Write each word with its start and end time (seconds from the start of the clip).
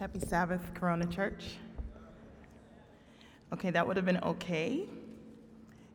Happy 0.00 0.18
Sabbath, 0.18 0.72
Corona 0.72 1.04
Church. 1.04 1.56
Okay, 3.52 3.68
that 3.68 3.86
would 3.86 3.98
have 3.98 4.06
been 4.06 4.24
okay 4.24 4.88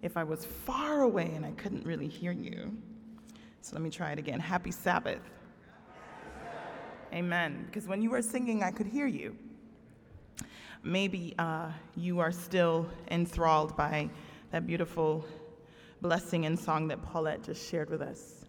if 0.04 0.16
I 0.16 0.24
was 0.24 0.46
far 0.46 1.02
away 1.02 1.32
and 1.34 1.44
I 1.44 1.50
couldn't 1.54 1.84
really 1.88 2.08
hear 2.08 2.32
you. 2.32 2.78
So 3.62 3.74
let 3.74 3.82
me 3.82 3.90
try 3.90 4.12
it 4.12 4.20
again. 4.20 4.40
Happy 4.40 4.70
Sabbath. 4.70 5.24
Amen. 7.14 7.64
Because 7.66 7.88
when 7.88 8.00
you 8.04 8.12
were 8.12 8.22
singing, 8.22 8.62
I 8.62 8.70
could 8.70 8.86
hear 8.86 9.08
you. 9.08 9.36
Maybe 10.84 11.34
uh, 11.40 11.72
you 11.96 12.20
are 12.20 12.32
still 12.32 12.88
enthralled 13.10 13.76
by 13.76 14.12
that 14.52 14.68
beautiful 14.68 15.26
blessing 16.04 16.46
and 16.46 16.60
song 16.60 16.88
that 16.90 17.02
Paulette 17.02 17.42
just 17.42 17.68
shared 17.68 17.90
with 17.90 18.04
us. 18.04 18.46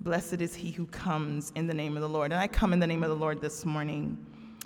Blessed 0.00 0.40
is 0.40 0.54
he 0.54 0.70
who 0.70 0.86
comes 0.86 1.52
in 1.56 1.66
the 1.66 1.74
name 1.74 1.94
of 1.94 2.00
the 2.00 2.08
Lord. 2.08 2.32
And 2.32 2.40
I 2.40 2.48
come 2.48 2.72
in 2.72 2.80
the 2.80 2.86
name 2.86 3.02
of 3.02 3.10
the 3.10 3.16
Lord 3.16 3.42
this 3.42 3.66
morning. 3.66 4.16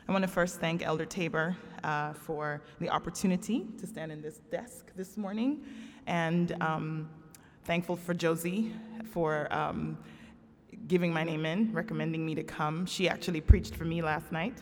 I 0.06 0.12
want 0.12 0.20
to 0.20 0.28
first 0.28 0.60
thank 0.60 0.84
Elder 0.84 1.06
Tabor 1.06 1.56
uh, 1.82 2.12
for 2.12 2.60
the 2.78 2.90
opportunity 2.90 3.66
to 3.80 3.86
stand 3.86 4.12
in 4.12 4.20
this 4.20 4.36
desk 4.50 4.92
this 4.94 5.16
morning, 5.16 5.64
and 6.06 6.54
um, 6.60 7.08
thankful 7.64 7.96
for 7.96 8.12
Josie 8.12 8.74
for 9.12 9.50
um, 9.50 9.96
giving 10.88 11.10
my 11.10 11.24
name 11.24 11.46
in, 11.46 11.72
recommending 11.72 12.26
me 12.26 12.34
to 12.34 12.42
come. 12.42 12.84
She 12.84 13.08
actually 13.08 13.40
preached 13.40 13.76
for 13.76 13.86
me 13.86 14.02
last 14.02 14.30
night, 14.30 14.58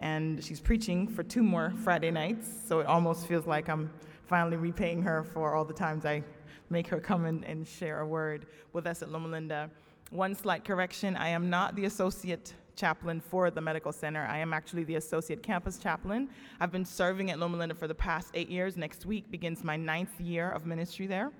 and 0.00 0.44
she's 0.44 0.60
preaching 0.60 1.08
for 1.08 1.22
two 1.22 1.42
more 1.42 1.72
Friday 1.82 2.10
nights, 2.10 2.46
so 2.68 2.80
it 2.80 2.86
almost 2.86 3.26
feels 3.26 3.46
like 3.46 3.70
I'm 3.70 3.90
finally 4.26 4.58
repaying 4.58 5.00
her 5.00 5.24
for 5.24 5.54
all 5.54 5.64
the 5.64 5.72
times 5.72 6.04
I 6.04 6.22
make 6.68 6.88
her 6.88 7.00
come 7.00 7.24
and, 7.24 7.42
and 7.46 7.66
share 7.66 8.00
a 8.00 8.06
word 8.06 8.44
with 8.74 8.86
us 8.86 9.00
at 9.00 9.10
Loma 9.10 9.28
Linda. 9.28 9.70
One 10.10 10.34
slight 10.34 10.62
correction 10.62 11.16
I 11.16 11.28
am 11.28 11.48
not 11.48 11.74
the 11.74 11.86
associate 11.86 12.52
chaplain 12.76 13.20
for 13.20 13.50
the 13.50 13.60
medical 13.60 13.92
center. 13.92 14.26
I 14.26 14.38
am 14.38 14.52
actually 14.52 14.84
the 14.84 14.96
associate 14.96 15.42
campus 15.42 15.78
chaplain. 15.78 16.28
I've 16.60 16.72
been 16.72 16.84
serving 16.84 17.30
at 17.30 17.38
Loma 17.38 17.56
Linda 17.56 17.74
for 17.74 17.88
the 17.88 17.94
past 17.94 18.30
eight 18.34 18.48
years. 18.48 18.76
Next 18.76 19.06
week 19.06 19.30
begins 19.30 19.64
my 19.64 19.76
ninth 19.76 20.20
year 20.20 20.50
of 20.50 20.66
ministry 20.66 21.06
there. 21.06 21.30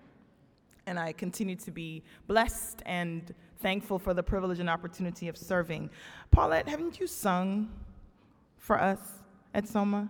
And 0.86 0.98
I 0.98 1.12
continue 1.12 1.56
to 1.56 1.70
be 1.70 2.02
blessed 2.26 2.82
and 2.84 3.34
thankful 3.60 3.98
for 3.98 4.12
the 4.12 4.22
privilege 4.22 4.60
and 4.60 4.68
opportunity 4.68 5.28
of 5.28 5.36
serving. 5.36 5.90
Paulette, 6.30 6.68
haven't 6.68 7.00
you 7.00 7.06
sung 7.06 7.70
for 8.58 8.80
us 8.80 8.98
at 9.54 9.66
Soma? 9.66 10.08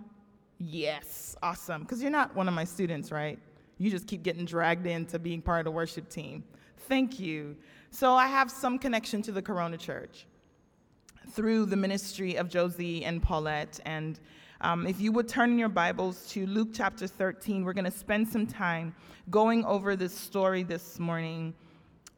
Yes, 0.59 1.37
awesome. 1.43 1.83
Because 1.83 2.03
you're 2.03 2.11
not 2.11 2.35
one 2.35 2.48
of 2.48 2.55
my 2.55 2.65
students, 2.65 3.13
right? 3.13 3.39
You 3.79 3.91
just 3.91 4.07
keep 4.07 4.23
getting 4.23 4.45
dragged 4.45 4.87
into 4.87 5.19
being 5.19 5.43
part 5.43 5.61
of 5.61 5.65
the 5.65 5.70
worship 5.70 6.09
team. 6.09 6.45
Thank 6.89 7.19
you. 7.19 7.57
So 7.91 8.15
I 8.15 8.27
have 8.27 8.51
some 8.51 8.79
connection 8.79 9.23
to 9.23 9.33
the 9.33 9.43
Corona 9.43 9.77
Church 9.77 10.27
through 11.30 11.67
the 11.67 11.77
ministry 11.77 12.36
of 12.36 12.48
Josie 12.48 13.05
and 13.05 13.22
Paulette. 13.22 13.80
And 13.84 14.19
um, 14.61 14.86
if 14.86 15.00
you 15.00 15.12
would 15.12 15.28
turn 15.28 15.53
in 15.53 15.58
your 15.58 15.69
Bibles 15.69 16.27
to 16.30 16.47
Luke 16.47 16.69
chapter 16.72 17.06
13, 17.06 17.64
we're 17.64 17.72
going 17.72 17.84
to 17.84 17.91
spend 17.91 18.28
some 18.28 18.47
time 18.47 18.94
going 19.30 19.64
over 19.64 19.97
this 19.97 20.14
story 20.14 20.62
this 20.62 20.98
morning, 20.98 21.55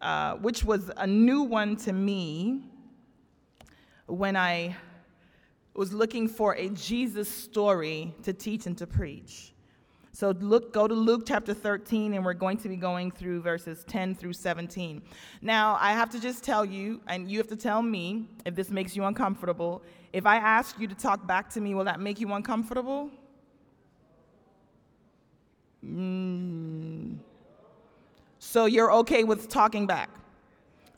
uh, 0.00 0.34
which 0.34 0.64
was 0.64 0.90
a 0.96 1.06
new 1.06 1.42
one 1.42 1.76
to 1.76 1.92
me 1.92 2.62
when 4.06 4.36
I 4.36 4.76
was 5.74 5.92
looking 5.92 6.28
for 6.28 6.54
a 6.54 6.68
Jesus 6.70 7.28
story 7.28 8.14
to 8.22 8.32
teach 8.32 8.66
and 8.66 8.78
to 8.78 8.86
preach. 8.86 9.52
So 10.16 10.30
look, 10.30 10.72
go 10.72 10.88
to 10.88 10.94
Luke 10.94 11.24
chapter 11.26 11.52
13, 11.52 12.14
and 12.14 12.24
we're 12.24 12.32
going 12.32 12.56
to 12.56 12.70
be 12.70 12.76
going 12.76 13.10
through 13.10 13.42
verses 13.42 13.84
10 13.86 14.14
through 14.14 14.32
17. 14.32 15.02
Now, 15.42 15.76
I 15.78 15.92
have 15.92 16.08
to 16.08 16.18
just 16.18 16.42
tell 16.42 16.64
you, 16.64 17.02
and 17.06 17.30
you 17.30 17.36
have 17.36 17.48
to 17.48 17.56
tell 17.56 17.82
me 17.82 18.26
if 18.46 18.54
this 18.54 18.70
makes 18.70 18.96
you 18.96 19.04
uncomfortable. 19.04 19.82
If 20.14 20.24
I 20.24 20.36
ask 20.36 20.80
you 20.80 20.88
to 20.88 20.94
talk 20.94 21.26
back 21.26 21.50
to 21.50 21.60
me, 21.60 21.74
will 21.74 21.84
that 21.84 22.00
make 22.00 22.18
you 22.18 22.32
uncomfortable? 22.32 23.10
Mm. 25.84 27.18
So 28.38 28.64
you're 28.64 28.92
okay 28.94 29.22
with 29.22 29.50
talking 29.50 29.86
back? 29.86 30.08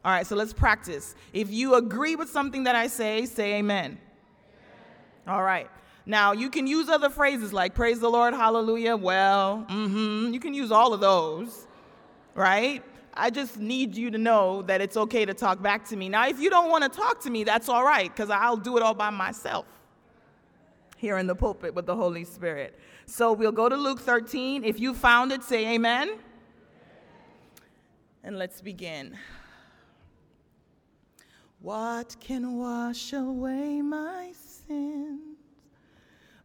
All 0.05 0.13
right, 0.13 0.29
so 0.29 0.37
let's 0.37 0.53
practice. 0.53 1.17
If 1.33 1.51
you 1.51 1.75
agree 1.75 2.15
with 2.15 2.31
something 2.31 2.63
that 2.63 2.77
I 2.77 2.87
say, 2.87 3.27
say 3.27 3.55
amen. 3.55 3.85
amen. 3.85 3.99
All 5.27 5.43
right. 5.43 5.69
Now, 6.09 6.33
you 6.33 6.49
can 6.49 6.67
use 6.67 6.89
other 6.89 7.11
phrases 7.11 7.53
like 7.53 7.75
praise 7.75 8.01
the 8.01 8.09
Lord, 8.09 8.33
hallelujah, 8.33 8.97
well, 8.97 9.67
mm-hmm. 9.69 10.33
You 10.33 10.41
can 10.41 10.55
use 10.55 10.73
all 10.73 10.95
of 10.95 11.01
those, 11.01 11.67
right? 12.35 12.83
I 13.13 13.29
just 13.29 13.59
need 13.59 13.95
you 13.95 14.11
to 14.13 14.17
know 14.17 14.63
that 14.63 14.81
it's 14.81 14.97
okay 14.97 15.27
to 15.27 15.35
talk 15.35 15.61
back 15.61 15.87
to 15.89 15.97
me. 15.97 16.09
Now, 16.09 16.27
if 16.27 16.41
you 16.41 16.49
don't 16.49 16.71
want 16.71 16.83
to 16.85 16.89
talk 16.89 17.21
to 17.25 17.31
me, 17.31 17.45
that's 17.45 17.69
all 17.69 17.85
right, 17.85 18.11
because 18.11 18.31
I'll 18.31 18.57
do 18.57 18.79
it 18.79 18.83
all 18.83 18.95
by 18.95 19.11
myself 19.11 19.67
here 20.97 21.19
in 21.19 21.27
the 21.27 21.35
pulpit 21.35 21.75
with 21.75 21.85
the 21.85 21.95
Holy 21.95 22.25
Spirit. 22.25 22.79
So 23.05 23.35
we'll 23.35 23.53
go 23.53 23.69
to 23.69 23.77
Luke 23.77 24.01
13. 24.01 24.65
If 24.65 24.81
you 24.81 24.95
found 24.95 25.31
it, 25.31 25.45
say 25.45 25.75
amen. 25.75 26.17
And 28.25 28.39
let's 28.39 28.63
begin. 28.63 29.15
What 31.61 32.17
can 32.19 32.57
wash 32.57 33.13
away 33.13 33.83
my 33.83 34.33
sins? 34.35 35.38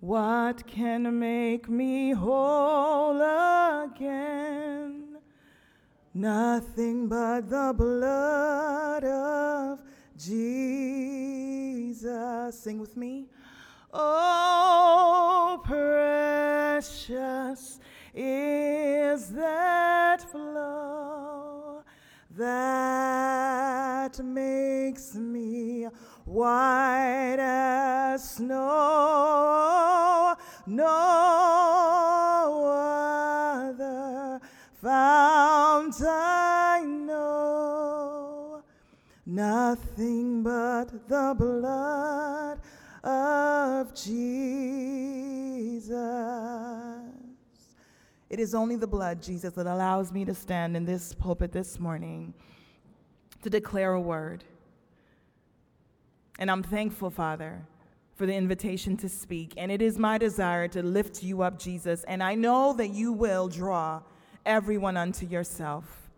What 0.00 0.66
can 0.66 1.18
make 1.18 1.68
me 1.68 2.12
whole 2.12 3.20
again? 3.84 5.18
Nothing 6.14 7.08
but 7.08 7.50
the 7.50 7.74
blood 7.76 9.04
of 9.04 9.82
Jesus. 10.16 10.88
Sing 12.58 12.78
with 12.78 12.96
me. 12.96 13.26
Oh, 13.92 15.60
precious 15.62 17.00
is 18.14 19.28
that 19.30 20.22
flow 20.30 21.23
that 22.36 24.18
makes 24.24 25.14
me 25.14 25.86
white 26.24 27.36
as 27.38 28.36
snow. 28.36 30.34
No 30.66 30.86
other 33.70 34.40
fount 34.80 35.94
I 36.02 36.44
nothing 39.34 40.42
but 40.42 41.08
the 41.08 41.34
blood 41.36 42.58
of 43.02 43.94
Jesus. 43.94 44.93
It 48.34 48.40
is 48.40 48.52
only 48.52 48.74
the 48.74 48.88
blood, 48.88 49.22
Jesus, 49.22 49.54
that 49.54 49.68
allows 49.68 50.12
me 50.12 50.24
to 50.24 50.34
stand 50.34 50.76
in 50.76 50.84
this 50.84 51.14
pulpit 51.14 51.52
this 51.52 51.78
morning 51.78 52.34
to 53.44 53.48
declare 53.48 53.92
a 53.92 54.00
word. 54.00 54.42
And 56.40 56.50
I'm 56.50 56.64
thankful, 56.64 57.10
Father, 57.10 57.64
for 58.16 58.26
the 58.26 58.34
invitation 58.34 58.96
to 58.96 59.08
speak. 59.08 59.54
And 59.56 59.70
it 59.70 59.80
is 59.80 60.00
my 60.00 60.18
desire 60.18 60.66
to 60.66 60.82
lift 60.82 61.22
you 61.22 61.42
up, 61.42 61.60
Jesus. 61.60 62.02
And 62.08 62.24
I 62.24 62.34
know 62.34 62.72
that 62.72 62.88
you 62.88 63.12
will 63.12 63.46
draw 63.46 64.02
everyone 64.44 64.96
unto 64.96 65.26
yourself. 65.26 66.10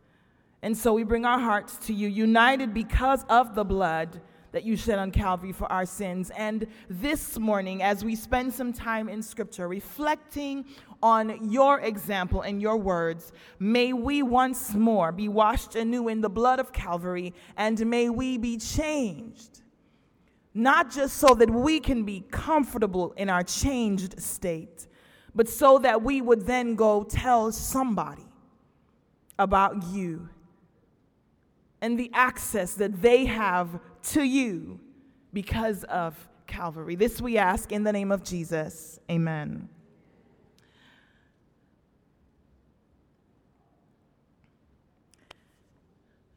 And 0.63 0.75
so 0.75 0.95
we 0.95 1.03
bring 1.03 1.27
our 1.27 1.39
hearts 1.39 1.77
to 1.87 1.93
you, 1.93 2.09
united 2.09 2.73
because 2.73 3.27
of 3.29 3.55
the 3.55 3.63
blood 3.63 4.23
that 4.53 4.65
you 4.65 4.75
shed 4.75 4.99
on 4.99 5.11
Calvary 5.11 5.53
for 5.53 5.71
our 5.71 5.85
sins. 5.85 6.31
And 6.35 6.67
this 6.89 7.39
morning, 7.39 7.83
as 7.83 8.03
we 8.03 8.17
spend 8.17 8.55
some 8.55 8.73
time 8.73 9.07
in 9.07 9.23
Scripture 9.23 9.69
reflecting 9.69 10.65
on 11.03 11.51
your 11.51 11.81
example 11.81 12.43
and 12.43 12.61
your 12.61 12.77
words, 12.77 13.33
may 13.59 13.93
we 13.93 14.23
once 14.23 14.75
more 14.75 15.13
be 15.13 15.29
washed 15.29 15.75
anew 15.77 16.09
in 16.09 16.21
the 16.21 16.29
blood 16.29 16.59
of 16.59 16.73
Calvary, 16.73 17.35
and 17.57 17.85
may 17.87 18.09
we 18.09 18.39
be 18.39 18.57
changed. 18.57 19.63
Not 20.55 20.91
just 20.91 21.19
so 21.19 21.35
that 21.35 21.51
we 21.51 21.81
can 21.81 22.05
be 22.05 22.25
comfortable 22.31 23.13
in 23.13 23.29
our 23.29 23.43
changed 23.43 24.21
state, 24.21 24.87
but 25.35 25.49
so 25.49 25.79
that 25.79 26.03
we 26.03 26.23
would 26.23 26.47
then 26.47 26.75
go 26.75 27.05
tell 27.05 27.53
somebody 27.53 28.25
about 29.39 29.85
you 29.89 30.31
and 31.83 31.99
the 31.99 32.11
access 32.15 32.75
that 32.75 33.03
they 33.03 33.27
have 33.27 33.79
to 34.03 34.23
you 34.23 34.81
because 35.33 35.85
of 35.85 36.17
Calvary. 36.47 36.95
This 36.95 37.21
we 37.21 37.37
ask 37.37 37.71
in 37.71 37.85
the 37.85 37.93
name 37.93 38.11
of 38.11 38.25
Jesus. 38.25 38.99
Amen. 39.11 39.69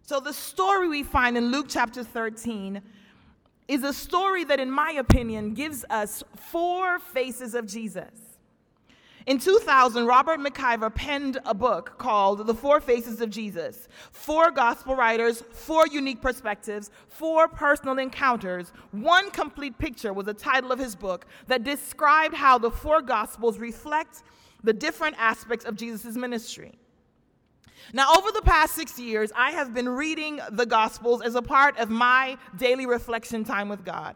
So, 0.09 0.19
the 0.19 0.33
story 0.33 0.87
we 0.87 1.03
find 1.03 1.37
in 1.37 1.51
Luke 1.51 1.67
chapter 1.69 2.03
13 2.03 2.81
is 3.67 3.83
a 3.83 3.93
story 3.93 4.43
that, 4.43 4.59
in 4.59 4.71
my 4.71 4.93
opinion, 4.93 5.53
gives 5.53 5.85
us 5.87 6.23
four 6.35 6.97
faces 6.97 7.53
of 7.53 7.67
Jesus. 7.67 8.39
In 9.27 9.37
2000, 9.37 10.07
Robert 10.07 10.39
McIver 10.39 10.95
penned 10.95 11.37
a 11.45 11.53
book 11.53 11.99
called 11.99 12.47
The 12.47 12.55
Four 12.55 12.81
Faces 12.81 13.21
of 13.21 13.29
Jesus. 13.29 13.87
Four 14.11 14.49
gospel 14.49 14.95
writers, 14.95 15.43
four 15.51 15.85
unique 15.85 16.23
perspectives, 16.23 16.89
four 17.07 17.47
personal 17.47 17.99
encounters. 17.99 18.73
One 18.89 19.29
complete 19.29 19.77
picture 19.77 20.11
was 20.11 20.25
the 20.25 20.33
title 20.33 20.71
of 20.71 20.79
his 20.79 20.95
book 20.95 21.27
that 21.45 21.63
described 21.63 22.33
how 22.33 22.57
the 22.57 22.71
four 22.71 23.03
gospels 23.03 23.59
reflect 23.59 24.23
the 24.63 24.73
different 24.73 25.17
aspects 25.19 25.65
of 25.65 25.75
Jesus' 25.75 26.15
ministry. 26.15 26.79
Now, 27.93 28.13
over 28.17 28.31
the 28.31 28.41
past 28.41 28.75
six 28.75 28.99
years, 28.99 29.31
I 29.35 29.51
have 29.51 29.73
been 29.73 29.89
reading 29.89 30.39
the 30.51 30.65
Gospels 30.65 31.21
as 31.21 31.35
a 31.35 31.41
part 31.41 31.77
of 31.77 31.89
my 31.89 32.37
daily 32.57 32.85
reflection 32.85 33.43
time 33.43 33.69
with 33.69 33.83
God. 33.83 34.15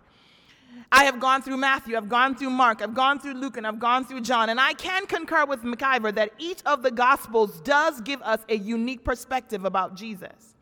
I 0.91 1.05
have 1.05 1.19
gone 1.19 1.41
through 1.41 1.57
Matthew, 1.57 1.97
I've 1.97 2.09
gone 2.09 2.35
through 2.35 2.49
Mark, 2.51 2.81
I've 2.81 2.93
gone 2.93 3.19
through 3.19 3.33
Luke, 3.33 3.57
and 3.57 3.65
I've 3.65 3.79
gone 3.79 4.05
through 4.05 4.21
John. 4.21 4.49
And 4.49 4.59
I 4.59 4.73
can 4.73 5.05
concur 5.05 5.45
with 5.45 5.63
McIver 5.63 6.13
that 6.15 6.31
each 6.37 6.59
of 6.65 6.83
the 6.83 6.91
Gospels 6.91 7.61
does 7.61 8.01
give 8.01 8.21
us 8.21 8.39
a 8.49 8.55
unique 8.55 9.03
perspective 9.03 9.65
about 9.65 9.95
Jesus. 9.95 10.52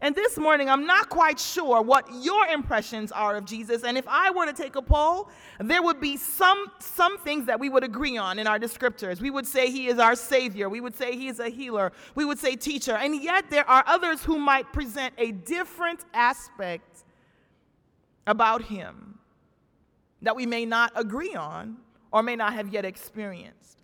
And 0.00 0.14
this 0.14 0.36
morning, 0.38 0.68
I'm 0.68 0.86
not 0.86 1.08
quite 1.08 1.40
sure 1.40 1.80
what 1.80 2.06
your 2.12 2.46
impressions 2.46 3.10
are 3.12 3.36
of 3.36 3.44
Jesus. 3.46 3.82
And 3.82 3.96
if 3.96 4.06
I 4.06 4.30
were 4.30 4.46
to 4.46 4.52
take 4.52 4.76
a 4.76 4.82
poll, 4.82 5.30
there 5.58 5.82
would 5.82 6.00
be 6.00 6.16
some, 6.16 6.66
some 6.78 7.18
things 7.18 7.46
that 7.46 7.58
we 7.58 7.68
would 7.68 7.82
agree 7.82 8.18
on 8.18 8.38
in 8.38 8.46
our 8.46 8.58
descriptors. 8.58 9.20
We 9.20 9.30
would 9.30 9.46
say 9.46 9.70
he 9.70 9.86
is 9.86 9.98
our 9.98 10.14
Savior. 10.14 10.68
We 10.68 10.80
would 10.80 10.94
say 10.94 11.16
he 11.16 11.28
is 11.28 11.40
a 11.40 11.48
healer. 11.48 11.92
We 12.14 12.24
would 12.24 12.38
say 12.38 12.56
teacher. 12.56 12.96
And 12.96 13.22
yet, 13.22 13.50
there 13.50 13.68
are 13.68 13.84
others 13.86 14.22
who 14.22 14.38
might 14.38 14.72
present 14.72 15.14
a 15.16 15.32
different 15.32 16.04
aspect 16.12 17.04
about 18.26 18.62
him 18.62 19.18
that 20.22 20.36
we 20.36 20.44
may 20.44 20.66
not 20.66 20.92
agree 20.94 21.34
on 21.34 21.76
or 22.12 22.22
may 22.22 22.36
not 22.36 22.52
have 22.52 22.68
yet 22.68 22.84
experienced. 22.84 23.82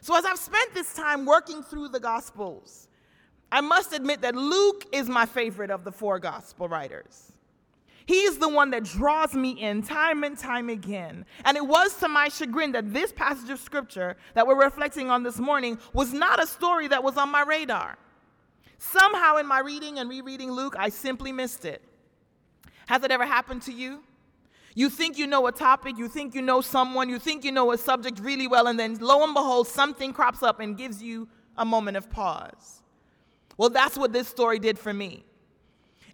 So, 0.00 0.16
as 0.16 0.24
I've 0.24 0.38
spent 0.38 0.72
this 0.72 0.94
time 0.94 1.26
working 1.26 1.62
through 1.62 1.88
the 1.88 2.00
Gospels, 2.00 2.88
I 3.52 3.60
must 3.60 3.92
admit 3.92 4.20
that 4.22 4.34
Luke 4.34 4.86
is 4.92 5.08
my 5.08 5.26
favorite 5.26 5.70
of 5.70 5.84
the 5.84 5.92
four 5.92 6.18
gospel 6.18 6.68
writers. 6.68 7.32
He 8.06 8.22
is 8.22 8.38
the 8.38 8.48
one 8.48 8.70
that 8.70 8.84
draws 8.84 9.34
me 9.34 9.50
in 9.50 9.82
time 9.82 10.24
and 10.24 10.36
time 10.36 10.68
again. 10.68 11.24
And 11.44 11.56
it 11.56 11.64
was 11.64 11.94
to 11.98 12.08
my 12.08 12.28
chagrin 12.28 12.72
that 12.72 12.92
this 12.92 13.12
passage 13.12 13.50
of 13.50 13.60
scripture 13.60 14.16
that 14.34 14.46
we're 14.46 14.60
reflecting 14.60 15.10
on 15.10 15.22
this 15.22 15.38
morning 15.38 15.78
was 15.92 16.12
not 16.12 16.42
a 16.42 16.46
story 16.46 16.88
that 16.88 17.04
was 17.04 17.16
on 17.16 17.30
my 17.30 17.42
radar. 17.42 17.98
Somehow, 18.78 19.36
in 19.36 19.46
my 19.46 19.60
reading 19.60 19.98
and 19.98 20.08
rereading 20.08 20.50
Luke, 20.50 20.74
I 20.78 20.88
simply 20.88 21.32
missed 21.32 21.64
it. 21.64 21.82
Has 22.86 23.04
it 23.04 23.10
ever 23.10 23.26
happened 23.26 23.62
to 23.62 23.72
you? 23.72 24.02
You 24.74 24.88
think 24.88 25.18
you 25.18 25.26
know 25.26 25.46
a 25.46 25.52
topic, 25.52 25.98
you 25.98 26.08
think 26.08 26.34
you 26.34 26.42
know 26.42 26.60
someone, 26.60 27.08
you 27.08 27.18
think 27.18 27.44
you 27.44 27.52
know 27.52 27.72
a 27.72 27.78
subject 27.78 28.20
really 28.20 28.46
well, 28.46 28.68
and 28.68 28.78
then 28.78 28.98
lo 28.98 29.22
and 29.22 29.34
behold, 29.34 29.68
something 29.68 30.12
crops 30.12 30.42
up 30.42 30.60
and 30.60 30.76
gives 30.76 31.02
you 31.02 31.28
a 31.56 31.64
moment 31.64 31.96
of 31.96 32.08
pause. 32.08 32.79
Well, 33.60 33.68
that's 33.68 33.98
what 33.98 34.10
this 34.10 34.26
story 34.26 34.58
did 34.58 34.78
for 34.78 34.90
me. 34.90 35.22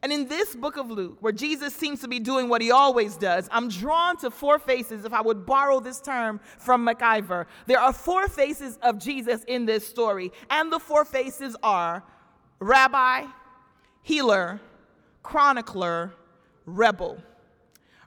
And 0.03 0.13
in 0.13 0.27
this 0.27 0.57
book 0.57 0.77
of 0.77 0.91
Luke, 0.91 1.19
where 1.21 1.33
Jesus 1.33 1.73
seems 1.73 2.01
to 2.01 2.09
be 2.09 2.19
doing 2.19 2.49
what 2.49 2.61
he 2.61 2.73
always 2.73 3.17
does, 3.17 3.49
I'm 3.53 3.69
drawn 3.69 4.17
to 4.17 4.33
four 4.33 4.59
faces, 4.59 5.05
if 5.05 5.13
I 5.13 5.21
would 5.21 5.47
borrow 5.47 5.79
this 5.79 6.01
term 6.01 6.41
from 6.59 6.85
McIver. 6.85 7.47
There 7.67 7.79
are 7.79 7.93
four 7.93 8.27
faces 8.27 8.81
of 8.83 8.99
Jesus 8.99 9.45
in 9.45 9.65
this 9.65 9.87
story, 9.87 10.33
and 10.51 10.73
the 10.73 10.81
four 10.81 11.05
faces 11.05 11.57
are 11.63 12.03
rabbi, 12.59 13.27
healer, 14.03 14.61
chronicler, 15.23 16.15
rebel. 16.65 17.17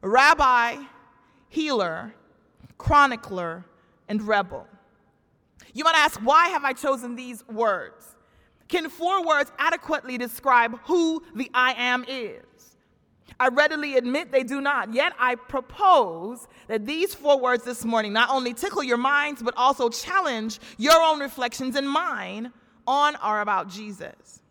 Rabbi, 0.01 0.83
healer, 1.47 2.13
chronicler, 2.77 3.63
and 4.09 4.21
rebel. 4.21 4.68
You 5.74 5.85
might 5.85 5.95
ask, 5.95 6.19
why 6.19 6.50
have 6.50 6.65
I 6.65 6.74
chosen 6.74 7.15
these 7.15 7.47
words? 7.47 8.18
Can 8.69 8.88
four 8.89 9.25
words 9.25 9.51
adequately 9.57 10.18
describe 10.18 10.80
who 10.83 11.24
the 11.36 11.50
I 11.54 11.74
am 11.74 12.06
is? 12.07 12.44
I 13.39 13.48
readily 13.48 13.95
admit 13.95 14.31
they 14.31 14.44
do 14.44 14.62
not. 14.62 14.94
Yet 14.94 15.13
I 15.18 15.36
propose 15.36 16.48
that 16.68 16.86
these 16.86 17.16
four 17.16 17.39
words 17.39 17.63
this 17.63 17.83
morning 17.83 18.13
not 18.13 18.30
only 18.30 18.54
tickle 18.54 18.83
your 18.83 18.98
minds, 18.98 19.42
but 19.42 19.56
also 19.57 19.89
challenge 19.89 20.60
your 20.77 21.01
own 21.01 21.19
reflections 21.19 21.75
and 21.75 21.89
mine 21.89 22.51
on 22.86 23.16
or 23.25 23.42
about 23.42 23.69
Jesus. 23.69 24.42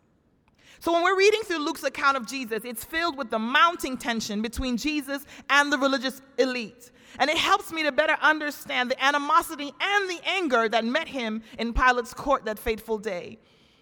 So 0.79 0.93
when 0.93 1.03
we're 1.03 1.17
reading 1.17 1.41
through 1.41 1.59
Luke's 1.59 1.83
account 1.83 2.17
of 2.17 2.25
Jesus, 2.25 2.63
it's 2.63 2.83
filled 2.83 3.17
with 3.17 3.29
the 3.29 3.39
mounting 3.39 3.97
tension 3.97 4.41
between 4.41 4.75
Jesus 4.75 5.25
and 5.49 5.71
the 5.71 5.77
religious 5.77 6.21
elite. 6.37 6.91
And 7.19 7.29
it 7.29 7.37
helps 7.37 7.71
me 7.71 7.83
to 7.83 7.91
better 7.91 8.17
understand 8.21 8.89
the 8.89 9.03
animosity 9.03 9.71
and 9.79 10.09
the 10.09 10.19
anger 10.25 10.67
that 10.69 10.85
met 10.85 11.07
him 11.07 11.43
in 11.57 11.73
Pilate's 11.73 12.13
court 12.13 12.45
that 12.45 12.57
fateful 12.57 12.97
day 12.97 13.39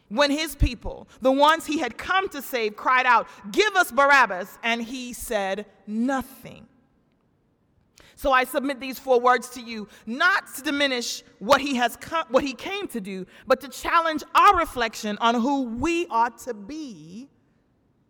when 0.09 0.31
his 0.31 0.55
people, 0.55 1.07
the 1.21 1.31
ones 1.31 1.65
he 1.65 1.79
had 1.79 1.97
come 1.97 2.29
to 2.29 2.41
save, 2.41 2.75
cried 2.75 3.05
out, 3.05 3.27
Give 3.51 3.75
us 3.75 3.91
Barabbas, 3.91 4.57
and 4.63 4.81
he 4.81 5.13
said 5.13 5.65
nothing. 5.85 6.67
So 8.15 8.31
I 8.31 8.45
submit 8.45 8.79
these 8.79 8.97
four 8.97 9.19
words 9.19 9.49
to 9.51 9.61
you, 9.61 9.87
not 10.07 10.55
to 10.55 10.63
diminish 10.63 11.23
what 11.37 11.61
he 11.61 11.75
has 11.75 11.95
come, 11.97 12.25
what 12.29 12.43
he 12.43 12.53
came 12.53 12.87
to 12.87 12.99
do, 12.99 13.27
but 13.45 13.61
to 13.61 13.67
challenge 13.67 14.23
our 14.33 14.57
reflection 14.57 15.19
on 15.21 15.35
who 15.35 15.63
we 15.63 16.07
ought 16.07 16.39
to 16.39 16.55
be 16.55 17.29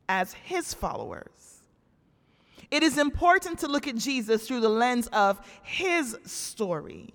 as 0.08 0.32
his 0.32 0.74
followers. 0.74 1.62
It 2.72 2.84
is 2.84 2.98
important 2.98 3.60
to 3.60 3.68
look 3.68 3.88
at 3.88 3.96
Jesus 3.96 4.48
through 4.48 4.62
the 4.62 4.70
lens 4.70 5.08
of 5.08 5.46
his 5.64 6.18
story. 6.26 7.14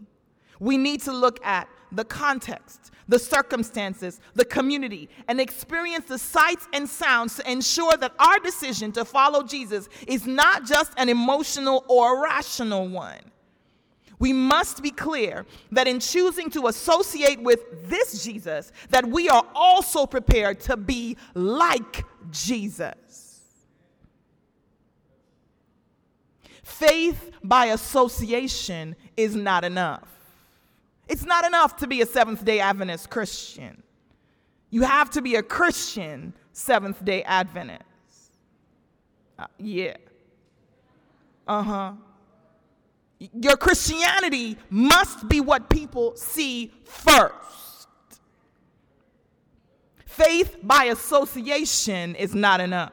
We 0.62 0.76
need 0.76 1.02
to 1.02 1.12
look 1.12 1.44
at 1.44 1.68
the 1.90 2.04
context, 2.04 2.92
the 3.08 3.18
circumstances, 3.18 4.20
the 4.34 4.44
community, 4.44 5.08
and 5.26 5.40
experience 5.40 6.04
the 6.04 6.20
sights 6.20 6.68
and 6.72 6.88
sounds 6.88 7.34
to 7.34 7.50
ensure 7.50 7.96
that 7.96 8.12
our 8.20 8.38
decision 8.38 8.92
to 8.92 9.04
follow 9.04 9.42
Jesus 9.42 9.88
is 10.06 10.24
not 10.24 10.64
just 10.64 10.92
an 10.98 11.08
emotional 11.08 11.84
or 11.88 12.22
rational 12.22 12.86
one. 12.86 13.18
We 14.20 14.32
must 14.32 14.84
be 14.84 14.92
clear 14.92 15.46
that 15.72 15.88
in 15.88 15.98
choosing 15.98 16.48
to 16.50 16.68
associate 16.68 17.42
with 17.42 17.90
this 17.90 18.22
Jesus, 18.22 18.70
that 18.90 19.04
we 19.04 19.28
are 19.28 19.44
also 19.56 20.06
prepared 20.06 20.60
to 20.60 20.76
be 20.76 21.16
like 21.34 22.04
Jesus. 22.30 23.40
Faith 26.62 27.32
by 27.42 27.66
association 27.66 28.94
is 29.16 29.34
not 29.34 29.64
enough. 29.64 30.11
It's 31.08 31.24
not 31.24 31.44
enough 31.44 31.76
to 31.76 31.86
be 31.86 32.00
a 32.00 32.06
Seventh 32.06 32.44
day 32.44 32.60
Adventist 32.60 33.10
Christian. 33.10 33.82
You 34.70 34.82
have 34.82 35.10
to 35.10 35.22
be 35.22 35.36
a 35.36 35.42
Christian 35.42 36.32
Seventh 36.52 37.04
day 37.04 37.22
Adventist. 37.24 37.82
Uh, 39.38 39.46
yeah. 39.58 39.96
Uh 41.46 41.62
huh. 41.62 41.92
Your 43.18 43.56
Christianity 43.56 44.56
must 44.70 45.28
be 45.28 45.40
what 45.40 45.68
people 45.68 46.16
see 46.16 46.72
first. 46.84 47.88
Faith 50.06 50.56
by 50.62 50.84
association 50.84 52.14
is 52.16 52.34
not 52.34 52.60
enough. 52.60 52.92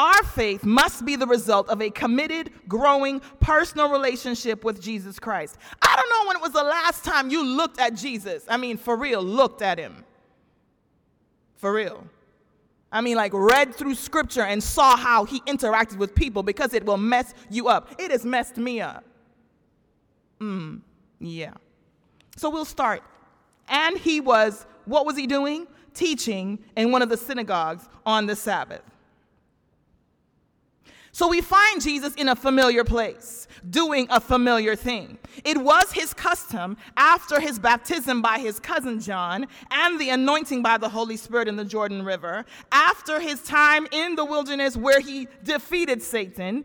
Our 0.00 0.22
faith 0.22 0.64
must 0.64 1.04
be 1.04 1.14
the 1.14 1.26
result 1.26 1.68
of 1.68 1.82
a 1.82 1.90
committed, 1.90 2.50
growing, 2.66 3.20
personal 3.38 3.90
relationship 3.90 4.64
with 4.64 4.80
Jesus 4.80 5.18
Christ. 5.18 5.58
I 5.82 5.94
don't 5.94 6.08
know 6.08 6.26
when 6.26 6.36
it 6.38 6.42
was 6.42 6.52
the 6.52 6.64
last 6.64 7.04
time 7.04 7.28
you 7.28 7.44
looked 7.44 7.78
at 7.78 7.96
Jesus. 7.96 8.46
I 8.48 8.56
mean, 8.56 8.78
for 8.78 8.96
real, 8.96 9.22
looked 9.22 9.60
at 9.60 9.76
him. 9.76 10.06
For 11.56 11.70
real. 11.70 12.06
I 12.90 13.02
mean, 13.02 13.18
like 13.18 13.34
read 13.34 13.74
through 13.74 13.94
scripture 13.94 14.40
and 14.40 14.62
saw 14.62 14.96
how 14.96 15.26
he 15.26 15.42
interacted 15.42 15.98
with 15.98 16.14
people 16.14 16.42
because 16.42 16.72
it 16.72 16.86
will 16.86 16.96
mess 16.96 17.34
you 17.50 17.68
up. 17.68 17.94
It 17.98 18.10
has 18.10 18.24
messed 18.24 18.56
me 18.56 18.80
up. 18.80 19.04
Mm, 20.40 20.80
yeah. 21.18 21.52
So 22.38 22.48
we'll 22.48 22.64
start. 22.64 23.02
And 23.68 23.98
he 23.98 24.22
was, 24.22 24.64
what 24.86 25.04
was 25.04 25.18
he 25.18 25.26
doing? 25.26 25.66
Teaching 25.92 26.58
in 26.74 26.90
one 26.90 27.02
of 27.02 27.10
the 27.10 27.18
synagogues 27.18 27.86
on 28.06 28.24
the 28.24 28.34
Sabbath. 28.34 28.89
So 31.12 31.28
we 31.28 31.40
find 31.40 31.82
Jesus 31.82 32.14
in 32.14 32.28
a 32.28 32.36
familiar 32.36 32.84
place, 32.84 33.48
doing 33.68 34.06
a 34.10 34.20
familiar 34.20 34.76
thing. 34.76 35.18
It 35.44 35.58
was 35.58 35.92
his 35.92 36.14
custom 36.14 36.76
after 36.96 37.40
his 37.40 37.58
baptism 37.58 38.22
by 38.22 38.38
his 38.38 38.60
cousin 38.60 39.00
John 39.00 39.46
and 39.70 40.00
the 40.00 40.10
anointing 40.10 40.62
by 40.62 40.78
the 40.78 40.88
Holy 40.88 41.16
Spirit 41.16 41.48
in 41.48 41.56
the 41.56 41.64
Jordan 41.64 42.04
River, 42.04 42.44
after 42.70 43.20
his 43.20 43.42
time 43.42 43.86
in 43.90 44.14
the 44.14 44.24
wilderness 44.24 44.76
where 44.76 45.00
he 45.00 45.26
defeated 45.42 46.00
Satan, 46.02 46.64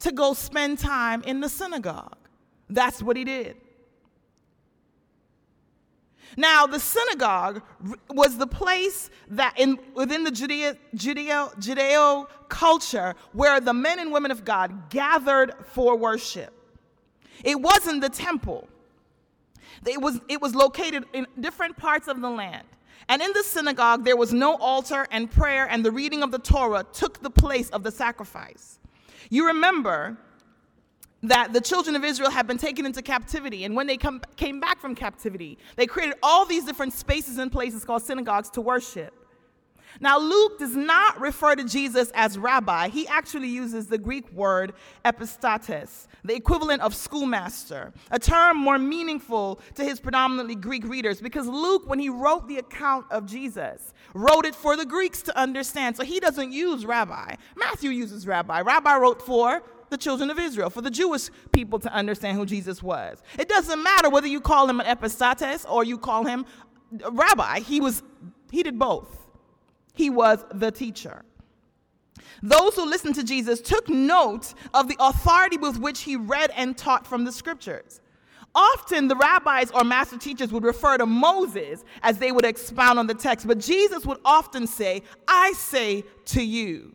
to 0.00 0.12
go 0.12 0.34
spend 0.34 0.78
time 0.78 1.22
in 1.22 1.40
the 1.40 1.48
synagogue. 1.48 2.16
That's 2.68 3.02
what 3.02 3.16
he 3.16 3.24
did. 3.24 3.56
Now, 6.36 6.66
the 6.66 6.78
synagogue 6.78 7.62
was 8.08 8.38
the 8.38 8.46
place 8.46 9.10
that 9.28 9.54
in, 9.58 9.78
within 9.94 10.24
the 10.24 10.30
Judeo, 10.30 10.76
Judeo, 10.94 11.54
Judeo 11.58 12.28
culture 12.48 13.14
where 13.32 13.60
the 13.60 13.74
men 13.74 13.98
and 13.98 14.12
women 14.12 14.30
of 14.30 14.44
God 14.44 14.90
gathered 14.90 15.52
for 15.72 15.96
worship. 15.96 16.52
It 17.44 17.60
wasn't 17.60 18.00
the 18.00 18.08
temple. 18.08 18.68
It 19.86 20.00
was, 20.00 20.20
it 20.28 20.40
was 20.40 20.54
located 20.54 21.04
in 21.12 21.26
different 21.38 21.76
parts 21.76 22.06
of 22.06 22.20
the 22.20 22.30
land. 22.30 22.66
And 23.08 23.22
in 23.22 23.32
the 23.32 23.42
synagogue, 23.42 24.04
there 24.04 24.16
was 24.16 24.32
no 24.32 24.56
altar, 24.56 25.06
and 25.10 25.28
prayer 25.30 25.66
and 25.68 25.84
the 25.84 25.90
reading 25.90 26.22
of 26.22 26.30
the 26.30 26.38
Torah 26.38 26.84
took 26.92 27.20
the 27.22 27.30
place 27.30 27.68
of 27.70 27.82
the 27.82 27.90
sacrifice. 27.90 28.78
You 29.30 29.48
remember 29.48 30.16
that 31.22 31.52
the 31.52 31.60
children 31.60 31.96
of 31.96 32.04
Israel 32.04 32.30
had 32.30 32.46
been 32.46 32.58
taken 32.58 32.86
into 32.86 33.02
captivity, 33.02 33.64
and 33.64 33.76
when 33.76 33.86
they 33.86 33.96
come, 33.96 34.22
came 34.36 34.60
back 34.60 34.80
from 34.80 34.94
captivity, 34.94 35.58
they 35.76 35.86
created 35.86 36.16
all 36.22 36.44
these 36.44 36.64
different 36.64 36.92
spaces 36.92 37.38
and 37.38 37.52
places 37.52 37.84
called 37.84 38.02
synagogues 38.02 38.50
to 38.50 38.60
worship. 38.60 39.14
Now, 39.98 40.18
Luke 40.18 40.58
does 40.58 40.76
not 40.76 41.20
refer 41.20 41.56
to 41.56 41.64
Jesus 41.64 42.12
as 42.14 42.38
rabbi. 42.38 42.88
He 42.88 43.08
actually 43.08 43.48
uses 43.48 43.88
the 43.88 43.98
Greek 43.98 44.30
word 44.32 44.72
epistates, 45.04 46.06
the 46.24 46.34
equivalent 46.34 46.80
of 46.82 46.94
schoolmaster, 46.94 47.92
a 48.10 48.18
term 48.18 48.56
more 48.56 48.78
meaningful 48.78 49.60
to 49.74 49.84
his 49.84 49.98
predominantly 49.98 50.54
Greek 50.54 50.86
readers 50.86 51.20
because 51.20 51.46
Luke, 51.46 51.88
when 51.88 51.98
he 51.98 52.08
wrote 52.08 52.46
the 52.46 52.58
account 52.58 53.06
of 53.10 53.26
Jesus, 53.26 53.92
wrote 54.14 54.46
it 54.46 54.54
for 54.54 54.76
the 54.76 54.86
Greeks 54.86 55.22
to 55.22 55.36
understand. 55.36 55.96
So 55.96 56.04
he 56.04 56.20
doesn't 56.20 56.52
use 56.52 56.86
rabbi. 56.86 57.34
Matthew 57.56 57.90
uses 57.90 58.26
rabbi. 58.26 58.60
Rabbi 58.60 58.96
wrote 58.96 59.20
for 59.20 59.62
the 59.90 59.98
children 59.98 60.30
of 60.30 60.38
Israel, 60.38 60.70
for 60.70 60.80
the 60.80 60.90
Jewish 60.90 61.28
people 61.52 61.78
to 61.80 61.92
understand 61.92 62.38
who 62.38 62.46
Jesus 62.46 62.82
was. 62.82 63.22
It 63.38 63.48
doesn't 63.48 63.82
matter 63.82 64.08
whether 64.08 64.26
you 64.26 64.40
call 64.40 64.68
him 64.68 64.80
an 64.80 64.86
epistates 64.86 65.68
or 65.68 65.84
you 65.84 65.98
call 65.98 66.24
him 66.24 66.46
rabbi. 67.10 67.60
He 67.60 67.80
was 67.80 68.02
he 68.50 68.62
did 68.62 68.78
both. 68.78 69.28
He 69.94 70.10
was 70.10 70.44
the 70.52 70.70
teacher. 70.70 71.24
Those 72.42 72.74
who 72.74 72.86
listened 72.86 73.14
to 73.16 73.24
Jesus 73.24 73.60
took 73.60 73.88
note 73.88 74.54
of 74.72 74.88
the 74.88 74.96
authority 74.98 75.58
with 75.58 75.78
which 75.78 76.00
he 76.02 76.16
read 76.16 76.50
and 76.56 76.76
taught 76.76 77.06
from 77.06 77.24
the 77.24 77.32
scriptures. 77.32 78.00
Often 78.54 79.08
the 79.08 79.16
rabbis 79.16 79.70
or 79.70 79.84
master 79.84 80.18
teachers 80.18 80.50
would 80.50 80.64
refer 80.64 80.98
to 80.98 81.06
Moses 81.06 81.84
as 82.02 82.18
they 82.18 82.32
would 82.32 82.44
expound 82.44 82.98
on 82.98 83.06
the 83.06 83.14
text, 83.14 83.46
but 83.46 83.58
Jesus 83.58 84.04
would 84.06 84.18
often 84.24 84.66
say, 84.66 85.02
I 85.28 85.52
say 85.52 86.04
to 86.26 86.42
you. 86.42 86.94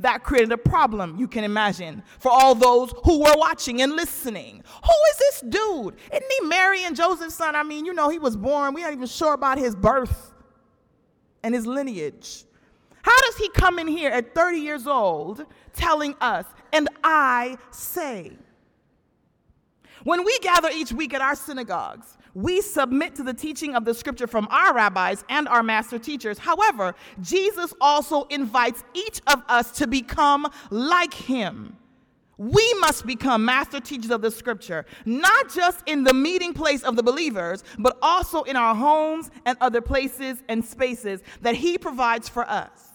That 0.00 0.24
created 0.24 0.50
a 0.50 0.58
problem, 0.58 1.16
you 1.18 1.28
can 1.28 1.44
imagine, 1.44 2.02
for 2.18 2.30
all 2.30 2.54
those 2.54 2.92
who 3.04 3.20
were 3.20 3.34
watching 3.36 3.80
and 3.80 3.92
listening. 3.92 4.62
Who 4.82 4.92
is 5.10 5.16
this 5.18 5.40
dude? 5.42 5.96
Isn't 6.12 6.32
he 6.40 6.46
Mary 6.46 6.84
and 6.84 6.96
Joseph's 6.96 7.36
son? 7.36 7.54
I 7.54 7.62
mean, 7.62 7.86
you 7.86 7.94
know, 7.94 8.08
he 8.08 8.18
was 8.18 8.36
born. 8.36 8.74
We 8.74 8.82
aren't 8.82 8.96
even 8.96 9.06
sure 9.06 9.34
about 9.34 9.56
his 9.56 9.76
birth 9.76 10.32
and 11.44 11.54
his 11.54 11.64
lineage. 11.64 12.44
How 13.02 13.20
does 13.20 13.36
he 13.36 13.48
come 13.50 13.78
in 13.78 13.86
here 13.86 14.10
at 14.10 14.34
30 14.34 14.58
years 14.58 14.86
old 14.86 15.44
telling 15.74 16.14
us, 16.20 16.46
and 16.72 16.88
I 17.04 17.56
say? 17.70 18.32
When 20.02 20.24
we 20.24 20.38
gather 20.40 20.70
each 20.74 20.92
week 20.92 21.14
at 21.14 21.20
our 21.20 21.36
synagogues, 21.36 22.18
we 22.34 22.60
submit 22.60 23.14
to 23.16 23.22
the 23.22 23.34
teaching 23.34 23.74
of 23.74 23.84
the 23.84 23.94
scripture 23.94 24.26
from 24.26 24.48
our 24.50 24.74
rabbis 24.74 25.24
and 25.28 25.48
our 25.48 25.62
master 25.62 25.98
teachers. 25.98 26.38
However, 26.38 26.94
Jesus 27.20 27.72
also 27.80 28.24
invites 28.24 28.82
each 28.92 29.20
of 29.28 29.42
us 29.48 29.70
to 29.78 29.86
become 29.86 30.46
like 30.70 31.14
him. 31.14 31.76
We 32.36 32.74
must 32.80 33.06
become 33.06 33.44
master 33.44 33.78
teachers 33.78 34.10
of 34.10 34.20
the 34.20 34.30
scripture, 34.30 34.86
not 35.04 35.54
just 35.54 35.82
in 35.86 36.02
the 36.02 36.12
meeting 36.12 36.52
place 36.52 36.82
of 36.82 36.96
the 36.96 37.02
believers, 37.02 37.62
but 37.78 37.96
also 38.02 38.42
in 38.42 38.56
our 38.56 38.74
homes 38.74 39.30
and 39.46 39.56
other 39.60 39.80
places 39.80 40.42
and 40.48 40.64
spaces 40.64 41.22
that 41.42 41.54
He 41.54 41.78
provides 41.78 42.28
for 42.28 42.48
us. 42.50 42.90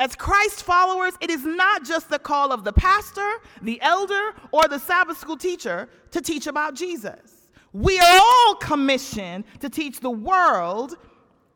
As 0.00 0.14
Christ 0.14 0.62
followers, 0.62 1.12
it 1.20 1.28
is 1.28 1.44
not 1.44 1.84
just 1.84 2.08
the 2.08 2.18
call 2.18 2.50
of 2.50 2.64
the 2.64 2.72
pastor, 2.72 3.30
the 3.60 3.82
elder, 3.82 4.32
or 4.50 4.66
the 4.66 4.78
Sabbath 4.78 5.18
school 5.18 5.36
teacher 5.36 5.88
to 6.12 6.22
teach 6.22 6.46
about 6.46 6.74
Jesus. 6.74 7.37
We 7.72 7.98
are 7.98 8.20
all 8.20 8.54
commissioned 8.54 9.44
to 9.60 9.68
teach 9.68 10.00
the 10.00 10.10
world 10.10 10.96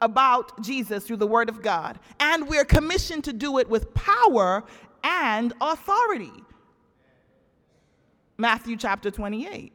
about 0.01 0.63
Jesus 0.63 1.05
through 1.07 1.19
the 1.19 1.27
Word 1.27 1.49
of 1.49 1.63
God, 1.63 1.99
and 2.21 2.49
we're 2.49 2.65
commissioned 2.65 3.25
to 3.25 3.33
do 3.33 3.59
it 3.59 3.69
with 3.69 3.95
power 3.95 4.65
and 5.05 5.53
authority. 5.61 6.33
Matthew 8.37 8.77
chapter 8.77 9.11
28. 9.11 9.73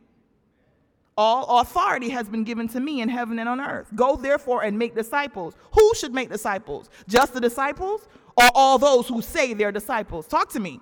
All 1.18 1.62
authority 1.62 2.10
has 2.10 2.30
been 2.30 2.44
given 2.44 2.68
to 2.70 2.80
me 2.80 3.02
in 3.02 3.10
heaven 3.10 3.40
and 3.40 3.50
on 3.50 3.60
earth. 3.60 3.88
Go 3.96 4.16
therefore 4.16 4.64
and 4.64 4.78
make 4.78 4.94
disciples. 4.94 5.56
Who 5.74 5.96
should 5.96 6.14
make 6.14 6.30
disciples? 6.30 6.90
Just 7.08 7.34
the 7.34 7.42
disciples 7.42 8.08
or 8.36 8.46
all 8.54 8.78
those 8.78 9.08
who 9.08 9.24
say 9.24 9.56
they're 9.56 9.72
disciples? 9.72 10.28
Talk 10.28 10.50
to 10.50 10.60
me. 10.60 10.80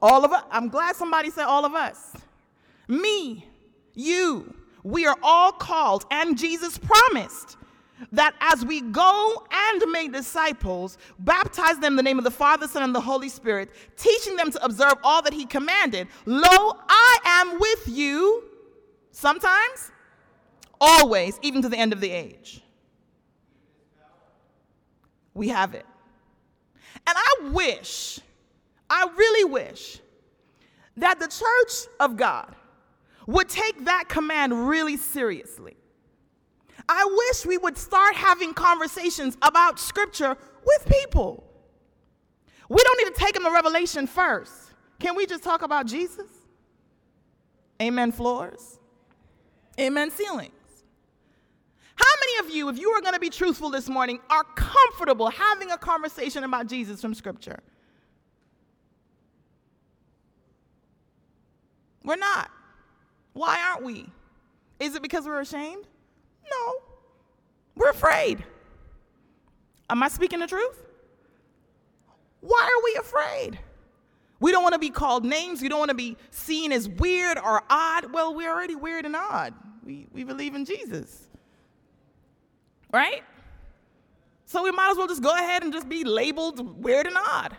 All 0.00 0.24
of 0.24 0.32
us. 0.32 0.44
I'm 0.50 0.68
glad 0.68 0.94
somebody 0.94 1.30
said 1.30 1.46
all 1.46 1.64
of 1.64 1.74
us. 1.74 2.12
Me, 2.86 3.44
you, 3.96 4.54
we 4.84 5.06
are 5.06 5.16
all 5.22 5.50
called, 5.50 6.04
and 6.12 6.38
Jesus 6.38 6.78
promised 6.78 7.56
that 8.12 8.34
as 8.40 8.64
we 8.64 8.82
go 8.82 9.46
and 9.50 9.82
make 9.90 10.12
disciples, 10.12 10.98
baptize 11.18 11.78
them 11.78 11.94
in 11.94 11.96
the 11.96 12.02
name 12.02 12.18
of 12.18 12.24
the 12.24 12.30
Father, 12.30 12.68
Son, 12.68 12.82
and 12.82 12.94
the 12.94 13.00
Holy 13.00 13.28
Spirit, 13.28 13.70
teaching 13.96 14.36
them 14.36 14.50
to 14.50 14.64
observe 14.64 14.94
all 15.02 15.22
that 15.22 15.32
He 15.32 15.46
commanded, 15.46 16.06
lo, 16.26 16.46
I 16.46 17.18
am 17.24 17.58
with 17.58 17.88
you 17.88 18.44
sometimes, 19.12 19.90
always, 20.80 21.38
even 21.42 21.62
to 21.62 21.68
the 21.68 21.78
end 21.78 21.92
of 21.92 22.00
the 22.00 22.10
age. 22.10 22.60
We 25.34 25.48
have 25.48 25.74
it. 25.74 25.86
And 27.06 27.16
I 27.16 27.50
wish, 27.50 28.20
I 28.90 29.08
really 29.16 29.44
wish, 29.44 30.00
that 30.98 31.18
the 31.18 31.28
church 31.28 31.92
of 32.00 32.16
God 32.16 32.54
would 33.26 33.48
take 33.48 33.84
that 33.84 34.08
command 34.08 34.68
really 34.68 34.96
seriously 34.96 35.76
I 36.88 37.04
wish 37.04 37.46
we 37.46 37.58
would 37.58 37.76
start 37.76 38.14
having 38.14 38.54
conversations 38.54 39.36
about 39.42 39.80
scripture 39.80 40.36
with 40.64 40.86
people. 40.86 41.44
We 42.68 42.82
don't 42.82 42.98
need 42.98 43.14
to 43.14 43.20
take 43.20 43.34
them 43.34 43.44
to 43.44 43.50
Revelation 43.50 44.06
first. 44.06 44.72
Can 44.98 45.16
we 45.16 45.26
just 45.26 45.42
talk 45.42 45.62
about 45.62 45.86
Jesus? 45.86 46.26
Amen, 47.80 48.12
floors. 48.12 48.78
Amen, 49.78 50.10
ceilings. 50.10 50.52
How 51.96 52.04
many 52.20 52.48
of 52.48 52.54
you, 52.54 52.68
if 52.68 52.78
you 52.78 52.90
are 52.90 53.00
going 53.00 53.14
to 53.14 53.20
be 53.20 53.30
truthful 53.30 53.70
this 53.70 53.88
morning, 53.88 54.20
are 54.30 54.44
comfortable 54.54 55.28
having 55.28 55.70
a 55.70 55.78
conversation 55.78 56.44
about 56.44 56.66
Jesus 56.66 57.00
from 57.00 57.14
Scripture? 57.14 57.58
We're 62.04 62.16
not. 62.16 62.50
Why 63.36 63.62
aren't 63.68 63.84
we? 63.84 64.08
Is 64.80 64.94
it 64.94 65.02
because 65.02 65.26
we're 65.26 65.42
ashamed? 65.42 65.86
No. 66.50 66.74
We're 67.74 67.90
afraid. 67.90 68.42
Am 69.90 70.02
I 70.02 70.08
speaking 70.08 70.38
the 70.38 70.46
truth? 70.46 70.82
Why 72.40 72.62
are 72.62 72.82
we 72.82 72.98
afraid? 72.98 73.58
We 74.40 74.52
don't 74.52 74.62
want 74.62 74.72
to 74.72 74.78
be 74.78 74.88
called 74.88 75.26
names. 75.26 75.60
We 75.60 75.68
don't 75.68 75.78
want 75.78 75.90
to 75.90 75.94
be 75.94 76.16
seen 76.30 76.72
as 76.72 76.88
weird 76.88 77.36
or 77.36 77.62
odd. 77.68 78.10
Well, 78.10 78.34
we're 78.34 78.50
already 78.50 78.74
weird 78.74 79.04
and 79.04 79.14
odd. 79.14 79.52
We, 79.84 80.06
we 80.12 80.24
believe 80.24 80.54
in 80.54 80.64
Jesus. 80.64 81.28
Right? 82.90 83.22
So 84.46 84.62
we 84.62 84.70
might 84.70 84.92
as 84.92 84.96
well 84.96 85.08
just 85.08 85.22
go 85.22 85.34
ahead 85.34 85.62
and 85.62 85.74
just 85.74 85.90
be 85.90 86.04
labeled 86.04 86.82
weird 86.82 87.06
and 87.06 87.18
odd. 87.18 87.54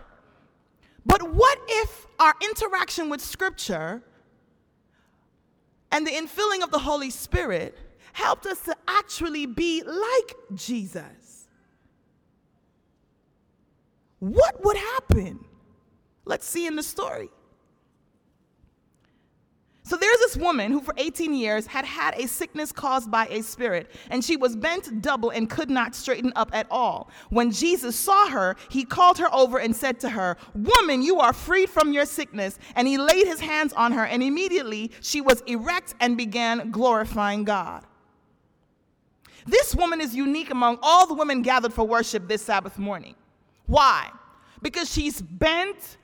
But 1.05 1.21
what 1.33 1.59
if 1.67 2.07
our 2.17 2.33
interaction 2.41 3.09
with 3.11 3.21
Scripture 3.21 4.01
and 5.91 6.05
the 6.05 6.11
infilling 6.11 6.63
of 6.63 6.71
the 6.71 6.79
Holy 6.79 7.09
Spirit 7.09 7.77
helped 8.13 8.45
us 8.45 8.61
to 8.61 8.75
actually 8.87 9.45
be 9.45 9.83
like 9.83 10.35
Jesus. 10.55 11.47
What 14.19 14.63
would 14.65 14.77
happen? 14.77 15.39
Let's 16.25 16.47
see 16.47 16.65
in 16.65 16.75
the 16.75 16.83
story. 16.83 17.29
So 19.87 19.95
there's 19.95 20.17
this 20.17 20.35
woman 20.35 20.73
who, 20.73 20.81
for 20.81 20.93
18 20.97 21.33
years, 21.33 21.65
had 21.65 21.85
had 21.85 22.13
a 22.15 22.27
sickness 22.27 22.73
caused 22.73 23.09
by 23.09 23.25
a 23.27 23.41
spirit, 23.41 23.89
and 24.09 24.21
she 24.21 24.35
was 24.35 24.53
bent 24.53 25.01
double 25.01 25.29
and 25.29 25.49
could 25.49 25.69
not 25.69 25.95
straighten 25.95 26.33
up 26.35 26.49
at 26.51 26.67
all. 26.69 27.09
When 27.29 27.51
Jesus 27.51 27.95
saw 27.95 28.27
her, 28.27 28.57
he 28.69 28.83
called 28.83 29.17
her 29.17 29.33
over 29.33 29.59
and 29.59 29.73
said 29.73 29.97
to 30.01 30.09
her, 30.09 30.35
Woman, 30.53 31.01
you 31.03 31.21
are 31.21 31.31
freed 31.31 31.69
from 31.69 31.93
your 31.93 32.05
sickness. 32.05 32.59
And 32.75 32.85
he 32.85 32.97
laid 32.97 33.27
his 33.27 33.39
hands 33.39 33.71
on 33.71 33.93
her, 33.93 34.05
and 34.05 34.21
immediately 34.21 34.91
she 34.99 35.21
was 35.21 35.39
erect 35.47 35.95
and 36.01 36.17
began 36.17 36.69
glorifying 36.69 37.45
God. 37.45 37.85
This 39.45 39.73
woman 39.73 40.01
is 40.01 40.13
unique 40.13 40.49
among 40.49 40.79
all 40.81 41.07
the 41.07 41.13
women 41.13 41.41
gathered 41.41 41.71
for 41.71 41.87
worship 41.87 42.27
this 42.27 42.41
Sabbath 42.41 42.77
morning. 42.77 43.15
Why? 43.67 44.11
Because 44.61 44.91
she's 44.91 45.21
bent 45.21 45.96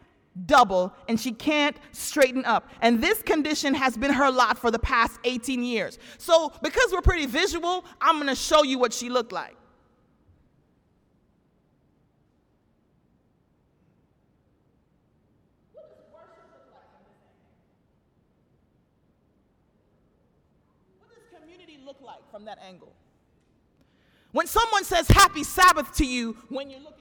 double 0.46 0.94
and 1.08 1.20
she 1.20 1.32
can't 1.32 1.78
straighten 1.92 2.46
up. 2.46 2.70
And 2.82 3.02
this 3.02 3.22
condition 3.22 3.74
has 3.74 3.98
been 3.98 4.12
her 4.12 4.32
lot 4.32 4.58
for 4.58 4.72
the 4.72 4.80
past 4.80 5.20
18 5.24 5.64
years. 5.64 6.00
So, 6.18 6.52
because 6.62 6.92
we're 6.92 7.02
pretty 7.02 7.26
visual, 7.26 7.86
I'm 8.02 8.16
going 8.16 8.28
to 8.28 8.36
show 8.36 8.64
you 8.64 8.80
what 8.80 8.94
she 8.94 9.10
looked 9.10 9.32
like. 9.32 9.56
What 21.00 21.10
does 21.16 21.40
community 21.40 21.80
look 21.86 22.02
like 22.02 22.30
from 22.32 22.46
that 22.46 22.60
angle? 22.68 22.94
When 24.32 24.48
someone 24.48 24.84
says 24.84 25.08
happy 25.08 25.44
Sabbath 25.44 25.94
to 25.98 26.06
you 26.06 26.36
when 26.50 26.72
you're 26.72 26.80
looking 26.80 26.93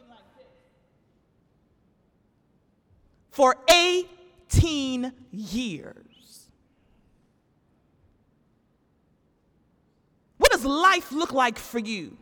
For 3.33 3.57
18 3.69 5.13
years. 5.33 6.47
What 10.39 10.53
does 10.53 10.65
life 10.65 11.13
look 11.13 11.33
like 11.33 11.59
for 11.59 11.79
you? 11.79 12.17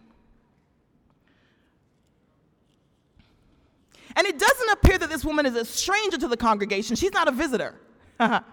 And 4.16 4.26
it 4.26 4.38
doesn't 4.38 4.70
appear 4.70 4.98
that 4.98 5.08
this 5.08 5.24
woman 5.24 5.46
is 5.46 5.56
a 5.56 5.64
stranger 5.64 6.18
to 6.18 6.28
the 6.28 6.36
congregation. 6.36 6.96
She's 6.96 7.12
not 7.12 7.28
a 7.28 7.32
visitor. 7.32 7.74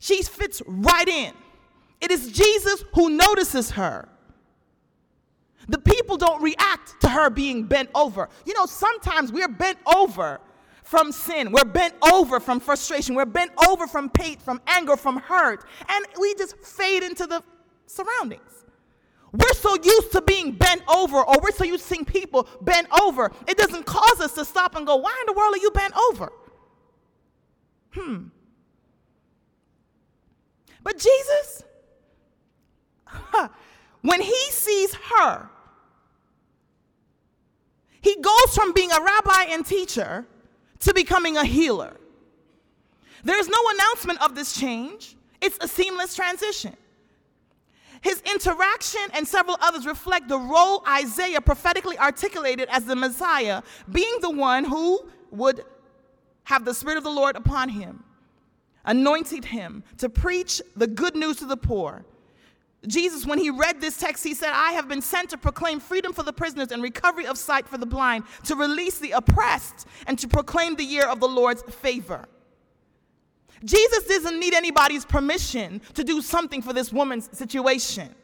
she 0.00 0.22
fits 0.22 0.62
right 0.66 1.08
in. 1.08 1.32
It 2.00 2.10
is 2.10 2.32
Jesus 2.32 2.84
who 2.94 3.10
notices 3.10 3.72
her. 3.72 4.08
The 5.68 5.78
people 5.78 6.16
don't 6.16 6.42
react 6.42 7.00
to 7.02 7.08
her 7.08 7.30
being 7.30 7.64
bent 7.64 7.90
over. 7.94 8.28
You 8.46 8.54
know, 8.54 8.66
sometimes 8.66 9.30
we're 9.30 9.48
bent 9.48 9.78
over 9.86 10.40
from 10.90 11.12
sin. 11.12 11.52
We're 11.52 11.64
bent 11.64 11.94
over 12.12 12.40
from 12.40 12.58
frustration. 12.58 13.14
We're 13.14 13.24
bent 13.24 13.52
over 13.68 13.86
from 13.86 14.10
pain, 14.10 14.38
from 14.38 14.60
anger, 14.66 14.96
from 14.96 15.18
hurt. 15.18 15.64
And 15.88 16.04
we 16.20 16.34
just 16.34 16.58
fade 16.58 17.04
into 17.04 17.28
the 17.28 17.44
surroundings. 17.86 18.64
We're 19.32 19.54
so 19.54 19.76
used 19.80 20.10
to 20.12 20.20
being 20.20 20.50
bent 20.50 20.82
over, 20.92 21.18
or 21.18 21.36
we're 21.40 21.52
so 21.52 21.62
used 21.62 21.84
to 21.84 21.94
seeing 21.94 22.04
people 22.04 22.48
bent 22.60 22.88
over, 23.00 23.30
it 23.46 23.56
doesn't 23.56 23.86
cause 23.86 24.20
us 24.20 24.34
to 24.34 24.44
stop 24.44 24.74
and 24.74 24.84
go, 24.84 24.96
Why 24.96 25.16
in 25.20 25.32
the 25.32 25.38
world 25.38 25.54
are 25.54 25.58
you 25.58 25.70
bent 25.70 25.94
over? 26.10 26.32
Hmm. 27.92 28.24
But 30.82 30.98
Jesus, 30.98 31.62
when 34.00 34.20
he 34.20 34.50
sees 34.50 34.94
her, 34.94 35.48
he 38.00 38.16
goes 38.16 38.54
from 38.54 38.72
being 38.72 38.90
a 38.90 39.00
rabbi 39.00 39.44
and 39.50 39.64
teacher 39.64 40.26
to 40.80 40.94
becoming 40.94 41.36
a 41.36 41.44
healer. 41.44 41.96
There's 43.22 43.48
no 43.48 43.58
announcement 43.74 44.22
of 44.22 44.34
this 44.34 44.54
change, 44.54 45.16
it's 45.40 45.58
a 45.60 45.68
seamless 45.68 46.14
transition. 46.14 46.76
His 48.02 48.22
interaction 48.22 49.02
and 49.12 49.28
several 49.28 49.58
others 49.60 49.86
reflect 49.86 50.28
the 50.28 50.38
role 50.38 50.82
Isaiah 50.88 51.40
prophetically 51.40 51.98
articulated 51.98 52.68
as 52.70 52.86
the 52.86 52.96
Messiah, 52.96 53.62
being 53.90 54.14
the 54.22 54.30
one 54.30 54.64
who 54.64 55.06
would 55.30 55.64
have 56.44 56.64
the 56.64 56.72
Spirit 56.72 56.96
of 56.96 57.04
the 57.04 57.10
Lord 57.10 57.36
upon 57.36 57.68
him, 57.68 58.02
anointed 58.84 59.44
him 59.44 59.84
to 59.98 60.08
preach 60.08 60.62
the 60.74 60.86
good 60.86 61.14
news 61.14 61.36
to 61.36 61.46
the 61.46 61.58
poor. 61.58 62.06
Jesus, 62.86 63.26
when 63.26 63.38
he 63.38 63.50
read 63.50 63.80
this 63.80 63.98
text, 63.98 64.24
he 64.24 64.34
said, 64.34 64.52
I 64.52 64.72
have 64.72 64.88
been 64.88 65.02
sent 65.02 65.30
to 65.30 65.38
proclaim 65.38 65.80
freedom 65.80 66.12
for 66.12 66.22
the 66.22 66.32
prisoners 66.32 66.72
and 66.72 66.82
recovery 66.82 67.26
of 67.26 67.36
sight 67.36 67.68
for 67.68 67.76
the 67.76 67.86
blind, 67.86 68.24
to 68.44 68.56
release 68.56 68.98
the 68.98 69.10
oppressed, 69.10 69.86
and 70.06 70.18
to 70.18 70.26
proclaim 70.26 70.76
the 70.76 70.84
year 70.84 71.06
of 71.06 71.20
the 71.20 71.28
Lord's 71.28 71.62
favor. 71.62 72.26
Jesus 73.64 74.04
doesn't 74.06 74.40
need 74.40 74.54
anybody's 74.54 75.04
permission 75.04 75.82
to 75.94 76.02
do 76.02 76.22
something 76.22 76.62
for 76.62 76.72
this 76.72 76.90
woman's 76.92 77.28
situation 77.36 78.14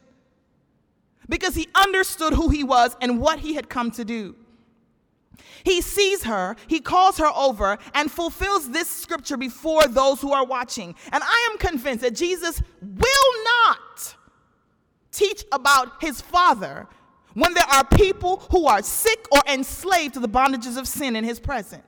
because 1.29 1.55
he 1.55 1.67
understood 1.75 2.33
who 2.33 2.49
he 2.49 2.63
was 2.63 2.95
and 3.01 3.19
what 3.19 3.39
he 3.39 3.53
had 3.53 3.69
come 3.69 3.91
to 3.91 4.05
do. 4.05 4.35
He 5.63 5.81
sees 5.81 6.23
her, 6.23 6.55
he 6.67 6.79
calls 6.79 7.17
her 7.17 7.27
over, 7.27 7.77
and 7.93 8.09
fulfills 8.09 8.71
this 8.71 8.87
scripture 8.87 9.37
before 9.37 9.83
those 9.83 10.21
who 10.21 10.31
are 10.31 10.45
watching. 10.45 10.95
And 11.11 11.23
I 11.23 11.49
am 11.51 11.57
convinced 11.57 12.03
that 12.03 12.15
Jesus 12.15 12.61
will 12.81 13.16
teach 15.17 15.43
about 15.51 16.01
his 16.01 16.21
Father 16.21 16.87
when 17.33 17.53
there 17.53 17.65
are 17.65 17.83
people 17.83 18.37
who 18.51 18.67
are 18.67 18.81
sick 18.81 19.27
or 19.31 19.41
enslaved 19.47 20.13
to 20.15 20.19
the 20.19 20.29
bondages 20.29 20.77
of 20.77 20.87
sin 20.87 21.15
in 21.15 21.23
his 21.23 21.39
presence. 21.39 21.83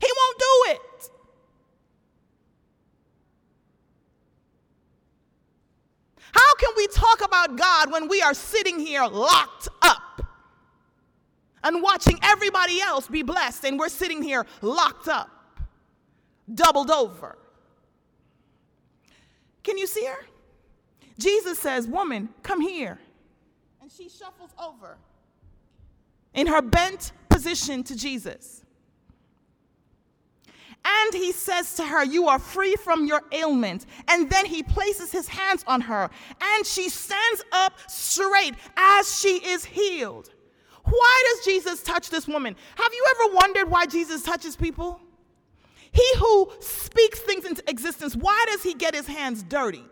He 0.00 0.08
won't 0.16 0.38
do 0.38 0.72
it. 0.72 1.10
How 6.32 6.54
can 6.54 6.70
we 6.76 6.86
talk 6.88 7.24
about 7.24 7.56
God 7.56 7.92
when 7.92 8.08
we 8.08 8.22
are 8.22 8.34
sitting 8.34 8.78
here 8.78 9.04
locked 9.04 9.68
up 9.82 10.22
and 11.62 11.82
watching 11.82 12.18
everybody 12.22 12.80
else 12.80 13.08
be 13.08 13.22
blessed 13.22 13.64
and 13.64 13.78
we're 13.78 13.88
sitting 13.88 14.22
here 14.22 14.46
locked 14.62 15.08
up, 15.08 15.30
doubled 16.52 16.90
over? 16.90 17.36
Can 19.62 19.76
you 19.76 19.86
see 19.86 20.04
her? 20.06 20.29
Jesus 21.20 21.58
says, 21.58 21.86
Woman, 21.86 22.30
come 22.42 22.60
here. 22.60 22.98
And 23.80 23.90
she 23.90 24.08
shuffles 24.08 24.50
over 24.58 24.96
in 26.34 26.46
her 26.46 26.62
bent 26.62 27.12
position 27.28 27.82
to 27.84 27.96
Jesus. 27.96 28.64
And 30.82 31.12
he 31.12 31.32
says 31.32 31.74
to 31.74 31.84
her, 31.84 32.04
You 32.04 32.28
are 32.28 32.38
free 32.38 32.74
from 32.76 33.06
your 33.06 33.22
ailment. 33.32 33.84
And 34.08 34.30
then 34.30 34.46
he 34.46 34.62
places 34.62 35.12
his 35.12 35.28
hands 35.28 35.62
on 35.66 35.82
her, 35.82 36.10
and 36.40 36.66
she 36.66 36.88
stands 36.88 37.44
up 37.52 37.74
straight 37.86 38.54
as 38.76 39.18
she 39.18 39.36
is 39.44 39.64
healed. 39.64 40.30
Why 40.84 41.24
does 41.28 41.44
Jesus 41.44 41.82
touch 41.82 42.08
this 42.08 42.26
woman? 42.26 42.56
Have 42.76 42.92
you 42.92 43.04
ever 43.10 43.34
wondered 43.34 43.70
why 43.70 43.86
Jesus 43.86 44.22
touches 44.22 44.56
people? 44.56 45.00
He 45.92 46.06
who 46.18 46.50
speaks 46.60 47.20
things 47.20 47.44
into 47.44 47.62
existence, 47.68 48.16
why 48.16 48.44
does 48.48 48.62
he 48.62 48.74
get 48.74 48.94
his 48.94 49.06
hands 49.06 49.42
dirty? 49.42 49.84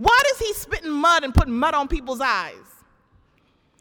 Why 0.00 0.18
does 0.28 0.38
he 0.38 0.54
spit 0.54 0.82
in 0.82 0.90
mud 0.90 1.24
and 1.24 1.34
put 1.34 1.46
mud 1.46 1.74
on 1.74 1.86
people's 1.86 2.22
eyes? 2.22 2.54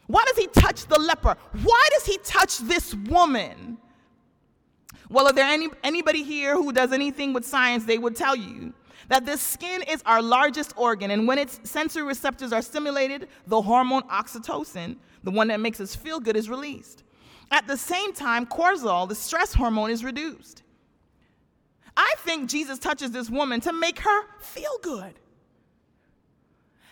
Why 0.07 0.21
does 0.27 0.35
he 0.35 0.47
touch 0.47 0.85
the 0.85 0.99
leper? 0.99 1.37
Why 1.63 1.87
does 1.93 2.05
he 2.05 2.17
touch 2.17 2.57
this 2.57 2.93
woman? 2.93 3.77
Well, 5.09 5.27
if 5.27 5.35
there 5.37 5.45
any, 5.45 5.69
anybody 5.81 6.23
here 6.23 6.55
who 6.55 6.73
does 6.73 6.91
anything 6.91 7.31
with 7.31 7.45
science, 7.45 7.85
they 7.85 7.97
would 7.97 8.17
tell 8.17 8.35
you 8.35 8.73
that 9.07 9.25
the 9.25 9.37
skin 9.37 9.81
is 9.83 10.03
our 10.05 10.21
largest 10.21 10.73
organ, 10.75 11.09
and 11.11 11.25
when 11.25 11.39
its 11.39 11.61
sensory 11.63 12.03
receptors 12.03 12.51
are 12.51 12.61
stimulated, 12.61 13.29
the 13.47 13.61
hormone 13.61 14.03
oxytocin, 14.09 14.97
the 15.23 15.31
one 15.31 15.47
that 15.47 15.61
makes 15.61 15.79
us 15.79 15.95
feel 15.95 16.19
good, 16.19 16.35
is 16.35 16.49
released. 16.49 17.03
At 17.49 17.65
the 17.65 17.77
same 17.77 18.11
time, 18.11 18.45
cortisol, 18.45 19.07
the 19.07 19.15
stress 19.15 19.53
hormone, 19.53 19.89
is 19.89 20.03
reduced. 20.03 20.63
I 21.95 22.13
think 22.19 22.49
Jesus 22.49 22.77
touches 22.77 23.11
this 23.11 23.29
woman 23.29 23.61
to 23.61 23.71
make 23.71 23.99
her 23.99 24.23
feel 24.41 24.77
good. 24.81 25.13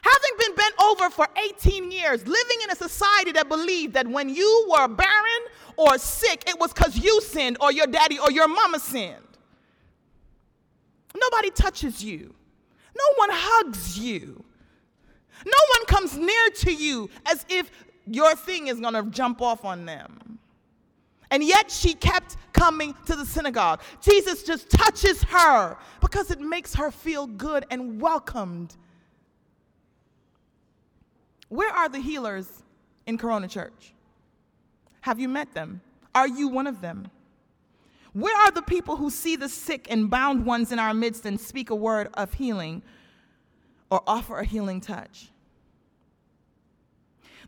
Having 0.01 0.37
been 0.39 0.55
bent 0.55 0.73
over 0.81 1.09
for 1.09 1.27
18 1.37 1.91
years, 1.91 2.25
living 2.25 2.57
in 2.63 2.71
a 2.71 2.75
society 2.75 3.31
that 3.33 3.49
believed 3.49 3.93
that 3.93 4.07
when 4.07 4.29
you 4.29 4.67
were 4.69 4.87
barren 4.87 5.41
or 5.75 5.97
sick, 5.97 6.43
it 6.47 6.59
was 6.59 6.73
because 6.73 6.97
you 6.97 7.21
sinned 7.21 7.57
or 7.59 7.71
your 7.71 7.87
daddy 7.87 8.19
or 8.19 8.31
your 8.31 8.47
mama 8.47 8.79
sinned. 8.79 9.15
Nobody 11.15 11.49
touches 11.49 12.03
you, 12.03 12.33
no 12.95 13.03
one 13.15 13.29
hugs 13.31 13.97
you, 13.97 14.43
no 15.45 15.57
one 15.77 15.85
comes 15.87 16.17
near 16.17 16.49
to 16.57 16.73
you 16.73 17.09
as 17.25 17.45
if 17.49 17.71
your 18.05 18.35
thing 18.35 18.67
is 18.67 18.79
going 18.79 18.93
to 18.93 19.03
jump 19.09 19.41
off 19.41 19.65
on 19.65 19.85
them. 19.85 20.39
And 21.29 21.43
yet 21.43 21.69
she 21.69 21.93
kept 21.93 22.37
coming 22.53 22.95
to 23.05 23.15
the 23.15 23.25
synagogue. 23.25 23.81
Jesus 24.01 24.43
just 24.43 24.69
touches 24.69 25.21
her 25.23 25.77
because 25.99 26.31
it 26.31 26.39
makes 26.39 26.73
her 26.75 26.89
feel 26.89 27.27
good 27.27 27.65
and 27.69 27.99
welcomed 27.99 28.77
where 31.49 31.71
are 31.71 31.89
the 31.89 31.99
healers 31.99 32.63
in 33.05 33.17
Corona 33.17 33.47
Church? 33.47 33.93
Have 35.01 35.19
you 35.19 35.29
met 35.29 35.53
them? 35.53 35.81
Are 36.13 36.27
you 36.27 36.47
one 36.47 36.67
of 36.67 36.81
them? 36.81 37.09
Where 38.13 38.35
are 38.35 38.51
the 38.51 38.61
people 38.61 38.97
who 38.97 39.09
see 39.09 39.35
the 39.35 39.47
sick 39.47 39.87
and 39.89 40.09
bound 40.09 40.45
ones 40.45 40.71
in 40.71 40.79
our 40.79 40.93
midst 40.93 41.25
and 41.25 41.39
speak 41.39 41.69
a 41.69 41.75
word 41.75 42.09
of 42.15 42.33
healing 42.33 42.81
or 43.89 44.01
offer 44.07 44.39
a 44.39 44.43
healing 44.43 44.81
touch? 44.81 45.29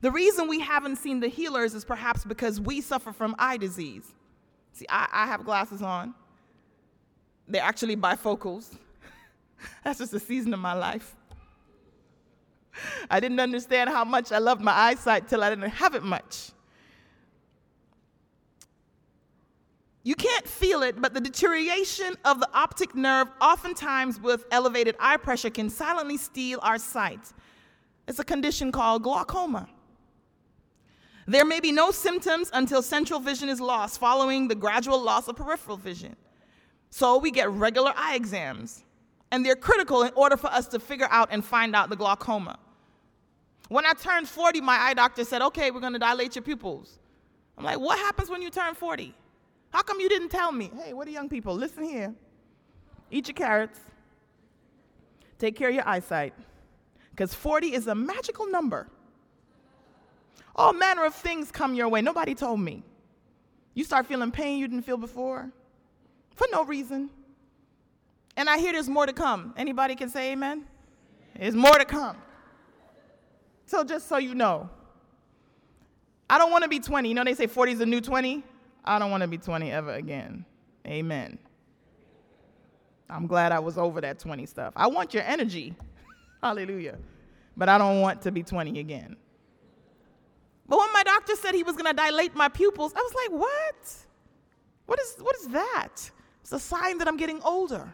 The 0.02 0.12
reason 0.12 0.48
we 0.48 0.60
haven't 0.62 0.98
seen 0.98 1.20
the 1.20 1.28
healers 1.28 1.74
is 1.74 1.84
perhaps 1.84 2.24
because 2.24 2.62
we 2.62 2.80
suffer 2.80 3.12
from 3.12 3.36
eye 3.38 3.58
disease. 3.58 4.14
See, 4.72 4.86
I, 4.88 5.08
I 5.12 5.26
have 5.26 5.44
glasses 5.44 5.82
on, 5.82 6.14
they're 7.48 7.64
actually 7.64 7.98
bifocals. 7.98 8.78
That's 9.84 10.00
just 10.00 10.14
a 10.14 10.20
season 10.20 10.54
of 10.54 10.60
my 10.60 10.74
life. 10.74 11.16
I 13.10 13.20
didn't 13.20 13.40
understand 13.40 13.90
how 13.90 14.04
much 14.04 14.32
I 14.32 14.38
loved 14.38 14.62
my 14.62 14.74
eyesight 14.74 15.28
till 15.28 15.44
I 15.44 15.50
didn't 15.50 15.70
have 15.70 15.96
it 15.96 16.04
much. 16.04 16.52
You 20.04 20.16
can't 20.16 20.48
feel 20.48 20.82
it, 20.82 21.00
but 21.02 21.14
the 21.14 21.22
deterioration 21.22 22.16
of 22.26 22.40
the 22.40 22.50
optic 22.54 22.96
nerve, 22.96 23.28
oftentimes 23.42 24.20
with 24.20 24.46
elevated 24.52 24.96
eye 25.00 25.18
pressure, 25.18 25.50
can 25.50 25.70
silently 25.70 26.18
steal 26.18 26.60
our 26.64 26.78
sight. 26.78 27.34
It's 28.08 28.20
a 28.20 28.24
condition 28.24 28.72
called 28.72 29.04
glaucoma. 29.04 29.68
There 31.28 31.46
may 31.46 31.60
be 31.60 31.72
no 31.72 31.92
symptoms 31.92 32.50
until 32.54 32.82
central 32.82 33.20
vision 33.20 33.50
is 33.50 33.62
lost 33.62 34.00
following 34.00 34.48
the 34.48 34.56
gradual 34.56 35.00
loss 35.00 35.28
of 35.28 35.36
peripheral 35.36 35.78
vision. 35.78 36.16
So 36.90 37.20
we 37.20 37.30
get 37.30 37.52
regular 37.52 37.94
eye 37.96 38.16
exams. 38.16 38.84
And 39.32 39.46
they're 39.46 39.56
critical 39.56 40.02
in 40.02 40.12
order 40.16 40.38
for 40.38 40.48
us 40.48 40.68
to 40.70 40.80
figure 40.80 41.08
out 41.12 41.30
and 41.32 41.46
find 41.46 41.76
out 41.76 41.90
the 41.92 41.96
glaucoma. 41.96 42.58
When 43.70 43.86
I 43.86 43.94
turned 43.94 44.28
40, 44.28 44.62
my 44.62 44.78
eye 44.78 44.94
doctor 44.94 45.24
said, 45.24 45.42
okay, 45.44 45.72
we're 45.72 45.80
to 45.80 46.00
dilate 46.00 46.36
your 46.36 46.44
pupils. 46.44 47.00
I'm 47.58 47.64
like, 47.64 47.80
what 47.80 47.98
happens 48.00 48.30
when 48.30 48.42
you 48.42 48.50
turn 48.50 48.74
40? 48.74 49.14
How 49.70 49.84
come 49.84 50.00
you 50.00 50.10
didn't 50.10 50.30
tell 50.30 50.52
me? 50.52 50.72
Hey, 50.84 50.94
what 50.94 51.08
are 51.08 51.12
young 51.12 51.30
people? 51.30 51.54
Listen 51.54 51.84
here. 51.84 52.14
Eat 53.12 53.28
your 53.28 53.36
carrots. 53.36 53.80
Take 55.38 55.56
care 55.56 55.70
of 55.70 55.76
your 55.76 55.88
eyesight. 55.88 56.34
Because 57.12 57.34
40 57.34 57.74
is 57.74 57.88
a 57.88 57.96
magical 57.96 58.50
number. 58.50 58.88
All 60.56 60.74
manner 60.74 61.06
of 61.06 61.14
things 61.14 61.52
come 61.52 61.76
your 61.76 61.90
way. 61.90 62.02
Nobody 62.02 62.34
told 62.34 62.60
me. 62.60 62.84
You 63.76 63.84
start 63.84 64.08
feeling 64.08 64.32
pain 64.32 64.58
you 64.58 64.68
didn't 64.68 64.84
feel 64.84 64.98
before 64.98 65.52
for 66.36 66.48
no 66.52 66.64
reason. 66.64 67.10
And 68.36 68.50
I 68.50 68.58
hear 68.58 68.74
there's 68.74 68.90
more 68.90 69.06
to 69.06 69.14
come. 69.14 69.54
Anybody 69.58 69.96
can 69.96 70.10
say 70.10 70.32
amen? 70.32 70.66
There's 71.38 71.56
more 71.56 71.78
to 71.78 71.86
come. 71.86 72.18
So 73.70 73.84
just 73.84 74.10
so 74.10 74.18
you 74.18 74.34
know, 74.34 74.68
I 76.28 76.40
don't 76.40 76.50
want 76.50 76.64
to 76.64 76.70
be 76.70 76.80
20. 76.80 77.08
You 77.08 77.14
know 77.14 77.24
they 77.24 77.36
say 77.36 77.46
40 77.46 77.74
is 77.74 77.82
a 77.82 77.86
new 77.86 78.02
20? 78.02 78.44
I 78.84 78.98
don't 78.98 79.12
want 79.12 79.22
to 79.22 79.28
be 79.28 79.38
20 79.38 79.72
ever 79.72 79.94
again. 79.94 80.44
Amen. 80.88 81.38
I'm 83.12 83.28
glad 83.28 83.52
I 83.52 83.60
was 83.60 83.78
over 83.78 84.02
that 84.02 84.18
20 84.18 84.48
stuff. 84.48 84.74
I 84.76 84.88
want 84.88 85.14
your 85.14 85.22
energy. 85.22 85.76
Hallelujah. 86.42 86.98
But 87.56 87.70
I 87.70 87.78
don't 87.78 88.02
want 88.02 88.24
to 88.24 88.32
be 88.32 88.42
20 88.42 88.80
again. 88.80 89.16
But 90.68 90.80
when 90.80 90.92
my 90.92 91.04
doctor 91.04 91.36
said 91.36 91.54
he 91.54 91.62
was 91.62 91.76
going 91.76 91.86
to 91.86 91.94
dilate 91.94 92.34
my 92.34 92.50
pupils, 92.50 92.92
I 92.96 93.00
was 93.00 93.14
like, 93.14 93.40
what? 93.40 93.96
What 94.88 95.00
is, 95.00 95.16
what 95.20 95.36
is 95.36 95.48
that? 95.50 96.10
It's 96.42 96.54
a 96.54 96.60
sign 96.60 96.98
that 96.98 97.08
I'm 97.08 97.18
getting 97.18 97.40
older. 97.44 97.94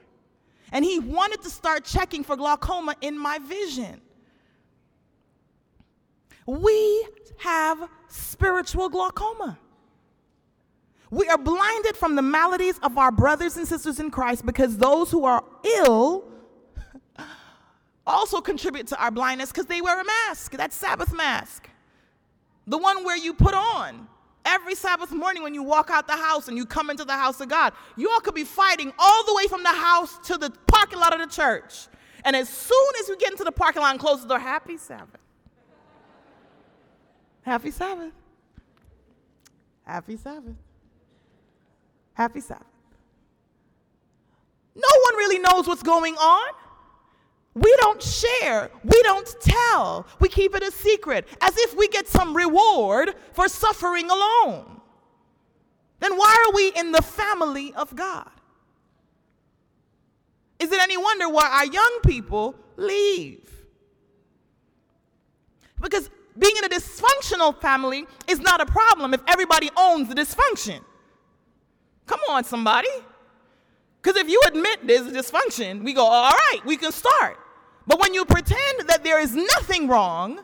And 0.71 0.85
he 0.85 0.99
wanted 0.99 1.41
to 1.41 1.49
start 1.49 1.83
checking 1.83 2.23
for 2.23 2.37
glaucoma 2.37 2.95
in 3.01 3.19
my 3.19 3.39
vision. 3.39 3.99
We 6.45 7.07
have 7.37 7.89
spiritual 8.07 8.89
glaucoma. 8.89 9.57
We 11.09 11.27
are 11.29 11.37
blinded 11.37 11.95
from 11.95 12.15
the 12.15 12.21
maladies 12.21 12.77
of 12.79 12.97
our 12.97 13.11
brothers 13.11 13.57
and 13.57 13.67
sisters 13.67 13.99
in 13.99 14.11
Christ 14.11 14.45
because 14.45 14.77
those 14.77 15.11
who 15.11 15.25
are 15.25 15.43
ill 15.77 16.25
also 18.07 18.41
contribute 18.41 18.87
to 18.87 19.01
our 19.01 19.11
blindness 19.11 19.51
because 19.51 19.65
they 19.65 19.81
wear 19.81 19.99
a 19.99 20.05
mask, 20.05 20.53
that 20.53 20.73
Sabbath 20.73 21.13
mask. 21.13 21.69
The 22.67 22.77
one 22.77 23.03
where 23.03 23.17
you 23.17 23.33
put 23.33 23.53
on 23.53 24.07
every 24.43 24.75
Sabbath 24.75 25.11
morning 25.11 25.43
when 25.43 25.53
you 25.53 25.63
walk 25.63 25.89
out 25.89 26.07
the 26.07 26.13
house 26.13 26.47
and 26.47 26.57
you 26.57 26.65
come 26.65 26.89
into 26.89 27.05
the 27.05 27.13
house 27.13 27.41
of 27.41 27.49
God. 27.49 27.73
You 27.95 28.09
all 28.09 28.19
could 28.19 28.35
be 28.35 28.43
fighting 28.43 28.93
all 28.97 29.25
the 29.25 29.33
way 29.35 29.47
from 29.47 29.63
the 29.63 29.69
house 29.69 30.19
to 30.27 30.37
the 30.37 30.51
parking 30.67 30.99
lot 30.99 31.13
of 31.13 31.27
the 31.27 31.33
church. 31.33 31.87
And 32.23 32.35
as 32.35 32.49
soon 32.49 32.87
as 32.99 33.07
you 33.07 33.17
get 33.17 33.31
into 33.31 33.43
the 33.43 33.51
parking 33.51 33.81
lot 33.81 33.91
and 33.91 33.99
close 33.99 34.21
the 34.21 34.27
door, 34.27 34.39
happy 34.39 34.77
Sabbath. 34.77 35.21
Happy 37.45 37.69
Sabbath. 37.69 38.11
Happy 39.83 40.17
Sabbath. 40.17 40.55
Happy 42.15 42.41
Sabbath. 42.41 42.65
No 44.75 44.87
one 45.03 45.15
really 45.15 45.37
knows 45.37 45.67
what's 45.67 45.83
going 45.83 46.15
on. 46.15 46.53
We 47.53 47.73
don't 47.79 48.01
share. 48.01 48.71
We 48.83 49.01
don't 49.03 49.35
tell. 49.41 50.07
We 50.19 50.27
keep 50.27 50.55
it 50.55 50.63
a 50.63 50.71
secret 50.71 51.27
as 51.39 51.55
if 51.59 51.75
we 51.75 51.87
get 51.87 52.07
some 52.07 52.35
reward 52.35 53.13
for 53.33 53.47
suffering 53.47 54.09
alone. 54.09 54.81
Then 55.99 56.17
why 56.17 56.45
are 56.47 56.53
we 56.55 56.69
in 56.69 56.91
the 56.91 57.03
family 57.03 57.75
of 57.75 57.95
God? 57.95 58.31
Is 60.57 60.71
it 60.71 60.81
any 60.81 60.97
wonder 60.97 61.29
why 61.29 61.47
our 61.47 61.65
young 61.67 61.99
people 62.03 62.55
leave? 62.75 63.51
Because 65.79 66.09
being 66.37 66.53
in 66.57 66.65
a 66.65 66.69
dysfunctional 66.69 67.59
family 67.61 68.05
is 68.27 68.39
not 68.39 68.61
a 68.61 68.65
problem 68.65 69.13
if 69.13 69.21
everybody 69.27 69.69
owns 69.77 70.09
the 70.09 70.15
dysfunction. 70.15 70.81
Come 72.05 72.19
on, 72.29 72.43
somebody. 72.43 72.89
Because 74.01 74.19
if 74.19 74.29
you 74.29 74.41
admit 74.47 74.85
there's 74.85 75.07
a 75.07 75.11
dysfunction, 75.11 75.83
we 75.83 75.93
go, 75.93 76.05
all 76.05 76.31
right, 76.31 76.59
we 76.65 76.77
can 76.77 76.91
start. 76.91 77.37
But 77.87 77.99
when 77.99 78.13
you 78.13 78.25
pretend 78.25 78.87
that 78.87 79.03
there 79.03 79.19
is 79.19 79.35
nothing 79.35 79.87
wrong, 79.87 80.43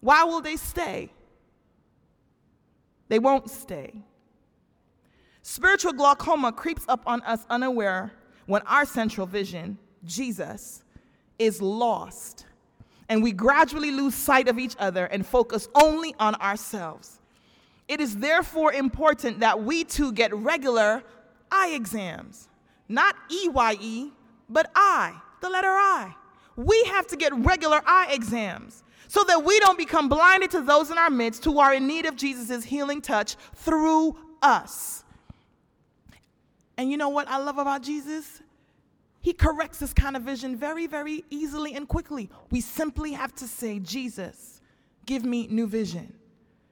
why 0.00 0.24
will 0.24 0.40
they 0.40 0.56
stay? 0.56 1.10
They 3.08 3.18
won't 3.18 3.50
stay. 3.50 3.94
Spiritual 5.42 5.92
glaucoma 5.92 6.50
creeps 6.50 6.84
up 6.88 7.02
on 7.06 7.20
us 7.22 7.46
unaware 7.50 8.12
when 8.46 8.62
our 8.62 8.84
central 8.84 9.26
vision, 9.26 9.78
Jesus, 10.04 10.82
is 11.38 11.60
lost 11.62 12.45
and 13.08 13.22
we 13.22 13.32
gradually 13.32 13.90
lose 13.90 14.14
sight 14.14 14.48
of 14.48 14.58
each 14.58 14.76
other 14.78 15.06
and 15.06 15.26
focus 15.26 15.68
only 15.74 16.14
on 16.18 16.34
ourselves. 16.36 17.20
It 17.88 18.00
is 18.00 18.16
therefore 18.16 18.72
important 18.72 19.40
that 19.40 19.62
we 19.62 19.84
too 19.84 20.12
get 20.12 20.34
regular 20.34 21.04
eye 21.50 21.72
exams, 21.74 22.48
not 22.88 23.14
EYE, 23.30 24.10
but 24.48 24.70
I 24.74 25.20
the 25.40 25.48
letter 25.48 25.68
I. 25.68 26.14
We 26.56 26.82
have 26.84 27.06
to 27.08 27.16
get 27.16 27.32
regular 27.34 27.82
eye 27.86 28.08
exams 28.10 28.82
so 29.08 29.22
that 29.24 29.44
we 29.44 29.58
don't 29.60 29.78
become 29.78 30.08
blinded 30.08 30.50
to 30.52 30.60
those 30.60 30.90
in 30.90 30.98
our 30.98 31.10
midst 31.10 31.44
who 31.44 31.60
are 31.60 31.74
in 31.74 31.86
need 31.86 32.06
of 32.06 32.16
Jesus' 32.16 32.64
healing 32.64 33.00
touch 33.00 33.36
through 33.54 34.16
us. 34.42 35.04
And 36.76 36.90
you 36.90 36.96
know 36.96 37.08
what 37.08 37.28
I 37.28 37.38
love 37.38 37.58
about 37.58 37.82
Jesus? 37.82 38.42
He 39.26 39.32
corrects 39.32 39.78
this 39.78 39.92
kind 39.92 40.16
of 40.16 40.22
vision 40.22 40.54
very, 40.54 40.86
very 40.86 41.24
easily 41.30 41.74
and 41.74 41.88
quickly. 41.88 42.30
We 42.52 42.60
simply 42.60 43.10
have 43.14 43.34
to 43.34 43.48
say, 43.48 43.80
Jesus, 43.80 44.60
give 45.04 45.24
me 45.24 45.48
new 45.48 45.66
vision, 45.66 46.14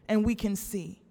and 0.09 0.25
we 0.25 0.37
can 0.37 0.55
see. 0.55 1.03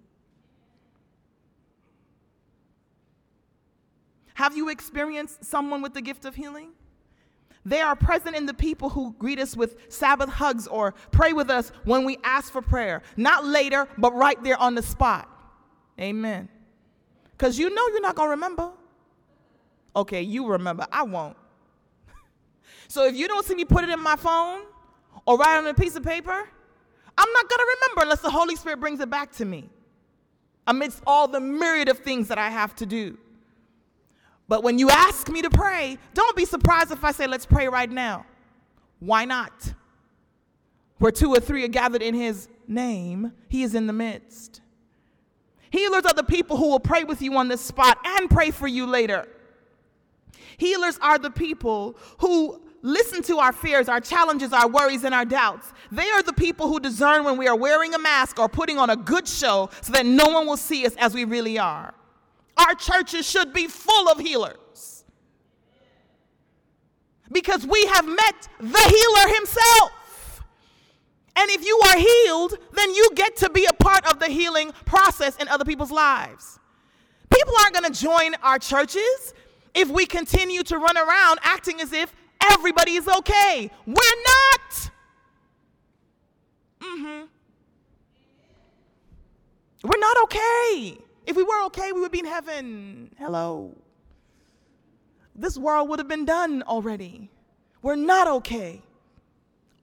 Have 4.32 4.56
you 4.56 4.70
experienced 4.70 5.44
someone 5.44 5.82
with 5.82 5.92
the 5.92 6.00
gift 6.00 6.24
of 6.24 6.34
healing? 6.34 6.70
They 7.66 7.82
are 7.82 7.94
present 7.94 8.34
in 8.36 8.46
the 8.46 8.54
people 8.54 8.88
who 8.88 9.14
greet 9.18 9.38
us 9.38 9.54
with 9.54 9.76
Sabbath 9.92 10.30
hugs 10.30 10.66
or 10.66 10.94
pray 11.10 11.34
with 11.34 11.50
us 11.50 11.72
when 11.84 12.06
we 12.06 12.16
ask 12.24 12.50
for 12.50 12.62
prayer. 12.62 13.02
Not 13.18 13.44
later, 13.44 13.86
but 13.98 14.14
right 14.14 14.42
there 14.42 14.56
on 14.56 14.76
the 14.76 14.82
spot. 14.82 15.28
Amen. 16.00 16.48
Because 17.32 17.58
you 17.58 17.68
know 17.68 17.86
you're 17.88 18.00
not 18.00 18.16
going 18.16 18.28
to 18.28 18.30
remember. 18.30 18.70
Okay, 19.96 20.22
you 20.22 20.46
remember. 20.46 20.86
I 20.90 21.02
won't. 21.02 21.36
so 22.88 23.06
if 23.06 23.14
you 23.14 23.28
don't 23.28 23.44
see 23.44 23.54
me 23.54 23.64
put 23.64 23.84
it 23.84 23.90
in 23.90 24.00
my 24.00 24.16
phone 24.16 24.62
or 25.26 25.38
write 25.38 25.58
on 25.58 25.66
a 25.66 25.74
piece 25.74 25.96
of 25.96 26.02
paper, 26.02 26.48
I'm 27.16 27.32
not 27.32 27.48
going 27.48 27.58
to 27.58 27.76
remember 27.76 28.02
unless 28.02 28.20
the 28.20 28.30
Holy 28.30 28.56
Spirit 28.56 28.80
brings 28.80 29.00
it 29.00 29.10
back 29.10 29.32
to 29.32 29.44
me 29.44 29.68
amidst 30.66 31.02
all 31.06 31.28
the 31.28 31.40
myriad 31.40 31.88
of 31.88 31.98
things 31.98 32.28
that 32.28 32.38
I 32.38 32.50
have 32.50 32.74
to 32.76 32.86
do. 32.86 33.18
But 34.48 34.62
when 34.62 34.78
you 34.78 34.90
ask 34.90 35.28
me 35.28 35.42
to 35.42 35.50
pray, 35.50 35.98
don't 36.12 36.36
be 36.36 36.44
surprised 36.44 36.90
if 36.90 37.04
I 37.04 37.12
say, 37.12 37.26
let's 37.26 37.46
pray 37.46 37.68
right 37.68 37.90
now. 37.90 38.26
Why 39.00 39.24
not? 39.24 39.74
Where 40.98 41.12
two 41.12 41.30
or 41.30 41.40
three 41.40 41.64
are 41.64 41.68
gathered 41.68 42.02
in 42.02 42.14
his 42.14 42.48
name, 42.66 43.32
he 43.48 43.62
is 43.62 43.74
in 43.74 43.86
the 43.86 43.92
midst. 43.92 44.60
Healers 45.70 46.04
are 46.04 46.14
the 46.14 46.24
people 46.24 46.56
who 46.56 46.68
will 46.68 46.80
pray 46.80 47.04
with 47.04 47.20
you 47.20 47.36
on 47.36 47.48
the 47.48 47.56
spot 47.56 47.98
and 48.04 48.30
pray 48.30 48.50
for 48.50 48.68
you 48.68 48.86
later. 48.86 49.26
Healers 50.56 50.98
are 51.00 51.18
the 51.18 51.30
people 51.30 51.96
who 52.18 52.60
listen 52.82 53.22
to 53.22 53.38
our 53.38 53.52
fears, 53.52 53.88
our 53.88 54.00
challenges, 54.00 54.52
our 54.52 54.68
worries, 54.68 55.04
and 55.04 55.14
our 55.14 55.24
doubts. 55.24 55.72
They 55.90 56.08
are 56.10 56.22
the 56.22 56.34
people 56.34 56.68
who 56.68 56.78
discern 56.78 57.24
when 57.24 57.38
we 57.38 57.48
are 57.48 57.56
wearing 57.56 57.94
a 57.94 57.98
mask 57.98 58.38
or 58.38 58.48
putting 58.48 58.78
on 58.78 58.90
a 58.90 58.96
good 58.96 59.26
show 59.26 59.70
so 59.80 59.92
that 59.92 60.04
no 60.04 60.26
one 60.26 60.46
will 60.46 60.58
see 60.58 60.86
us 60.86 60.94
as 60.96 61.14
we 61.14 61.24
really 61.24 61.58
are. 61.58 61.94
Our 62.56 62.74
churches 62.74 63.28
should 63.28 63.52
be 63.52 63.66
full 63.66 64.08
of 64.08 64.20
healers. 64.20 65.04
Because 67.32 67.66
we 67.66 67.86
have 67.86 68.06
met 68.06 68.48
the 68.60 68.64
healer 68.66 69.34
himself. 69.34 69.90
And 71.36 71.50
if 71.50 71.64
you 71.64 71.80
are 71.86 71.98
healed, 71.98 72.54
then 72.72 72.94
you 72.94 73.10
get 73.14 73.34
to 73.36 73.50
be 73.50 73.64
a 73.64 73.72
part 73.72 74.08
of 74.08 74.20
the 74.20 74.28
healing 74.28 74.72
process 74.84 75.36
in 75.36 75.48
other 75.48 75.64
people's 75.64 75.90
lives. 75.90 76.60
People 77.30 77.54
aren't 77.62 77.74
going 77.74 77.92
to 77.92 78.00
join 78.00 78.34
our 78.42 78.58
churches 78.58 79.34
if 79.74 79.90
we 79.90 80.06
continue 80.06 80.62
to 80.62 80.78
run 80.78 80.96
around 80.96 81.40
acting 81.42 81.80
as 81.80 81.92
if 81.92 82.14
everybody 82.52 82.92
is 82.92 83.08
okay. 83.08 83.70
We're 83.86 83.94
not. 83.94 84.90
Mm-hmm. 86.80 87.24
We're 89.84 89.98
not 89.98 90.22
okay. 90.24 90.98
If 91.26 91.36
we 91.36 91.42
were 91.42 91.64
okay, 91.66 91.92
we 91.92 92.00
would 92.00 92.12
be 92.12 92.20
in 92.20 92.26
heaven. 92.26 93.14
Hello. 93.18 93.74
This 95.34 95.58
world 95.58 95.88
would 95.88 95.98
have 95.98 96.08
been 96.08 96.24
done 96.24 96.62
already. 96.62 97.30
We're 97.82 97.96
not 97.96 98.28
okay. 98.28 98.82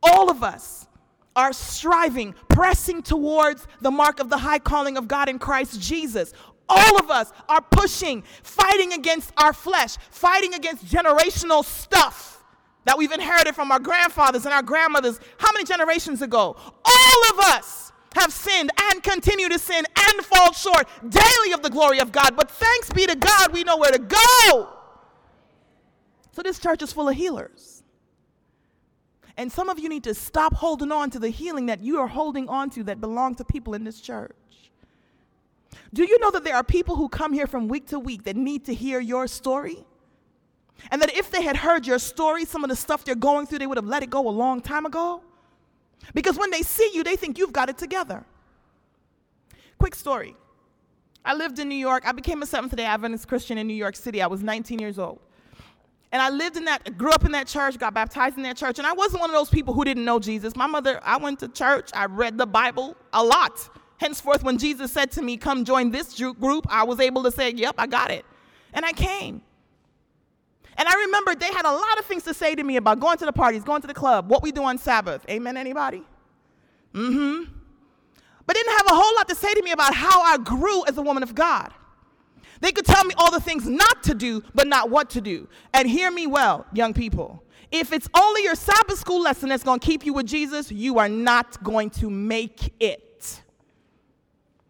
All 0.01 0.29
of 0.31 0.43
us 0.43 0.87
are 1.35 1.53
striving, 1.53 2.35
pressing 2.49 3.01
towards 3.01 3.67
the 3.79 3.91
mark 3.91 4.19
of 4.19 4.29
the 4.29 4.37
high 4.37 4.59
calling 4.59 4.97
of 4.97 5.07
God 5.07 5.29
in 5.29 5.39
Christ 5.39 5.79
Jesus. 5.79 6.33
All 6.71 6.97
of 6.99 7.09
us 7.09 7.31
are 7.49 7.61
pushing, 7.61 8.23
fighting 8.43 8.93
against 8.93 9.31
our 9.37 9.51
flesh, 9.51 9.97
fighting 10.09 10.53
against 10.53 10.85
generational 10.85 11.65
stuff 11.65 12.43
that 12.85 12.97
we've 12.97 13.11
inherited 13.11 13.53
from 13.53 13.71
our 13.71 13.79
grandfathers 13.79 14.45
and 14.45 14.53
our 14.53 14.63
grandmothers. 14.63 15.19
How 15.37 15.51
many 15.51 15.65
generations 15.65 16.21
ago? 16.21 16.55
All 16.85 17.23
of 17.31 17.39
us 17.39 17.91
have 18.15 18.31
sinned 18.31 18.71
and 18.91 19.03
continue 19.03 19.49
to 19.49 19.59
sin 19.59 19.85
and 19.97 20.25
fall 20.25 20.51
short 20.53 20.87
daily 21.07 21.51
of 21.53 21.61
the 21.61 21.69
glory 21.69 21.99
of 21.99 22.11
God. 22.11 22.35
But 22.35 22.49
thanks 22.49 22.89
be 22.89 23.05
to 23.05 23.15
God, 23.15 23.53
we 23.53 23.63
know 23.63 23.77
where 23.77 23.91
to 23.91 23.99
go. 23.99 24.69
So 26.31 26.41
this 26.41 26.59
church 26.59 26.81
is 26.81 26.93
full 26.93 27.09
of 27.09 27.15
healers. 27.15 27.83
And 29.37 29.51
some 29.51 29.69
of 29.69 29.79
you 29.79 29.89
need 29.89 30.03
to 30.05 30.13
stop 30.13 30.55
holding 30.55 30.91
on 30.91 31.09
to 31.11 31.19
the 31.19 31.29
healing 31.29 31.67
that 31.67 31.81
you 31.81 31.99
are 31.99 32.07
holding 32.07 32.49
on 32.49 32.69
to 32.71 32.83
that 32.83 32.99
belong 32.99 33.35
to 33.35 33.43
people 33.43 33.73
in 33.73 33.83
this 33.83 34.01
church. 34.01 34.35
Do 35.93 36.03
you 36.03 36.19
know 36.19 36.31
that 36.31 36.43
there 36.43 36.55
are 36.55 36.63
people 36.63 36.95
who 36.95 37.09
come 37.09 37.33
here 37.33 37.47
from 37.47 37.67
week 37.67 37.87
to 37.87 37.99
week 37.99 38.23
that 38.23 38.35
need 38.35 38.65
to 38.65 38.73
hear 38.73 38.99
your 38.99 39.27
story? 39.27 39.85
And 40.89 41.01
that 41.01 41.15
if 41.15 41.29
they 41.29 41.43
had 41.43 41.57
heard 41.57 41.85
your 41.85 41.99
story, 41.99 42.45
some 42.45 42.63
of 42.63 42.69
the 42.69 42.75
stuff 42.75 43.03
they're 43.03 43.15
going 43.15 43.45
through, 43.45 43.59
they 43.59 43.67
would 43.67 43.77
have 43.77 43.85
let 43.85 44.03
it 44.03 44.09
go 44.09 44.27
a 44.27 44.31
long 44.31 44.61
time 44.61 44.85
ago? 44.85 45.21
Because 46.13 46.37
when 46.37 46.49
they 46.49 46.63
see 46.63 46.89
you, 46.93 47.03
they 47.03 47.15
think 47.15 47.37
you've 47.37 47.53
got 47.53 47.69
it 47.69 47.77
together. 47.77 48.25
Quick 49.77 49.95
story. 49.95 50.35
I 51.23 51.35
lived 51.35 51.59
in 51.59 51.69
New 51.69 51.75
York. 51.75 52.03
I 52.07 52.11
became 52.11 52.41
a 52.41 52.45
Seventh 52.45 52.75
day 52.75 52.83
Adventist 52.83 53.27
Christian 53.27 53.57
in 53.57 53.67
New 53.67 53.75
York 53.75 53.95
City. 53.95 54.21
I 54.21 54.27
was 54.27 54.41
19 54.41 54.79
years 54.79 54.97
old. 54.97 55.19
And 56.11 56.21
I 56.21 56.29
lived 56.29 56.57
in 56.57 56.65
that, 56.65 56.97
grew 56.97 57.11
up 57.11 57.23
in 57.23 57.31
that 57.31 57.47
church, 57.47 57.77
got 57.77 57.93
baptized 57.93 58.35
in 58.37 58.43
that 58.43 58.57
church. 58.57 58.79
And 58.79 58.87
I 58.87 58.91
wasn't 58.91 59.21
one 59.21 59.29
of 59.29 59.35
those 59.35 59.49
people 59.49 59.73
who 59.73 59.85
didn't 59.85 60.03
know 60.03 60.19
Jesus. 60.19 60.55
My 60.55 60.67
mother, 60.67 60.99
I 61.03 61.17
went 61.17 61.39
to 61.39 61.47
church, 61.47 61.89
I 61.93 62.05
read 62.05 62.37
the 62.37 62.45
Bible 62.45 62.97
a 63.13 63.23
lot. 63.23 63.69
Henceforth, 64.01 64.43
when 64.43 64.57
Jesus 64.57 64.91
said 64.91 65.11
to 65.11 65.21
me, 65.21 65.37
Come 65.37 65.63
join 65.63 65.91
this 65.91 66.19
group, 66.19 66.65
I 66.67 66.83
was 66.83 66.99
able 66.99 67.21
to 67.21 67.31
say, 67.31 67.51
Yep, 67.51 67.75
I 67.77 67.85
got 67.85 68.09
it. 68.09 68.25
And 68.73 68.83
I 68.83 68.93
came. 68.93 69.43
And 70.75 70.87
I 70.89 70.93
remember 71.05 71.35
they 71.35 71.53
had 71.53 71.65
a 71.65 71.71
lot 71.71 71.99
of 71.99 72.05
things 72.05 72.23
to 72.23 72.33
say 72.33 72.55
to 72.55 72.63
me 72.63 72.77
about 72.77 72.99
going 72.99 73.19
to 73.19 73.25
the 73.25 73.31
parties, 73.31 73.63
going 73.63 73.81
to 73.81 73.87
the 73.87 73.93
club, 73.93 74.27
what 74.27 74.41
we 74.41 74.51
do 74.51 74.63
on 74.63 74.79
Sabbath. 74.79 75.23
Amen, 75.29 75.55
anybody? 75.55 76.01
Mm 76.95 77.13
hmm. 77.13 77.53
But 78.47 78.55
didn't 78.55 78.71
have 78.71 78.87
a 78.87 78.95
whole 78.95 79.15
lot 79.17 79.29
to 79.29 79.35
say 79.35 79.53
to 79.53 79.61
me 79.61 79.71
about 79.71 79.93
how 79.93 80.19
I 80.23 80.37
grew 80.37 80.83
as 80.87 80.97
a 80.97 81.03
woman 81.03 81.21
of 81.21 81.35
God. 81.35 81.71
They 82.59 82.71
could 82.71 82.87
tell 82.87 83.03
me 83.03 83.13
all 83.19 83.29
the 83.29 83.39
things 83.39 83.67
not 83.67 84.01
to 84.05 84.15
do, 84.15 84.41
but 84.55 84.65
not 84.65 84.89
what 84.89 85.11
to 85.11 85.21
do. 85.21 85.47
And 85.75 85.87
hear 85.87 86.09
me 86.09 86.25
well, 86.25 86.65
young 86.73 86.95
people. 86.95 87.43
If 87.71 87.93
it's 87.93 88.09
only 88.15 88.43
your 88.43 88.55
Sabbath 88.55 88.97
school 88.97 89.21
lesson 89.21 89.49
that's 89.49 89.63
going 89.63 89.79
to 89.79 89.85
keep 89.85 90.07
you 90.07 90.13
with 90.13 90.25
Jesus, 90.25 90.71
you 90.71 90.97
are 90.97 91.07
not 91.07 91.63
going 91.63 91.91
to 91.91 92.09
make 92.09 92.73
it. 92.79 93.10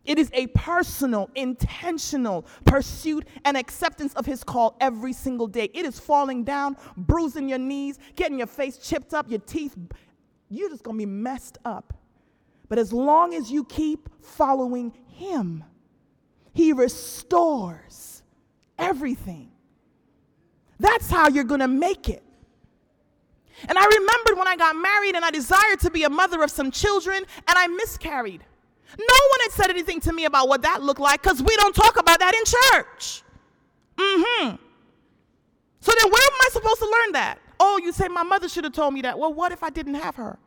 It 0.04 0.18
is 0.18 0.32
a 0.34 0.48
personal, 0.48 1.30
intentional 1.36 2.46
pursuit 2.66 3.28
and 3.46 3.56
acceptance 3.56 4.14
of 4.16 4.26
his 4.26 4.44
call 4.44 4.76
every 4.82 5.14
single 5.14 5.48
day. 5.48 5.70
It 5.74 5.86
is 5.86 6.00
falling 6.00 6.44
down, 6.44 6.76
bruising 6.98 7.48
your 7.48 7.60
knees, 7.60 8.00
getting 8.16 8.40
your 8.40 8.48
face 8.48 8.78
chipped 8.78 9.14
up, 9.14 9.30
your 9.30 9.40
teeth. 9.40 9.78
You're 10.50 10.70
just 10.70 10.84
going 10.84 10.98
to 10.98 11.06
be 11.06 11.12
messed 11.12 11.60
up. 11.66 11.94
But 12.68 12.80
as 12.80 12.92
long 12.92 13.36
as 13.36 13.52
you 13.52 13.64
keep 13.64 14.10
following 14.22 14.94
him, 15.08 15.64
he 16.54 16.74
restores 16.74 18.24
everything. 18.80 19.52
That's 20.80 21.12
how 21.12 21.30
you're 21.30 21.44
going 21.44 21.60
to 21.60 21.68
make 21.68 22.10
it. 22.10 22.24
And 23.68 23.78
I 23.78 23.86
remembered 23.86 24.38
when 24.38 24.48
I 24.48 24.56
got 24.56 24.76
married 24.76 25.16
and 25.16 25.24
I 25.24 25.30
desired 25.30 25.80
to 25.82 25.92
be 25.92 26.04
a 26.04 26.10
mother 26.10 26.42
of 26.42 26.50
some 26.50 26.72
children 26.72 27.18
and 27.18 27.58
I 27.58 27.68
miscarried. 27.68 28.44
No 28.98 29.18
one 29.30 29.40
had 29.42 29.52
said 29.52 29.70
anything 29.70 30.00
to 30.02 30.14
me 30.14 30.26
about 30.26 30.48
what 30.48 30.62
that 30.64 30.82
looked 30.82 31.00
like 31.00 31.22
because 31.22 31.42
we 31.42 31.56
don't 31.56 31.76
talk 31.76 31.98
about 31.98 32.20
that 32.20 32.34
in 32.34 32.44
church. 32.46 33.24
Mm 33.98 34.24
hmm. 34.26 34.56
So 35.80 35.92
then, 36.00 36.12
where 36.12 36.24
am 36.24 36.42
I 36.42 36.50
supposed 36.52 36.80
to 36.80 36.86
learn 36.86 37.12
that? 37.14 37.40
Oh, 37.60 37.80
you 37.84 37.92
say 37.92 38.08
my 38.08 38.24
mother 38.24 38.50
should 38.50 38.64
have 38.64 38.74
told 38.74 38.94
me 38.94 39.02
that. 39.02 39.18
Well, 39.18 39.34
what 39.34 39.52
if 39.52 39.64
I 39.64 39.70
didn't 39.70 39.96
have 39.96 40.16
her? 40.16 40.38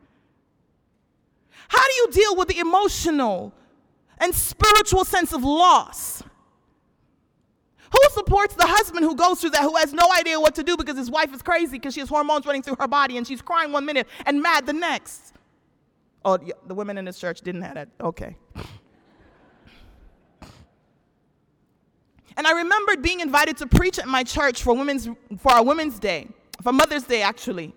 How 1.69 1.83
do 1.87 1.95
you 1.95 2.11
deal 2.11 2.37
with 2.37 2.49
the 2.49 2.59
emotional 2.59 3.53
and 4.19 4.35
spiritual 4.35 5.05
sense 5.05 5.33
of 5.33 5.43
loss? 5.43 6.23
Who 7.93 7.99
supports 8.11 8.57
the 8.57 8.67
husband 8.67 9.05
who 9.05 9.15
goes 9.15 9.41
through 9.41 9.51
that, 9.51 9.63
who 9.63 9.77
has 9.77 9.93
no 9.93 10.11
idea 10.13 10.41
what 10.41 10.57
to 10.57 10.65
do 10.65 10.77
because 10.77 10.97
his 10.97 11.11
wife 11.11 11.33
is 11.33 11.43
crazy 11.43 11.79
because 11.79 11.95
she 11.95 12.01
has 12.01 12.09
hormones 12.09 12.45
running 12.45 12.63
through 12.63 12.77
her 12.81 12.89
body 12.89 13.17
and 13.17 13.27
she's 13.27 13.41
crying 13.41 13.71
one 13.71 13.85
minute 13.85 14.09
and 14.27 14.43
mad 14.43 14.67
the 14.67 14.73
next? 14.73 15.34
Oh, 16.25 16.39
the 16.39 16.75
women 16.75 16.97
in 16.99 17.05
this 17.05 17.19
church 17.19 17.43
didn't 17.43 17.63
have 17.63 17.75
that. 17.75 17.89
Okay. 18.01 18.37
And 22.37 22.47
I 22.47 22.53
remembered 22.53 23.03
being 23.03 23.21
invited 23.21 23.57
to 23.59 23.67
preach 23.67 23.99
at 23.99 24.09
my 24.09 24.25
church 24.25 24.63
for 24.63 24.75
women's 24.75 25.09
for 25.39 25.53
our 25.53 25.63
Women's 25.63 25.99
Day, 25.99 26.29
for 26.63 26.73
Mother's 26.73 27.05
Day 27.05 27.23
actually. 27.23 27.75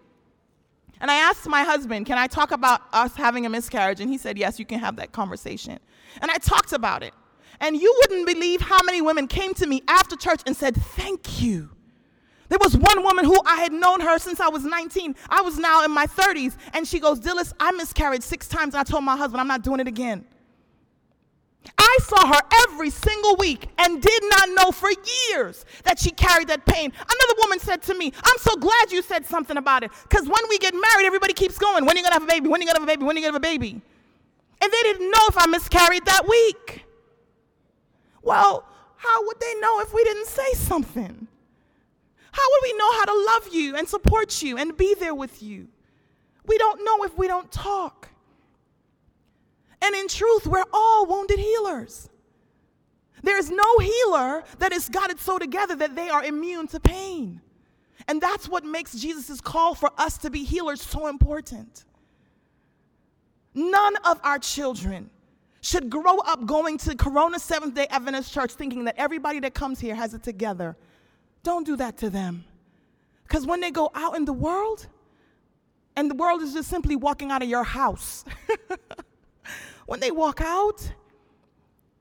And 0.99 1.11
I 1.11 1.15
asked 1.15 1.45
my 1.47 1.63
husband, 1.63 2.07
"Can 2.07 2.17
I 2.17 2.25
talk 2.25 2.51
about 2.51 2.81
us 2.91 3.13
having 3.15 3.45
a 3.45 3.49
miscarriage?" 3.49 3.99
And 3.99 4.09
he 4.09 4.17
said, 4.17 4.35
"Yes, 4.35 4.57
you 4.57 4.65
can 4.65 4.79
have 4.79 4.95
that 4.95 5.11
conversation." 5.11 5.79
And 6.21 6.31
I 6.31 6.37
talked 6.37 6.73
about 6.73 7.03
it. 7.03 7.13
And 7.59 7.75
you 7.75 7.95
wouldn't 8.01 8.25
believe 8.25 8.61
how 8.61 8.81
many 8.83 9.01
women 9.01 9.27
came 9.27 9.53
to 9.55 9.67
me 9.67 9.83
after 9.87 10.15
church 10.15 10.41
and 10.47 10.57
said, 10.57 10.75
"Thank 10.75 11.39
you." 11.39 11.76
There 12.49 12.59
was 12.61 12.77
one 12.77 13.03
woman 13.03 13.25
who 13.25 13.39
I 13.45 13.57
had 13.57 13.73
known 13.73 13.99
her 13.99 14.17
since 14.19 14.39
I 14.39 14.47
was 14.47 14.63
19. 14.63 15.15
I 15.29 15.41
was 15.41 15.57
now 15.57 15.83
in 15.83 15.91
my 15.91 16.07
30s. 16.07 16.55
And 16.73 16.87
she 16.87 16.99
goes, 16.99 17.19
Dillis, 17.19 17.53
I 17.59 17.71
miscarried 17.71 18.23
six 18.23 18.47
times. 18.47 18.73
I 18.73 18.83
told 18.83 19.03
my 19.03 19.17
husband, 19.17 19.41
I'm 19.41 19.47
not 19.47 19.63
doing 19.63 19.79
it 19.79 19.87
again. 19.87 20.25
I 21.77 21.97
saw 22.01 22.25
her 22.27 22.41
every 22.65 22.89
single 22.89 23.35
week 23.35 23.67
and 23.77 24.01
did 24.01 24.23
not 24.29 24.49
know 24.51 24.71
for 24.71 24.89
years 25.29 25.65
that 25.83 25.99
she 25.99 26.11
carried 26.11 26.47
that 26.47 26.65
pain. 26.65 26.93
Another 26.93 27.33
woman 27.39 27.59
said 27.59 27.81
to 27.83 27.93
me, 27.93 28.13
I'm 28.23 28.37
so 28.37 28.55
glad 28.55 28.91
you 28.91 29.01
said 29.01 29.25
something 29.25 29.57
about 29.57 29.83
it 29.83 29.91
because 30.03 30.27
when 30.27 30.41
we 30.49 30.57
get 30.59 30.73
married, 30.73 31.05
everybody 31.05 31.33
keeps 31.33 31.57
going. 31.57 31.85
When 31.85 31.95
are 31.95 31.99
you 31.99 32.03
going 32.03 32.13
to 32.13 32.19
have 32.19 32.23
a 32.23 32.27
baby? 32.27 32.47
When 32.47 32.61
are 32.61 32.63
you 32.63 32.67
going 32.67 32.75
to 32.75 32.81
have 32.81 32.89
a 32.89 32.91
baby? 32.91 33.03
When 33.05 33.17
are 33.17 33.19
you 33.19 33.25
going 33.25 33.33
to 33.33 33.47
have 33.47 33.53
a 33.53 33.57
baby? 33.59 33.81
And 34.61 34.71
they 34.71 34.81
didn't 34.83 35.11
know 35.11 35.23
if 35.27 35.37
I 35.37 35.45
miscarried 35.47 36.05
that 36.05 36.27
week. 36.27 36.85
Well, 38.21 38.65
how 38.95 39.25
would 39.25 39.39
they 39.39 39.59
know 39.59 39.81
if 39.81 39.93
we 39.93 40.03
didn't 40.03 40.27
say 40.27 40.53
something? 40.53 41.26
How 42.37 42.43
would 42.51 42.61
we 42.61 42.77
know 42.77 42.91
how 42.93 43.05
to 43.05 43.25
love 43.25 43.47
you 43.51 43.75
and 43.75 43.87
support 43.87 44.43
you 44.43 44.57
and 44.59 44.77
be 44.77 44.93
there 44.93 45.15
with 45.15 45.41
you? 45.41 45.69
We 46.45 46.59
don't 46.59 46.85
know 46.85 47.03
if 47.03 47.17
we 47.17 47.27
don't 47.27 47.51
talk. 47.51 48.09
And 49.81 49.95
in 49.95 50.07
truth, 50.07 50.45
we're 50.45 50.63
all 50.71 51.07
wounded 51.07 51.39
healers. 51.39 52.11
There's 53.23 53.49
no 53.49 53.79
healer 53.79 54.43
that 54.59 54.71
has 54.71 54.87
got 54.87 55.09
it 55.09 55.19
so 55.19 55.39
together 55.39 55.75
that 55.77 55.95
they 55.95 56.09
are 56.09 56.23
immune 56.23 56.67
to 56.67 56.79
pain. 56.79 57.41
And 58.07 58.21
that's 58.21 58.47
what 58.47 58.63
makes 58.63 58.93
Jesus' 58.93 59.41
call 59.41 59.73
for 59.73 59.89
us 59.97 60.19
to 60.19 60.29
be 60.29 60.43
healers 60.43 60.81
so 60.83 61.07
important. 61.07 61.85
None 63.55 63.95
of 64.05 64.19
our 64.23 64.37
children 64.37 65.09
should 65.61 65.89
grow 65.89 66.19
up 66.19 66.45
going 66.45 66.77
to 66.77 66.95
Corona 66.95 67.39
Seventh 67.39 67.73
day 67.73 67.87
Adventist 67.89 68.31
Church 68.31 68.51
thinking 68.51 68.85
that 68.85 68.93
everybody 68.95 69.39
that 69.39 69.55
comes 69.55 69.79
here 69.79 69.95
has 69.95 70.13
it 70.13 70.21
together 70.21 70.77
don't 71.47 71.65
do 71.65 71.77
that 71.77 71.95
to 71.95 72.09
them. 72.09 72.43
Because 73.23 73.45
when 73.45 73.61
they 73.61 73.71
go 73.71 73.89
out 73.95 74.17
in 74.17 74.25
the 74.25 74.33
world, 74.33 74.85
and 75.95 76.11
the 76.11 76.15
world 76.15 76.41
is 76.41 76.53
just 76.53 76.69
simply 76.69 76.97
walking 76.97 77.31
out 77.31 77.41
of 77.41 77.47
your 77.47 77.63
house, 77.63 78.25
when 79.85 80.01
they 80.01 80.11
walk 80.11 80.41
out 80.41 80.91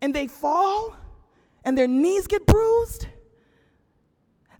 and 0.02 0.12
they 0.12 0.26
fall 0.26 0.96
and 1.64 1.78
their 1.78 1.86
knees 1.86 2.26
get 2.26 2.44
bruised, 2.44 3.06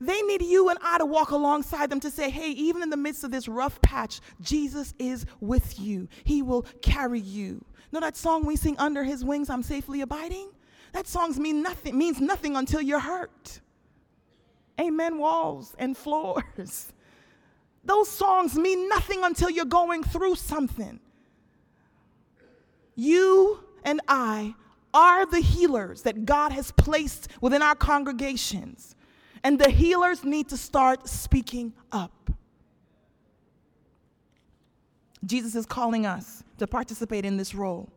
they 0.01 0.23
need 0.23 0.43
you 0.43 0.69
and 0.69 0.79
I 0.81 0.99
to 0.99 1.07
walk 1.07 1.33
alongside 1.33 1.91
them 1.91 1.99
to 2.01 2.11
say, 2.11 2.31
hey, 2.31 2.51
even 2.51 2.81
in 2.81 2.91
the 2.91 2.97
midst 2.97 3.25
of 3.25 3.33
this 3.33 3.49
rough 3.49 3.83
patch, 3.83 4.21
Jesus 4.41 4.95
is 5.01 5.27
with 5.41 5.81
you. 5.81 6.07
He 6.23 6.43
will 6.43 6.63
carry 6.81 7.21
you. 7.21 7.65
Know 7.91 7.99
that 7.99 8.17
song 8.17 8.47
we 8.47 8.55
sing, 8.55 8.77
Under 8.79 9.03
His 9.03 9.25
Wings, 9.25 9.51
I'm 9.51 9.65
Safely 9.65 10.03
Abiding? 10.03 10.49
That 10.93 11.09
song 11.09 11.35
nothing, 11.61 11.99
means 11.99 12.21
nothing 12.21 12.55
until 12.55 12.81
you're 12.81 13.01
hurt. 13.01 13.61
Amen, 14.81 15.19
walls 15.19 15.75
and 15.79 15.97
floors. 15.97 16.93
Those 17.85 18.09
songs 18.09 18.57
mean 18.57 18.89
nothing 18.89 19.23
until 19.23 19.49
you're 19.49 19.65
going 19.65 20.03
through 20.03 20.35
something. 20.35 21.01
You 22.97 23.61
and 23.85 24.01
I 24.09 24.55
are 24.93 25.27
the 25.27 25.41
healers 25.41 26.03
that 26.03 26.25
God 26.25 26.53
has 26.53 26.73
placed 26.73 27.29
within 27.41 27.63
our 27.63 27.75
congregations. 27.75 28.97
And 29.45 29.59
the 29.59 29.71
healers 29.71 30.25
need 30.25 30.49
to 30.49 30.57
start 30.57 31.09
speaking 31.09 31.73
up. 31.93 32.31
Jesus 35.25 35.55
is 35.55 35.67
calling 35.67 36.07
us 36.07 36.43
to 36.59 36.67
participate 36.67 37.25
in 37.25 37.37
this 37.37 37.55
role. 37.55 37.89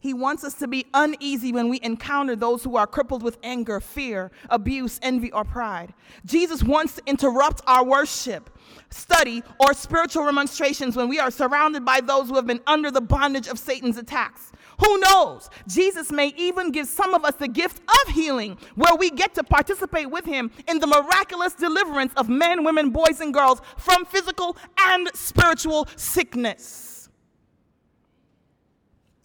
He 0.00 0.14
wants 0.14 0.42
us 0.44 0.54
to 0.54 0.66
be 0.66 0.86
uneasy 0.94 1.52
when 1.52 1.68
we 1.68 1.78
encounter 1.82 2.34
those 2.34 2.64
who 2.64 2.76
are 2.76 2.86
crippled 2.86 3.22
with 3.22 3.38
anger, 3.42 3.80
fear, 3.80 4.30
abuse, 4.48 4.98
envy, 5.02 5.30
or 5.30 5.44
pride. 5.44 5.94
Jesus 6.24 6.62
wants 6.62 6.94
to 6.96 7.02
interrupt 7.06 7.60
our 7.66 7.84
worship 7.84 8.50
study, 8.90 9.42
or 9.58 9.74
spiritual 9.74 10.24
remonstrations 10.24 10.96
when 10.96 11.08
we 11.08 11.18
are 11.18 11.30
surrounded 11.30 11.84
by 11.84 12.00
those 12.00 12.28
who 12.28 12.36
have 12.36 12.46
been 12.46 12.60
under 12.66 12.90
the 12.90 13.00
bondage 13.00 13.46
of 13.46 13.58
Satan's 13.58 13.96
attacks. 13.96 14.52
Who 14.80 14.98
knows? 14.98 15.50
Jesus 15.68 16.10
may 16.10 16.32
even 16.36 16.72
give 16.72 16.86
some 16.86 17.14
of 17.14 17.24
us 17.24 17.34
the 17.36 17.48
gift 17.48 17.80
of 17.88 18.14
healing, 18.14 18.56
where 18.74 18.96
we 18.96 19.10
get 19.10 19.34
to 19.34 19.44
participate 19.44 20.10
with 20.10 20.24
him 20.24 20.50
in 20.68 20.78
the 20.78 20.86
miraculous 20.86 21.54
deliverance 21.54 22.12
of 22.16 22.28
men, 22.28 22.64
women, 22.64 22.90
boys, 22.90 23.20
and 23.20 23.32
girls 23.32 23.60
from 23.76 24.04
physical 24.06 24.56
and 24.78 25.08
spiritual 25.14 25.86
sickness. 25.96 26.89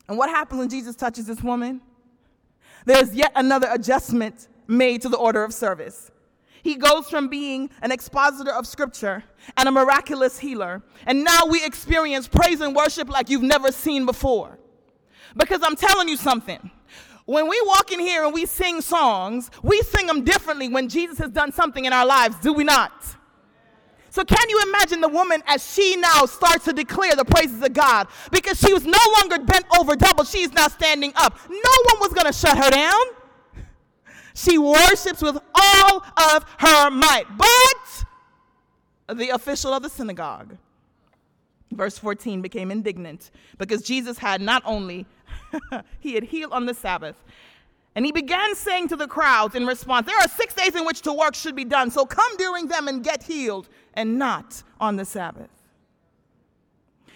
And 0.08 0.18
what 0.18 0.30
happens 0.30 0.60
when 0.60 0.70
Jesus 0.70 0.96
touches 0.96 1.26
this 1.26 1.42
woman? 1.42 1.82
There's 2.86 3.14
yet 3.14 3.32
another 3.36 3.68
adjustment 3.72 4.48
made 4.68 5.02
to 5.02 5.10
the 5.10 5.18
order 5.18 5.44
of 5.44 5.54
service. 5.54 6.12
He 6.62 6.76
goes 6.76 7.10
from 7.10 7.28
being 7.28 7.70
an 7.82 7.92
expositor 7.92 8.52
of 8.52 8.66
scripture 8.66 9.24
and 9.56 9.68
a 9.68 9.72
miraculous 9.72 10.40
healer, 10.40 10.82
and 11.06 11.24
now 11.24 11.46
we 11.48 11.64
experience 11.64 12.28
praise 12.28 12.60
and 12.62 12.76
worship 12.76 13.08
like 13.08 13.30
you've 13.30 13.44
never 13.44 13.72
seen 13.72 14.06
before. 14.06 14.58
Because 15.38 15.62
I'm 15.64 15.76
telling 15.76 16.08
you 16.08 16.18
something. 16.18 16.72
When 17.26 17.48
we 17.50 17.60
walk 17.66 17.92
in 17.92 18.00
here 18.00 18.24
and 18.24 18.34
we 18.34 18.46
sing 18.46 18.82
songs, 18.82 19.50
we 19.64 19.82
sing 19.82 20.08
them 20.08 20.24
differently 20.24 20.70
when 20.70 20.90
Jesus 20.90 21.18
has 21.18 21.32
done 21.32 21.52
something 21.52 21.86
in 21.86 21.94
our 21.94 22.06
lives, 22.06 22.36
do 22.40 22.54
we 22.54 22.64
not? 22.64 23.16
So, 24.16 24.24
can 24.24 24.50
you 24.50 24.62
imagine 24.70 25.02
the 25.02 25.10
woman 25.10 25.44
as 25.46 25.74
she 25.74 25.98
now 25.98 26.26
starts 26.26 26.64
to 26.64 26.72
declare 26.72 27.18
the 27.18 27.26
praises 27.26 27.62
of 27.62 27.74
God? 27.74 28.08
Because 28.32 28.58
she 28.58 28.74
was 28.74 28.86
no 28.86 28.98
longer 29.20 29.40
bent 29.40 29.66
over 29.78 29.94
double, 29.98 30.24
she's 30.24 30.54
now 30.54 30.70
standing 30.70 31.12
up. 31.18 31.38
No 31.50 31.58
one 31.58 32.00
was 32.00 32.14
going 32.14 32.26
to 32.26 32.32
shut 32.32 32.58
her 32.58 32.70
down. 32.72 33.02
She 34.34 34.58
worships 34.58 35.22
with 35.22 35.38
all 35.54 35.98
of 36.16 36.46
her 36.60 36.92
might. 36.92 37.26
But 37.38 39.18
the 39.18 39.32
official 39.32 39.74
of 39.74 39.84
the 39.84 39.90
synagogue, 39.90 40.56
verse 41.74 41.98
14, 41.98 42.42
became 42.42 42.72
indignant 42.72 43.32
because 43.58 43.82
Jesus 43.82 44.18
had 44.18 44.40
not 44.40 44.64
only 44.66 45.06
he 46.00 46.14
had 46.14 46.24
healed 46.24 46.54
on 46.54 46.68
the 46.68 46.74
Sabbath. 46.74 47.22
And 47.96 48.06
he 48.06 48.12
began 48.12 48.56
saying 48.56 48.90
to 48.90 48.98
the 48.98 49.08
crowds 49.08 49.56
in 49.56 49.66
response, 49.66 50.06
There 50.06 50.18
are 50.18 50.28
six 50.28 50.54
days 50.54 50.76
in 50.76 50.86
which 50.86 51.02
to 51.04 51.14
work 51.14 51.34
should 51.34 51.56
be 51.56 51.64
done, 51.64 51.90
so 51.90 52.06
come 52.06 52.36
during 52.38 52.68
them 52.68 52.90
and 52.90 53.04
get 53.04 53.24
healed, 53.24 53.70
and 53.94 54.20
not 54.20 54.64
on 54.82 54.98
the 54.98 55.06
Sabbath. 55.06 55.50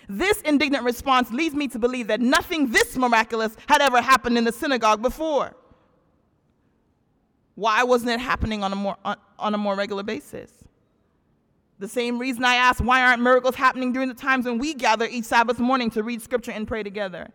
This 0.08 0.42
indignant 0.42 0.86
response 0.86 1.32
leads 1.32 1.54
me 1.54 1.68
to 1.68 1.78
believe 1.78 2.08
that 2.08 2.22
nothing 2.22 2.72
this 2.72 2.98
miraculous 2.98 3.56
had 3.68 3.82
ever 3.82 4.02
happened 4.02 4.38
in 4.38 4.46
the 4.46 4.52
synagogue 4.52 5.02
before. 5.02 5.54
Why 7.56 7.84
wasn't 7.84 8.12
it 8.12 8.22
happening 8.22 8.64
on 8.64 8.72
a 8.72 8.76
more, 8.76 8.96
on, 9.04 9.18
on 9.38 9.54
a 9.54 9.58
more 9.58 9.76
regular 9.76 10.02
basis? 10.02 10.52
The 11.78 11.88
same 11.88 12.18
reason 12.18 12.44
I 12.44 12.56
asked, 12.56 12.82
why 12.82 13.04
aren't 13.04 13.22
miracles 13.22 13.56
happening 13.56 13.92
during 13.92 14.08
the 14.08 14.16
times 14.16 14.46
when 14.46 14.58
we 14.58 14.74
gather 14.74 15.06
each 15.06 15.26
Sabbath 15.26 15.60
morning 15.60 15.90
to 15.92 16.04
read 16.04 16.22
scripture 16.22 16.52
and 16.52 16.68
pray 16.68 16.84
together? 16.84 17.30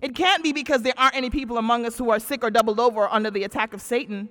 It 0.00 0.14
can't 0.14 0.42
be 0.42 0.52
because 0.52 0.82
there 0.82 0.94
aren't 0.96 1.16
any 1.16 1.30
people 1.30 1.58
among 1.58 1.84
us 1.84 1.98
who 1.98 2.10
are 2.10 2.20
sick 2.20 2.44
or 2.44 2.50
doubled 2.50 2.78
over 2.78 3.08
under 3.08 3.30
the 3.30 3.44
attack 3.44 3.74
of 3.74 3.82
Satan, 3.82 4.28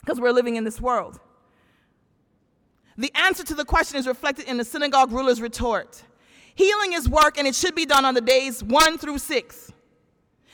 because 0.00 0.20
we're 0.20 0.32
living 0.32 0.56
in 0.56 0.64
this 0.64 0.80
world. 0.80 1.18
The 2.96 3.12
answer 3.14 3.44
to 3.44 3.54
the 3.54 3.64
question 3.64 3.98
is 3.98 4.06
reflected 4.06 4.46
in 4.46 4.56
the 4.56 4.64
synagogue 4.64 5.12
ruler's 5.12 5.40
retort 5.40 6.02
Healing 6.56 6.94
is 6.94 7.06
work, 7.06 7.36
and 7.36 7.46
it 7.46 7.54
should 7.54 7.74
be 7.74 7.84
done 7.84 8.06
on 8.06 8.14
the 8.14 8.22
days 8.22 8.64
one 8.64 8.96
through 8.96 9.18
six. 9.18 9.70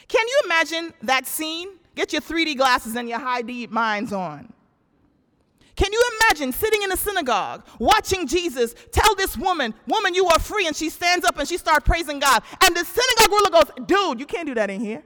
Can 0.09 0.27
you 0.27 0.41
imagine 0.45 0.93
that 1.03 1.27
scene? 1.27 1.69
Get 1.95 2.13
your 2.13 2.21
3D 2.21 2.57
glasses 2.57 2.97
and 2.97 3.09
your 3.09 3.21
high 3.21 3.43
D 3.43 3.69
minds 3.69 4.13
on. 4.13 4.53
Can 5.75 5.93
you 5.93 6.11
imagine 6.21 6.53
sitting 6.53 6.83
in 6.83 6.93
a 6.93 6.97
synagogue 6.97 7.67
watching 7.79 8.27
Jesus 8.27 8.75
tell 8.91 9.15
this 9.15 9.37
woman, 9.37 9.75
Woman, 9.87 10.15
you 10.15 10.27
are 10.27 10.39
free? 10.39 10.67
And 10.67 10.77
she 10.77 10.91
stands 10.91 11.25
up 11.25 11.39
and 11.39 11.49
she 11.49 11.57
starts 11.57 11.87
praising 11.87 12.19
God. 12.19 12.43
And 12.63 12.77
the 12.77 12.85
synagogue 12.85 13.31
ruler 13.31 13.51
goes, 13.51 13.87
Dude, 13.87 14.21
you 14.21 14.27
can't 14.27 14.47
do 14.47 14.55
that 14.55 14.69
in 14.69 14.81
here. 14.81 15.03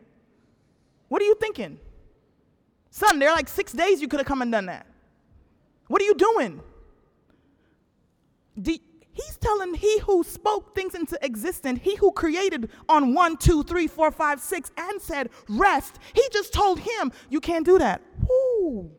What 1.09 1.23
are 1.23 1.25
you 1.25 1.37
thinking? 1.37 1.79
Son, 2.91 3.19
there 3.19 3.31
are 3.31 3.37
like 3.37 3.49
six 3.49 3.73
days 3.73 4.01
you 4.01 4.09
could 4.09 4.21
have 4.21 4.27
come 4.27 4.43
and 4.43 4.51
done 4.51 4.67
that. 4.67 4.87
What 5.87 6.03
are 6.03 6.05
you 6.05 6.15
doing? 6.15 6.61
Do, 8.61 8.77
he's 9.13 9.37
telling 9.37 9.75
he 9.75 10.01
who 10.01 10.25
spoke 10.25 10.75
things 10.75 10.95
into 10.95 11.17
existence, 11.25 11.81
he 11.83 11.95
who 11.97 12.11
created 12.11 12.71
on 12.89 13.15
one, 13.15 13.37
two, 13.37 13.63
three, 13.63 13.87
four, 13.87 14.11
five, 14.11 14.41
six, 14.41 14.73
and 14.77 15.01
said, 15.01 15.31
Rest. 15.49 15.99
He 16.15 16.23
just 16.33 16.53
told 16.53 16.81
him, 16.81 17.13
You 17.31 17.41
can't 17.41 17.65
do 17.65 17.79
that. 17.79 18.03
Woo. 18.29 18.91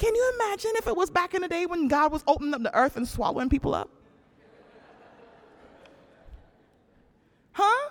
Can 0.00 0.14
you 0.14 0.32
imagine 0.36 0.70
if 0.76 0.86
it 0.86 0.96
was 0.96 1.10
back 1.10 1.34
in 1.34 1.42
the 1.42 1.48
day 1.48 1.66
when 1.66 1.86
God 1.86 2.10
was 2.10 2.24
opening 2.26 2.54
up 2.54 2.62
the 2.62 2.74
earth 2.74 2.96
and 2.96 3.06
swallowing 3.06 3.50
people 3.50 3.74
up? 3.74 3.90
Huh? 7.52 7.90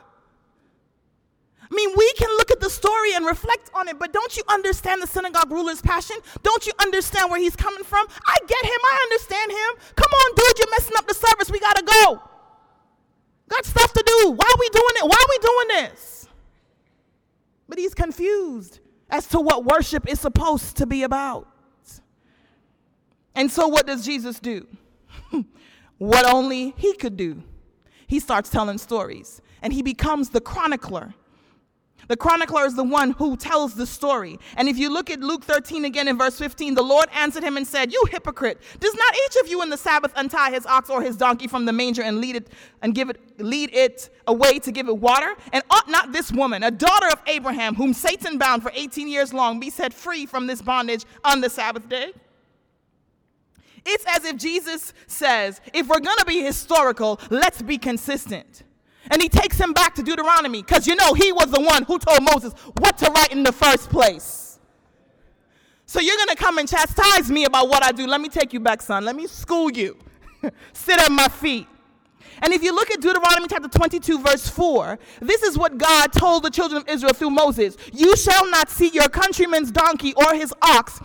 I 1.61 1.75
mean, 1.75 1.91
we 1.95 2.11
can 2.13 2.29
look 2.37 2.49
at 2.49 2.59
the 2.59 2.69
story 2.69 3.13
and 3.13 3.27
reflect 3.27 3.69
on 3.75 3.87
it, 3.89 3.99
but 3.99 4.11
don't 4.11 4.35
you 4.35 4.41
understand 4.49 5.03
the 5.03 5.07
synagogue 5.07 5.51
ruler's 5.51 5.83
passion? 5.83 6.15
Don't 6.41 6.65
you 6.65 6.73
understand 6.79 7.29
where 7.29 7.39
he's 7.39 7.55
coming 7.55 7.83
from? 7.83 8.07
I 8.25 8.37
get 8.47 8.65
him. 8.65 8.79
I 8.83 8.99
understand 9.03 9.51
him. 9.51 9.93
Come 9.95 10.11
on, 10.11 10.35
dude, 10.35 10.57
you're 10.57 10.71
messing 10.71 10.97
up 10.97 11.07
the 11.07 11.13
service. 11.13 11.51
We 11.51 11.59
got 11.59 11.75
to 11.75 11.83
go. 11.83 12.23
Got 13.49 13.65
stuff 13.67 13.93
to 13.93 14.03
do. 14.03 14.31
Why 14.31 14.51
are 14.51 14.59
we 14.59 14.69
doing 14.69 14.93
it? 14.95 15.03
Why 15.03 15.15
are 15.15 15.29
we 15.29 15.37
doing 15.37 15.85
this? 15.85 16.27
But 17.67 17.77
he's 17.77 17.93
confused 17.93 18.79
as 19.11 19.27
to 19.27 19.39
what 19.39 19.63
worship 19.63 20.09
is 20.09 20.19
supposed 20.19 20.77
to 20.77 20.87
be 20.87 21.03
about. 21.03 21.47
And 23.35 23.51
so, 23.51 23.67
what 23.67 23.87
does 23.87 24.05
Jesus 24.05 24.39
do? 24.39 24.67
what 25.97 26.25
only 26.25 26.73
he 26.77 26.93
could 26.93 27.17
do. 27.17 27.43
He 28.07 28.19
starts 28.19 28.49
telling 28.49 28.77
stories, 28.77 29.41
and 29.61 29.71
he 29.71 29.81
becomes 29.81 30.29
the 30.29 30.41
chronicler 30.41 31.13
the 32.09 32.17
chronicler 32.17 32.65
is 32.65 32.73
the 32.73 32.83
one 32.83 33.11
who 33.11 33.37
tells 33.37 33.75
the 33.75 33.85
story. 33.85 34.39
And 34.57 34.67
if 34.67 34.79
you 34.79 34.91
look 34.91 35.11
at 35.11 35.19
Luke 35.19 35.43
13 35.43 35.85
again 35.85 36.07
in 36.07 36.17
verse 36.17 36.39
15, 36.39 36.73
the 36.73 36.81
Lord 36.81 37.07
answered 37.13 37.43
him 37.43 37.55
and 37.55 37.67
said, 37.67 37.93
You 37.93 38.03
hypocrite, 38.09 38.59
does 38.79 38.95
not 38.95 39.15
each 39.25 39.35
of 39.43 39.47
you 39.47 39.61
in 39.61 39.69
the 39.69 39.77
Sabbath 39.77 40.11
untie 40.15 40.49
his 40.49 40.65
ox 40.65 40.89
or 40.89 41.03
his 41.03 41.15
donkey 41.15 41.47
from 41.47 41.65
the 41.65 41.71
manger 41.71 42.01
and 42.01 42.19
lead 42.19 42.35
it 42.35 42.47
and 42.81 42.95
give 42.95 43.11
it 43.11 43.39
lead 43.39 43.69
it 43.73 44.09
away 44.25 44.57
to 44.57 44.71
give 44.71 44.87
it 44.87 44.97
water? 44.97 45.35
And 45.53 45.63
ought 45.69 45.87
not 45.87 46.11
this 46.11 46.31
woman, 46.31 46.63
a 46.63 46.71
daughter 46.71 47.07
of 47.11 47.21
Abraham, 47.27 47.75
whom 47.75 47.93
Satan 47.93 48.39
bound 48.39 48.63
for 48.63 48.71
18 48.73 49.07
years 49.07 49.31
long, 49.31 49.59
be 49.59 49.69
set 49.69 49.93
free 49.93 50.25
from 50.25 50.47
this 50.47 50.63
bondage 50.63 51.05
on 51.23 51.41
the 51.41 51.49
Sabbath 51.49 51.87
day? 51.87 52.13
It's 53.85 54.05
as 54.07 54.25
if 54.25 54.37
Jesus 54.37 54.93
says, 55.07 55.61
if 55.73 55.87
we're 55.87 55.99
going 55.99 56.17
to 56.17 56.25
be 56.25 56.41
historical, 56.41 57.19
let's 57.29 57.61
be 57.61 57.77
consistent. 57.77 58.63
And 59.11 59.21
he 59.21 59.29
takes 59.29 59.57
him 59.59 59.73
back 59.73 59.95
to 59.95 60.03
Deuteronomy 60.03 60.61
because 60.61 60.85
you 60.87 60.95
know 60.95 61.13
he 61.13 61.31
was 61.31 61.51
the 61.51 61.61
one 61.61 61.83
who 61.83 61.97
told 61.99 62.23
Moses 62.23 62.53
what 62.77 62.97
to 62.99 63.09
write 63.11 63.31
in 63.31 63.43
the 63.43 63.51
first 63.51 63.89
place. 63.89 64.59
So 65.85 65.99
you're 65.99 66.17
going 66.17 66.29
to 66.29 66.35
come 66.35 66.59
and 66.59 66.69
chastise 66.69 67.31
me 67.31 67.45
about 67.45 67.67
what 67.67 67.83
I 67.83 67.91
do. 67.91 68.05
Let 68.05 68.21
me 68.21 68.29
take 68.29 68.53
you 68.53 68.59
back, 68.59 68.81
son. 68.81 69.05
Let 69.05 69.15
me 69.15 69.25
school 69.25 69.71
you. 69.71 69.97
Sit 70.73 70.99
at 70.99 71.11
my 71.11 71.27
feet. 71.27 71.67
And 72.41 72.53
if 72.53 72.63
you 72.63 72.73
look 72.73 72.91
at 72.91 73.01
Deuteronomy 73.01 73.47
chapter 73.49 73.67
22, 73.67 74.19
verse 74.21 74.47
4, 74.47 74.99
this 75.19 75.43
is 75.43 75.57
what 75.57 75.77
God 75.77 76.13
told 76.13 76.43
the 76.43 76.49
children 76.49 76.81
of 76.81 76.87
Israel 76.87 77.13
through 77.13 77.31
Moses 77.31 77.75
You 77.91 78.15
shall 78.15 78.49
not 78.49 78.69
see 78.69 78.89
your 78.89 79.09
countryman's 79.09 79.71
donkey 79.71 80.13
or 80.13 80.35
his 80.35 80.53
ox 80.61 80.99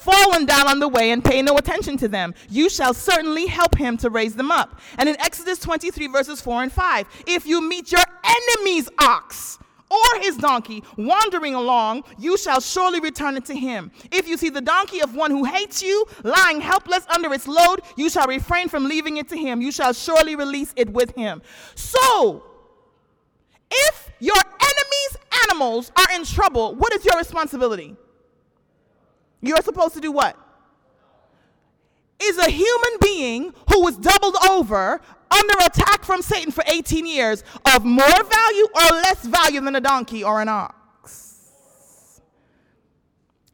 fallen 0.00 0.46
down 0.46 0.66
on 0.66 0.80
the 0.80 0.88
way 0.88 1.10
and 1.10 1.24
pay 1.24 1.42
no 1.42 1.56
attention 1.58 1.96
to 1.98 2.08
them. 2.08 2.34
You 2.48 2.68
shall 2.68 2.94
certainly 2.94 3.46
help 3.46 3.76
him 3.76 3.96
to 3.98 4.10
raise 4.10 4.34
them 4.34 4.50
up. 4.50 4.80
And 4.98 5.08
in 5.08 5.20
Exodus 5.20 5.58
23, 5.58 6.06
verses 6.08 6.40
4 6.40 6.64
and 6.64 6.72
5, 6.72 7.06
if 7.26 7.46
you 7.46 7.60
meet 7.60 7.92
your 7.92 8.04
enemy's 8.24 8.88
ox, 8.98 9.58
or 9.90 10.20
his 10.20 10.36
donkey 10.36 10.84
wandering 10.96 11.54
along, 11.54 12.04
you 12.16 12.38
shall 12.38 12.60
surely 12.60 13.00
return 13.00 13.36
it 13.36 13.44
to 13.46 13.54
him. 13.54 13.90
If 14.12 14.28
you 14.28 14.36
see 14.36 14.48
the 14.48 14.60
donkey 14.60 15.00
of 15.00 15.16
one 15.16 15.32
who 15.32 15.44
hates 15.44 15.82
you 15.82 16.06
lying 16.22 16.60
helpless 16.60 17.04
under 17.08 17.34
its 17.34 17.48
load, 17.48 17.80
you 17.96 18.08
shall 18.08 18.28
refrain 18.28 18.68
from 18.68 18.84
leaving 18.84 19.16
it 19.16 19.28
to 19.30 19.36
him. 19.36 19.60
You 19.60 19.72
shall 19.72 19.92
surely 19.92 20.36
release 20.36 20.72
it 20.76 20.90
with 20.90 21.14
him. 21.16 21.42
So, 21.74 22.44
if 23.68 24.10
your 24.20 24.36
enemy's 24.36 25.16
animals 25.48 25.90
are 25.96 26.14
in 26.14 26.24
trouble, 26.24 26.76
what 26.76 26.94
is 26.94 27.04
your 27.04 27.18
responsibility? 27.18 27.96
You're 29.40 29.62
supposed 29.62 29.94
to 29.94 30.00
do 30.00 30.12
what? 30.12 30.36
Is 32.22 32.36
a 32.38 32.50
human 32.50 32.92
being 33.00 33.54
who 33.72 33.82
was 33.82 33.96
doubled 33.96 34.36
over 34.50 35.00
under 35.30 35.54
attack 35.64 36.04
from 36.04 36.20
Satan 36.20 36.52
for 36.52 36.62
18 36.66 37.06
years 37.06 37.42
of 37.74 37.84
more 37.84 38.04
value 38.04 38.66
or 38.74 38.96
less 38.96 39.24
value 39.24 39.60
than 39.60 39.76
a 39.76 39.80
donkey 39.80 40.22
or 40.22 40.42
an 40.42 40.48
ox? 40.48 42.20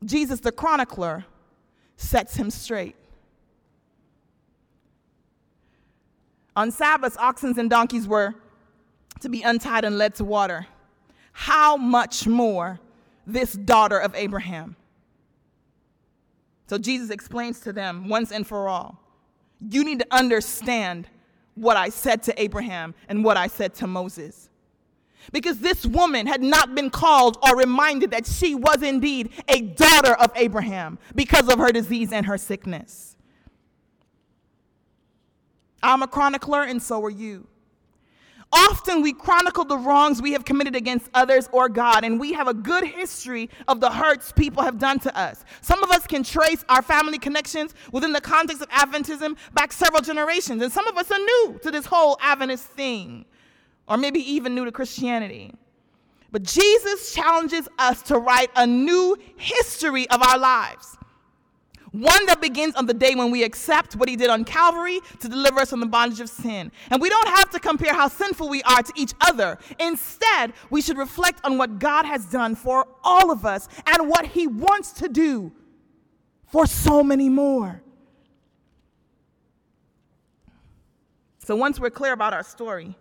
Jesus, 0.05 0.41
the 0.41 0.53
chronicler, 0.53 1.25
sets 1.97 2.35
him 2.37 2.51
straight. 2.51 2.97
On 6.57 6.71
Sabbaths, 6.71 7.17
oxen 7.19 7.59
and 7.59 7.69
donkeys 7.69 8.09
were 8.09 8.35
to 9.21 9.29
be 9.29 9.43
untied 9.43 9.85
and 9.85 9.99
led 9.99 10.15
to 10.17 10.25
water. 10.25 10.67
How 11.33 11.77
much 11.77 12.27
more 12.27 12.81
this 13.27 13.53
daughter 13.53 13.99
of 13.99 14.15
Abraham? 14.15 14.77
So 16.67 16.79
Jesus 16.79 17.11
explains 17.11 17.61
to 17.61 17.73
them 17.73 18.09
once 18.09 18.33
and 18.33 18.47
for 18.47 18.69
all 18.69 19.07
you 19.61 19.85
need 19.85 20.01
to 20.01 20.07
understand 20.11 21.09
what 21.55 21.77
I 21.77 21.89
said 21.89 22.23
to 22.25 22.41
Abraham 22.41 22.95
and 23.09 23.25
what 23.25 23.37
I 23.37 23.47
said 23.47 23.75
to 23.77 23.87
Moses. 23.87 24.51
Because 25.33 25.59
this 25.59 25.85
woman 25.85 26.27
had 26.27 26.43
not 26.43 26.75
been 26.75 26.91
called 26.91 27.39
or 27.43 27.57
reminded 27.57 28.13
that 28.13 28.27
she 28.27 28.55
was 28.55 28.83
indeed 28.83 29.31
a 29.49 29.61
daughter 29.61 30.15
of 30.15 30.31
Abraham 30.37 30.99
because 31.15 31.49
of 31.49 31.59
her 31.59 31.73
disease 31.73 32.13
and 32.13 32.27
her 32.27 32.39
sickness. 32.39 33.17
I'm 35.83 36.03
a 36.03 36.07
chronicler, 36.07 36.63
and 36.63 36.81
so 36.81 37.05
are 37.05 37.11
you. 37.11 37.47
Often 38.59 39.03
we 39.03 39.13
chronicle 39.13 39.67
the 39.67 39.77
wrongs 39.77 40.23
we 40.23 40.33
have 40.33 40.47
committed 40.47 40.75
against 40.75 41.11
others 41.13 41.47
or 41.53 41.69
God, 41.69 42.05
and 42.05 42.19
we 42.19 42.33
have 42.33 42.49
a 42.49 42.55
good 42.55 42.85
history 42.85 43.51
of 43.69 43.81
the 43.81 43.91
hurts 43.91 44.33
people 44.33 44.63
have 44.63 44.79
done 44.79 44.99
to 45.01 45.15
us. 45.15 45.45
Some 45.61 45.85
of 45.85 45.91
us 45.91 46.07
can 46.07 46.23
trace 46.23 46.65
our 46.71 46.81
family 46.81 47.19
connections 47.19 47.75
within 47.93 48.15
the 48.15 48.21
context 48.21 48.63
of 48.63 48.71
Adventism 48.71 49.37
back 49.53 49.73
several 49.73 50.01
generations, 50.01 50.63
and 50.63 50.73
some 50.73 50.87
of 50.87 50.97
us 50.97 51.11
are 51.11 51.19
new 51.19 51.61
to 51.63 51.71
this 51.71 51.85
whole 51.85 52.17
Adventist 52.23 52.65
thing, 52.65 53.27
or 53.87 53.99
maybe 53.99 54.21
even 54.21 54.55
new 54.55 54.65
to 54.65 54.73
Christianity. 54.73 55.53
But 56.33 56.43
Jesus 56.43 57.15
challenges 57.15 57.69
us 57.79 58.01
to 58.05 58.19
write 58.19 58.51
a 58.57 58.67
new 58.67 59.19
history 59.37 60.09
of 60.09 60.23
our 60.23 60.39
lives. 60.39 60.96
One 61.97 62.27
that 62.27 62.43
begins 62.43 62.75
on 62.75 62.85
the 62.85 62.93
day 62.93 63.15
when 63.15 63.31
we 63.31 63.43
accept 63.43 63.97
what 63.97 64.07
he 64.07 64.17
did 64.17 64.29
on 64.29 64.45
Calvary 64.45 65.01
to 65.21 65.31
deliver 65.31 65.61
us 65.61 65.71
from 65.71 65.81
the 65.81 65.87
bondage 65.87 66.21
of 66.21 66.29
sin. 66.29 66.71
And 66.91 67.01
we 67.01 67.09
don't 67.09 67.29
have 67.29 67.49
to 67.53 67.59
compare 67.59 67.95
how 67.95 68.09
sinful 68.09 68.51
we 68.51 68.63
are 68.65 68.83
to 68.83 68.93
each 68.97 69.15
other. 69.23 69.57
Instead, 69.81 70.53
we 70.69 70.83
should 70.83 70.99
reflect 70.99 71.41
on 71.43 71.57
what 71.57 71.79
God 71.79 72.05
has 72.05 72.27
done 72.27 72.55
for 72.55 72.87
all 73.03 73.31
of 73.31 73.47
us 73.47 73.67
and 73.87 74.11
what 74.11 74.27
he 74.27 74.47
wants 74.47 74.93
to 74.93 75.09
do 75.09 75.53
for 76.45 76.67
so 76.67 77.03
many 77.03 77.31
more. 77.31 77.81
So 81.39 81.57
once 81.57 81.81
we're 81.81 81.89
clear 81.89 82.13
about 82.13 82.35
our 82.35 82.43
story, 82.43 82.95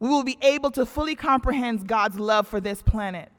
we 0.00 0.08
will 0.08 0.24
be 0.24 0.38
able 0.40 0.70
to 0.70 0.86
fully 0.86 1.16
comprehend 1.16 1.86
God's 1.86 2.18
love 2.18 2.48
for 2.48 2.62
this 2.62 2.80
planet. 2.80 3.30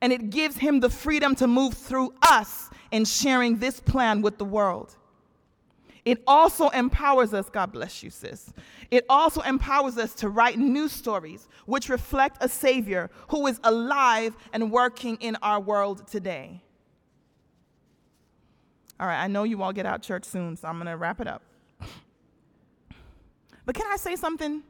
And 0.00 0.12
it 0.12 0.30
gives 0.30 0.56
him 0.56 0.80
the 0.80 0.90
freedom 0.90 1.36
to 1.36 1.46
move 1.46 1.74
through 1.74 2.14
us 2.22 2.70
in 2.90 3.04
sharing 3.04 3.58
this 3.58 3.80
plan 3.80 4.22
with 4.22 4.38
the 4.38 4.44
world. 4.44 4.96
It 6.04 6.22
also 6.26 6.68
empowers 6.70 7.34
us, 7.34 7.50
God 7.50 7.72
bless 7.72 8.02
you, 8.02 8.08
sis. 8.08 8.50
It 8.90 9.04
also 9.10 9.42
empowers 9.42 9.98
us 9.98 10.14
to 10.14 10.30
write 10.30 10.58
new 10.58 10.88
stories 10.88 11.48
which 11.66 11.90
reflect 11.90 12.38
a 12.40 12.48
Savior 12.48 13.10
who 13.28 13.46
is 13.46 13.60
alive 13.62 14.34
and 14.54 14.72
working 14.72 15.16
in 15.20 15.36
our 15.42 15.60
world 15.60 16.06
today. 16.06 16.62
All 18.98 19.06
right, 19.06 19.22
I 19.22 19.28
know 19.28 19.44
you 19.44 19.62
all 19.62 19.72
get 19.72 19.84
out 19.86 20.02
church 20.02 20.24
soon, 20.24 20.56
so 20.56 20.66
I'm 20.66 20.76
going 20.76 20.86
to 20.86 20.96
wrap 20.96 21.20
it 21.20 21.28
up. 21.28 21.42
But 23.66 23.74
can 23.74 23.86
I 23.92 23.96
say 23.98 24.16
something 24.16 24.62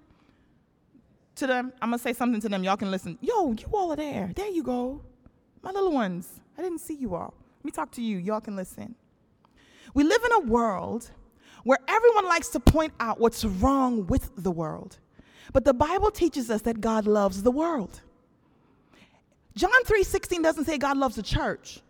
to 1.36 1.46
them? 1.46 1.72
I'm 1.80 1.90
going 1.90 2.00
to 2.00 2.02
say 2.02 2.12
something 2.12 2.40
to 2.40 2.48
them. 2.48 2.64
Y'all 2.64 2.76
can 2.76 2.90
listen. 2.90 3.16
Yo, 3.20 3.52
you 3.52 3.68
all 3.72 3.92
are 3.92 3.96
there. 3.96 4.32
There 4.34 4.48
you 4.48 4.64
go. 4.64 5.02
My 5.62 5.70
little 5.70 5.92
ones. 5.92 6.40
I 6.58 6.62
didn't 6.62 6.80
see 6.80 6.94
you 6.94 7.14
all. 7.14 7.32
Let 7.59 7.64
me 7.64 7.70
talk 7.70 7.90
to 7.92 8.02
you. 8.02 8.18
Y'all 8.18 8.40
can 8.40 8.56
listen. 8.56 8.94
We 9.94 10.04
live 10.04 10.22
in 10.24 10.32
a 10.32 10.40
world 10.40 11.11
where 11.64 11.78
everyone 11.88 12.26
likes 12.26 12.48
to 12.50 12.61
point 12.61 12.92
out 13.00 13.18
what's 13.18 13.44
wrong 13.44 14.06
with 14.06 14.30
the 14.36 14.50
world. 14.50 14.98
But 15.52 15.64
the 15.64 15.74
Bible 15.74 16.11
teaches 16.11 16.50
us 16.50 16.62
that 16.62 16.80
God 16.80 17.06
loves 17.06 17.42
the 17.42 17.50
world. 17.50 18.00
John 19.54 19.84
3:16 19.84 20.42
doesn't 20.42 20.66
say 20.66 20.78
God 20.78 20.96
loves 20.96 21.16
the 21.16 21.22
church. 21.22 21.80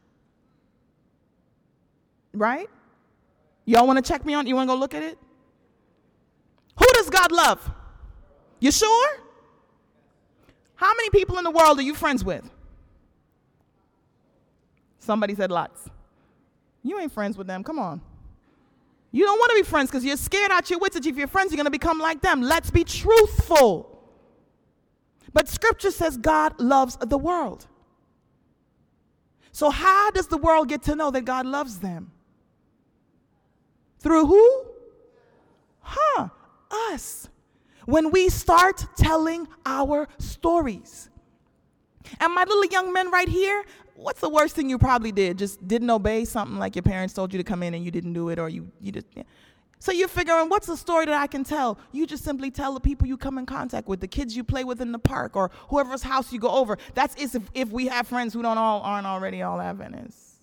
Right? 2.32 2.68
Y'all 3.66 3.86
want 3.86 4.02
to 4.02 4.12
check 4.12 4.24
me 4.24 4.32
on? 4.34 4.46
You 4.46 4.54
want 4.54 4.68
to 4.68 4.74
go 4.74 4.78
look 4.78 4.94
at 4.94 5.02
it? 5.02 5.18
Who 6.78 6.86
does 6.94 7.10
God 7.10 7.30
love? 7.32 7.70
You 8.60 8.72
sure? 8.72 9.20
How 10.76 10.92
many 10.94 11.10
people 11.10 11.36
in 11.38 11.44
the 11.44 11.50
world 11.50 11.78
are 11.78 11.82
you 11.82 11.94
friends 11.94 12.24
with? 12.24 12.48
Somebody 14.99 15.34
said 15.34 15.51
lots. 15.51 15.88
You 16.82 16.99
ain't 16.99 17.12
friends 17.12 17.36
with 17.36 17.46
them. 17.46 17.64
Come 17.64 17.78
on. 17.78 18.01
You 19.11 19.24
don't 19.24 19.38
want 19.38 19.51
to 19.51 19.57
be 19.57 19.62
friends 19.62 19.90
because 19.90 20.05
you're 20.05 20.16
scared 20.16 20.51
out 20.51 20.68
your 20.68 20.78
wits 20.78 20.96
if 20.96 21.16
you're 21.16 21.26
friends, 21.26 21.51
you're 21.51 21.57
going 21.57 21.64
to 21.64 21.70
become 21.70 21.99
like 21.99 22.20
them. 22.20 22.42
Let's 22.42 22.70
be 22.70 22.84
truthful. 22.84 23.99
But 25.32 25.49
scripture 25.49 25.90
says 25.90 26.16
God 26.16 26.59
loves 26.61 26.96
the 26.96 27.18
world. 27.18 27.66
So, 29.53 29.70
how 29.70 30.11
does 30.11 30.28
the 30.28 30.36
world 30.36 30.68
get 30.68 30.82
to 30.84 30.94
know 30.94 31.11
that 31.11 31.24
God 31.24 31.46
loves 31.46 31.78
them? 31.80 32.12
Through 33.99 34.26
who? 34.26 34.64
Huh, 35.80 36.28
us. 36.70 37.28
When 37.86 38.11
we 38.11 38.28
start 38.28 38.84
telling 38.96 39.49
our 39.64 40.07
stories. 40.18 41.09
And 42.20 42.34
my 42.34 42.44
little 42.44 42.66
young 42.66 42.92
men 42.92 43.11
right 43.11 43.28
here, 43.28 43.64
what's 43.99 44.20
the 44.20 44.28
worst 44.28 44.55
thing 44.55 44.70
you 44.70 44.78
probably 44.78 45.12
did? 45.12 45.38
Just 45.38 45.66
didn't 45.66 45.90
obey 45.90 46.24
something 46.24 46.57
like 46.59 46.76
your 46.76 46.84
parents 46.84 47.14
told 47.14 47.32
you 47.32 47.38
to 47.38 47.44
come 47.44 47.62
in 47.62 47.74
and 47.74 47.84
you 47.84 47.90
didn't 47.90 48.12
do 48.12 48.28
it, 48.28 48.38
or 48.38 48.49
you, 48.49 48.70
you 48.80 48.92
just. 48.92 49.07
Yeah. 49.14 49.24
So 49.80 49.92
you're 49.92 50.09
figuring, 50.09 50.49
what's 50.49 50.66
the 50.66 50.76
story 50.76 51.07
that 51.07 51.14
I 51.14 51.28
can 51.28 51.44
tell? 51.44 51.78
You 51.92 52.05
just 52.07 52.24
simply 52.24 52.51
tell 52.51 52.74
the 52.74 52.80
people 52.80 53.07
you 53.07 53.16
come 53.16 53.38
in 53.38 53.46
contact 53.46 53.86
with, 53.86 54.01
the 54.01 54.09
kids 54.09 54.36
you 54.36 54.42
play 54.42 54.64
with 54.64 54.80
in 54.80 54.90
the 54.90 54.99
park, 54.99 55.36
or 55.36 55.53
whoever's 55.68 56.03
house 56.03 56.32
you 56.32 56.40
go 56.40 56.51
over. 56.51 56.78
That's 56.94 57.14
if, 57.16 57.42
if 57.55 57.70
we 57.70 57.86
have 57.86 58.09
friends 58.09 58.34
who 58.34 58.42
don't 58.42 58.59
all 58.59 58.80
aren't 58.80 59.07
already 59.07 59.42
all 59.42 59.61
Adventists. 59.61 60.36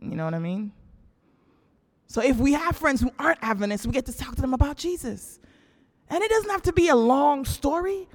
You 0.00 0.16
know 0.16 0.24
what 0.24 0.32
I 0.32 0.38
mean? 0.38 0.72
So 2.06 2.22
if 2.22 2.38
we 2.38 2.54
have 2.54 2.76
friends 2.76 3.02
who 3.02 3.10
aren't 3.18 3.42
Adventists, 3.42 3.86
we 3.86 3.92
get 3.92 4.06
to 4.06 4.16
talk 4.16 4.34
to 4.36 4.40
them 4.40 4.54
about 4.54 4.78
Jesus. 4.78 5.38
And 6.08 6.22
it 6.24 6.30
doesn't 6.30 6.50
have 6.50 6.62
to 6.62 6.72
be 6.72 6.88
a 6.88 6.96
long 6.96 7.44
story. 7.44 8.08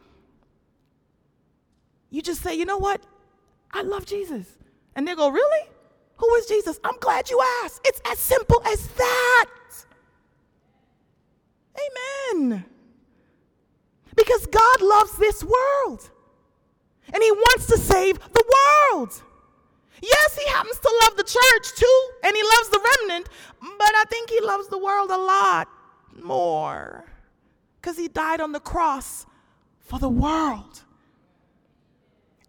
You 2.16 2.22
just 2.22 2.42
say, 2.42 2.56
you 2.56 2.64
know 2.64 2.78
what? 2.78 3.02
I 3.74 3.82
love 3.82 4.06
Jesus. 4.06 4.48
And 4.96 5.06
they 5.06 5.16
go, 5.16 5.28
really? 5.28 5.68
Who 6.16 6.36
is 6.36 6.46
Jesus? 6.46 6.80
I'm 6.82 6.98
glad 7.02 7.30
you 7.30 7.44
asked. 7.62 7.82
It's 7.84 8.00
as 8.10 8.20
simple 8.20 8.64
as 8.66 8.88
that. 8.88 9.50
Amen. 12.32 12.64
Because 14.16 14.46
God 14.46 14.82
loves 14.82 15.18
this 15.18 15.44
world. 15.44 16.10
And 17.14 17.22
He 17.22 17.32
wants 17.34 17.66
to 17.66 17.78
save 17.78 18.18
the 18.18 18.46
world. 18.94 19.22
Yes, 20.02 20.38
He 20.38 20.48
happens 20.48 20.80
to 20.80 21.00
love 21.04 21.18
the 21.18 21.24
church 21.24 21.76
too, 21.76 22.10
and 22.24 22.34
He 22.34 22.44
loves 22.44 22.70
the 22.70 22.96
remnant, 23.02 23.28
but 23.60 23.94
I 23.94 24.06
think 24.10 24.30
He 24.30 24.40
loves 24.40 24.70
the 24.70 24.78
world 24.78 25.10
a 25.12 25.18
lot 25.18 25.68
more 26.24 27.04
because 27.82 27.98
He 27.98 28.08
died 28.08 28.40
on 28.40 28.54
the 28.54 28.62
cross 28.62 29.26
for 29.82 30.00
the 30.00 30.08
world 30.08 30.85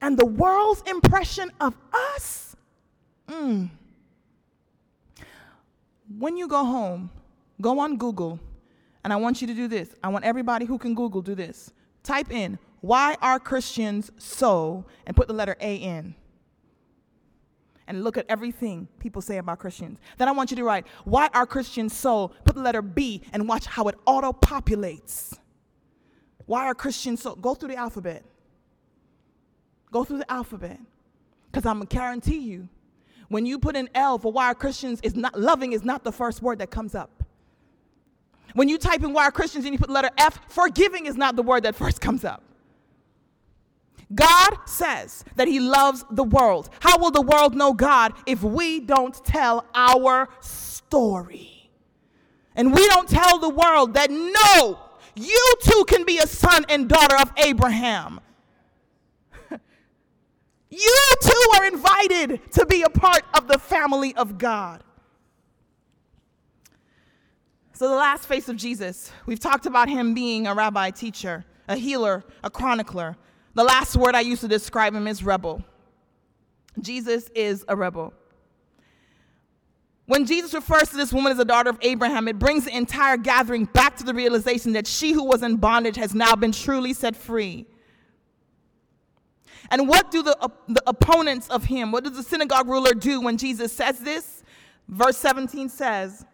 and 0.07 0.17
the 0.17 0.25
world's 0.25 0.83
impression 0.83 1.51
of 1.61 1.77
us. 2.15 2.55
Mm. 3.27 3.71
When 6.17 6.37
you 6.37 6.47
go 6.47 6.65
home, 6.65 7.11
go 7.61 7.81
on 7.81 7.97
Google, 7.97 8.39
and 9.03 9.13
I 9.13 9.17
want 9.17 9.41
you 9.41 9.49
to 9.49 9.55
do 9.55 9.67
this. 9.67 9.97
I 10.05 10.09
want 10.09 10.25
everybody 10.25 10.65
who 10.65 10.79
can 10.79 10.95
Google 10.95 11.23
do 11.23 11.35
this. 11.35 11.73
Type 12.05 12.31
in, 12.31 12.57
why 12.83 13.17
are 13.21 13.41
Christians 13.41 14.13
so, 14.17 14.85
and 15.09 15.17
put 15.17 15.27
the 15.27 15.35
letter 15.35 15.57
A 15.61 15.75
in. 15.75 16.15
And 17.89 18.05
look 18.05 18.17
at 18.17 18.27
everything 18.29 18.87
people 19.01 19.21
say 19.21 19.39
about 19.39 19.59
Christians. 19.59 19.99
Then 20.19 20.29
I 20.29 20.33
want 20.33 20.53
you 20.53 20.57
to 20.59 20.65
write, 20.65 20.87
why 21.05 21.31
are 21.35 21.47
Christians 21.47 21.93
so, 21.93 22.29
put 22.45 22.55
the 22.55 22.63
letter 22.63 22.81
B, 22.81 23.23
and 23.33 23.49
watch 23.49 23.67
how 23.67 23.89
it 23.89 23.97
auto 24.07 24.33
populates. 24.33 25.37
Why 26.45 26.67
are 26.67 26.77
Christians 26.77 27.23
so? 27.23 27.35
Go 27.35 27.55
through 27.55 27.71
the 27.71 27.77
alphabet. 27.77 28.25
Go 29.91 30.05
through 30.05 30.19
the 30.19 30.31
alphabet. 30.31 30.81
Because 31.51 31.67
I'm 31.67 31.79
going 31.79 31.87
to 31.87 31.97
guarantee 31.97 32.39
you, 32.39 32.69
when 33.29 33.47
you 33.47 33.59
put 33.59 33.77
an 33.77 33.89
L 33.95 34.19
for 34.19 34.31
why 34.31 34.53
Christians 34.55 35.01
is 35.03 35.17
not 35.17 35.39
loving 35.39 35.73
is 35.73 35.85
not 35.85 36.05
the 36.05 36.13
first 36.13 36.43
word 36.43 36.59
that 36.61 36.71
comes 36.71 36.95
up. 36.95 37.25
When 38.55 38.69
you 38.69 38.79
type 38.79 39.03
in 39.03 39.13
why 39.13 39.31
Christians 39.31 39.65
and 39.65 39.75
you 39.75 39.79
put 39.79 39.91
letter 39.91 40.11
F, 40.17 40.39
forgiving 40.49 41.07
is 41.07 41.17
not 41.17 41.37
the 41.37 41.43
word 41.43 41.65
that 41.65 41.75
first 41.75 42.01
comes 42.01 42.25
up. 42.25 42.43
God 44.15 44.57
says 44.67 45.25
that 45.35 45.49
He 45.49 45.59
loves 45.59 46.05
the 46.11 46.23
world. 46.23 46.71
How 46.81 46.99
will 46.99 47.11
the 47.11 47.23
world 47.23 47.57
know 47.57 47.73
God 47.73 48.13
if 48.25 48.43
we 48.43 48.81
don't 48.81 49.15
tell 49.25 49.67
our 49.75 50.29
story? 50.41 51.71
And 52.55 52.73
we 52.73 52.87
don't 52.89 53.09
tell 53.09 53.39
the 53.39 53.49
world 53.51 53.95
that 53.95 54.11
no, 54.11 54.79
you 55.17 55.55
too 55.63 55.85
can 55.89 56.05
be 56.05 56.19
a 56.19 56.27
son 56.27 56.65
and 56.69 56.89
daughter 56.89 57.17
of 57.17 57.33
Abraham. 57.37 58.21
You 60.77 61.07
too 61.23 61.51
are 61.57 61.65
invited 61.65 62.53
to 62.53 62.67
be 62.67 62.83
a 62.83 62.91
part 62.91 63.23
of 63.33 63.49
the 63.49 63.59
family 63.59 64.15
of 64.15 64.37
God. 64.37 64.83
So, 67.73 67.89
the 67.89 67.95
last 67.95 68.27
face 68.27 68.49
of 68.51 68.57
Jesus, 68.57 69.11
we've 69.25 69.41
talked 69.41 69.65
about 69.65 69.89
him 69.89 70.13
being 70.13 70.47
a 70.47 70.55
rabbi 70.55 70.91
teacher, 70.91 71.47
a 71.67 71.77
healer, 71.77 72.25
a 72.45 72.51
chronicler. 72.51 73.17
The 73.55 73.65
last 73.65 73.97
word 73.97 74.15
I 74.15 74.21
used 74.21 74.43
to 74.43 74.49
describe 74.49 74.95
him 74.95 75.07
is 75.07 75.23
rebel. 75.23 75.65
Jesus 76.81 77.31
is 77.35 77.65
a 77.69 77.77
rebel. 77.77 78.13
When 80.05 80.27
Jesus 80.27 80.53
refers 80.53 80.91
to 80.91 80.97
this 80.97 81.13
woman 81.13 81.33
as 81.33 81.39
a 81.39 81.45
daughter 81.45 81.71
of 81.71 81.79
Abraham, 81.81 82.29
it 82.29 82.39
brings 82.39 82.67
the 82.67 82.77
entire 82.77 83.17
gathering 83.17 83.65
back 83.65 83.97
to 83.97 84.05
the 84.05 84.13
realization 84.13 84.73
that 84.73 84.87
she 84.87 85.13
who 85.13 85.25
was 85.25 85.43
in 85.43 85.57
bondage 85.57 85.97
has 85.97 86.15
now 86.15 86.37
been 86.37 86.53
truly 86.53 86.93
set 86.93 87.17
free. 87.17 87.67
And 89.71 89.89
what 89.89 90.11
do 90.11 90.23
the, 90.23 90.37
uh, 90.41 90.49
the 90.69 90.83
opponents 90.87 91.49
of 91.49 91.65
him, 91.65 91.93
what 91.93 92.05
does 92.05 92.17
the 92.17 92.23
synagogue 92.23 92.69
ruler 92.69 92.93
do 92.93 93.21
when 93.21 93.37
Jesus 93.37 93.73
says 93.73 93.99
this? 93.99 94.43
Verse 94.89 95.17
17 95.19 95.69
says, 95.69 96.25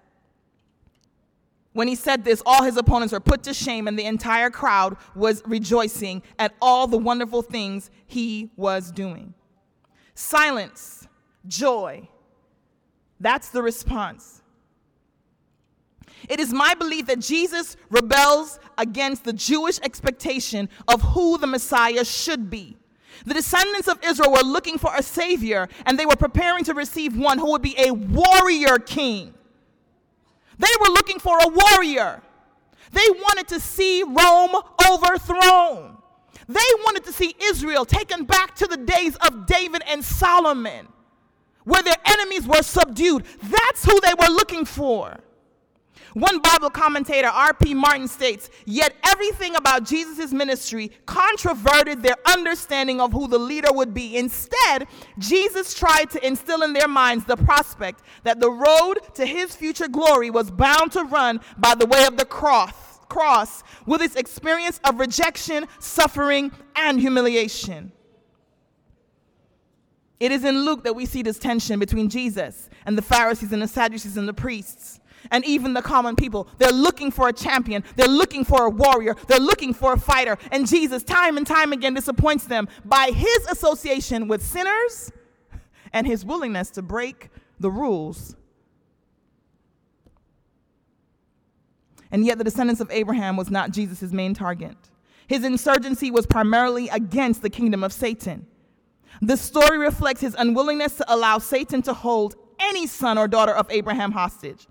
when 1.72 1.88
he 1.88 1.94
said 1.94 2.24
this, 2.24 2.42
all 2.44 2.62
his 2.62 2.76
opponents 2.76 3.12
were 3.12 3.20
put 3.20 3.42
to 3.44 3.54
shame, 3.54 3.88
and 3.88 3.98
the 3.98 4.04
entire 4.04 4.50
crowd 4.50 4.96
was 5.14 5.42
rejoicing 5.46 6.22
at 6.38 6.54
all 6.60 6.86
the 6.86 6.98
wonderful 6.98 7.40
things 7.40 7.90
he 8.06 8.50
was 8.56 8.90
doing. 8.90 9.32
Silence, 10.14 11.08
joy. 11.48 12.06
That's 13.20 13.48
the 13.48 13.62
response. 13.62 14.42
It 16.28 16.40
is 16.40 16.52
my 16.52 16.74
belief 16.74 17.06
that 17.06 17.20
Jesus 17.20 17.76
rebels 17.88 18.60
against 18.76 19.24
the 19.24 19.32
Jewish 19.32 19.78
expectation 19.80 20.68
of 20.86 21.00
who 21.00 21.38
the 21.38 21.46
Messiah 21.46 22.04
should 22.04 22.50
be. 22.50 22.76
The 23.24 23.34
descendants 23.34 23.88
of 23.88 23.98
Israel 24.04 24.32
were 24.32 24.42
looking 24.42 24.78
for 24.78 24.92
a 24.94 25.02
savior, 25.02 25.68
and 25.86 25.98
they 25.98 26.06
were 26.06 26.16
preparing 26.16 26.64
to 26.64 26.74
receive 26.74 27.16
one 27.16 27.38
who 27.38 27.52
would 27.52 27.62
be 27.62 27.74
a 27.78 27.92
warrior 27.92 28.78
king. 28.78 29.34
They 30.58 30.68
were 30.80 30.88
looking 30.88 31.18
for 31.18 31.38
a 31.38 31.48
warrior. 31.48 32.22
They 32.92 33.06
wanted 33.10 33.48
to 33.48 33.60
see 33.60 34.02
Rome 34.02 34.56
overthrown. 34.90 35.96
They 36.48 36.60
wanted 36.84 37.04
to 37.04 37.12
see 37.12 37.34
Israel 37.40 37.84
taken 37.84 38.24
back 38.24 38.54
to 38.56 38.66
the 38.66 38.76
days 38.76 39.16
of 39.16 39.46
David 39.46 39.82
and 39.88 40.04
Solomon, 40.04 40.88
where 41.64 41.82
their 41.82 41.96
enemies 42.04 42.46
were 42.46 42.62
subdued. 42.62 43.24
That's 43.42 43.84
who 43.84 43.98
they 44.00 44.14
were 44.14 44.32
looking 44.32 44.64
for. 44.64 45.18
One 46.14 46.40
Bible 46.40 46.70
commentator, 46.70 47.28
R.P. 47.28 47.74
Martin, 47.74 48.06
states 48.06 48.50
Yet 48.66 48.94
everything 49.04 49.56
about 49.56 49.84
Jesus' 49.84 50.32
ministry 50.32 50.90
controverted 51.06 52.02
their 52.02 52.16
understanding 52.26 53.00
of 53.00 53.12
who 53.12 53.28
the 53.28 53.38
leader 53.38 53.72
would 53.72 53.94
be. 53.94 54.16
Instead, 54.16 54.88
Jesus 55.18 55.74
tried 55.74 56.10
to 56.10 56.26
instill 56.26 56.62
in 56.62 56.72
their 56.72 56.88
minds 56.88 57.24
the 57.24 57.36
prospect 57.36 58.02
that 58.24 58.40
the 58.40 58.50
road 58.50 58.98
to 59.14 59.24
his 59.24 59.56
future 59.56 59.88
glory 59.88 60.30
was 60.30 60.50
bound 60.50 60.92
to 60.92 61.04
run 61.04 61.40
by 61.56 61.74
the 61.74 61.86
way 61.86 62.04
of 62.04 62.16
the 62.16 62.26
cross, 62.26 63.00
cross 63.08 63.62
with 63.86 64.02
its 64.02 64.16
experience 64.16 64.80
of 64.84 65.00
rejection, 65.00 65.66
suffering, 65.78 66.52
and 66.76 67.00
humiliation. 67.00 67.92
It 70.20 70.30
is 70.30 70.44
in 70.44 70.64
Luke 70.64 70.84
that 70.84 70.94
we 70.94 71.06
see 71.06 71.22
this 71.22 71.38
tension 71.38 71.80
between 71.80 72.08
Jesus 72.08 72.70
and 72.86 72.96
the 72.96 73.02
Pharisees 73.02 73.52
and 73.52 73.60
the 73.60 73.66
Sadducees 73.66 74.16
and 74.16 74.28
the 74.28 74.34
priests 74.34 75.00
and 75.30 75.44
even 75.44 75.74
the 75.74 75.82
common 75.82 76.16
people. 76.16 76.48
They're 76.58 76.72
looking 76.72 77.10
for 77.10 77.28
a 77.28 77.32
champion, 77.32 77.84
they're 77.96 78.08
looking 78.08 78.44
for 78.44 78.66
a 78.66 78.70
warrior, 78.70 79.16
they're 79.28 79.40
looking 79.40 79.74
for 79.74 79.92
a 79.92 79.98
fighter. 79.98 80.38
And 80.50 80.66
Jesus, 80.66 81.02
time 81.02 81.36
and 81.36 81.46
time 81.46 81.72
again, 81.72 81.94
disappoints 81.94 82.46
them 82.46 82.68
by 82.84 83.10
his 83.14 83.46
association 83.46 84.28
with 84.28 84.42
sinners 84.42 85.12
and 85.92 86.06
his 86.06 86.24
willingness 86.24 86.70
to 86.70 86.82
break 86.82 87.30
the 87.60 87.70
rules. 87.70 88.36
And 92.10 92.26
yet, 92.26 92.36
the 92.36 92.44
descendants 92.44 92.80
of 92.82 92.90
Abraham 92.90 93.36
was 93.36 93.50
not 93.50 93.70
Jesus' 93.70 94.12
main 94.12 94.34
target. 94.34 94.76
His 95.26 95.44
insurgency 95.44 96.10
was 96.10 96.26
primarily 96.26 96.88
against 96.90 97.40
the 97.40 97.48
kingdom 97.48 97.82
of 97.82 97.90
Satan. 97.90 98.46
The 99.22 99.36
story 99.36 99.78
reflects 99.78 100.20
his 100.20 100.34
unwillingness 100.38 100.96
to 100.96 101.04
allow 101.08 101.38
Satan 101.38 101.80
to 101.82 101.94
hold 101.94 102.34
any 102.58 102.86
son 102.86 103.16
or 103.16 103.28
daughter 103.28 103.52
of 103.52 103.70
Abraham 103.70 104.12
hostage. 104.12 104.66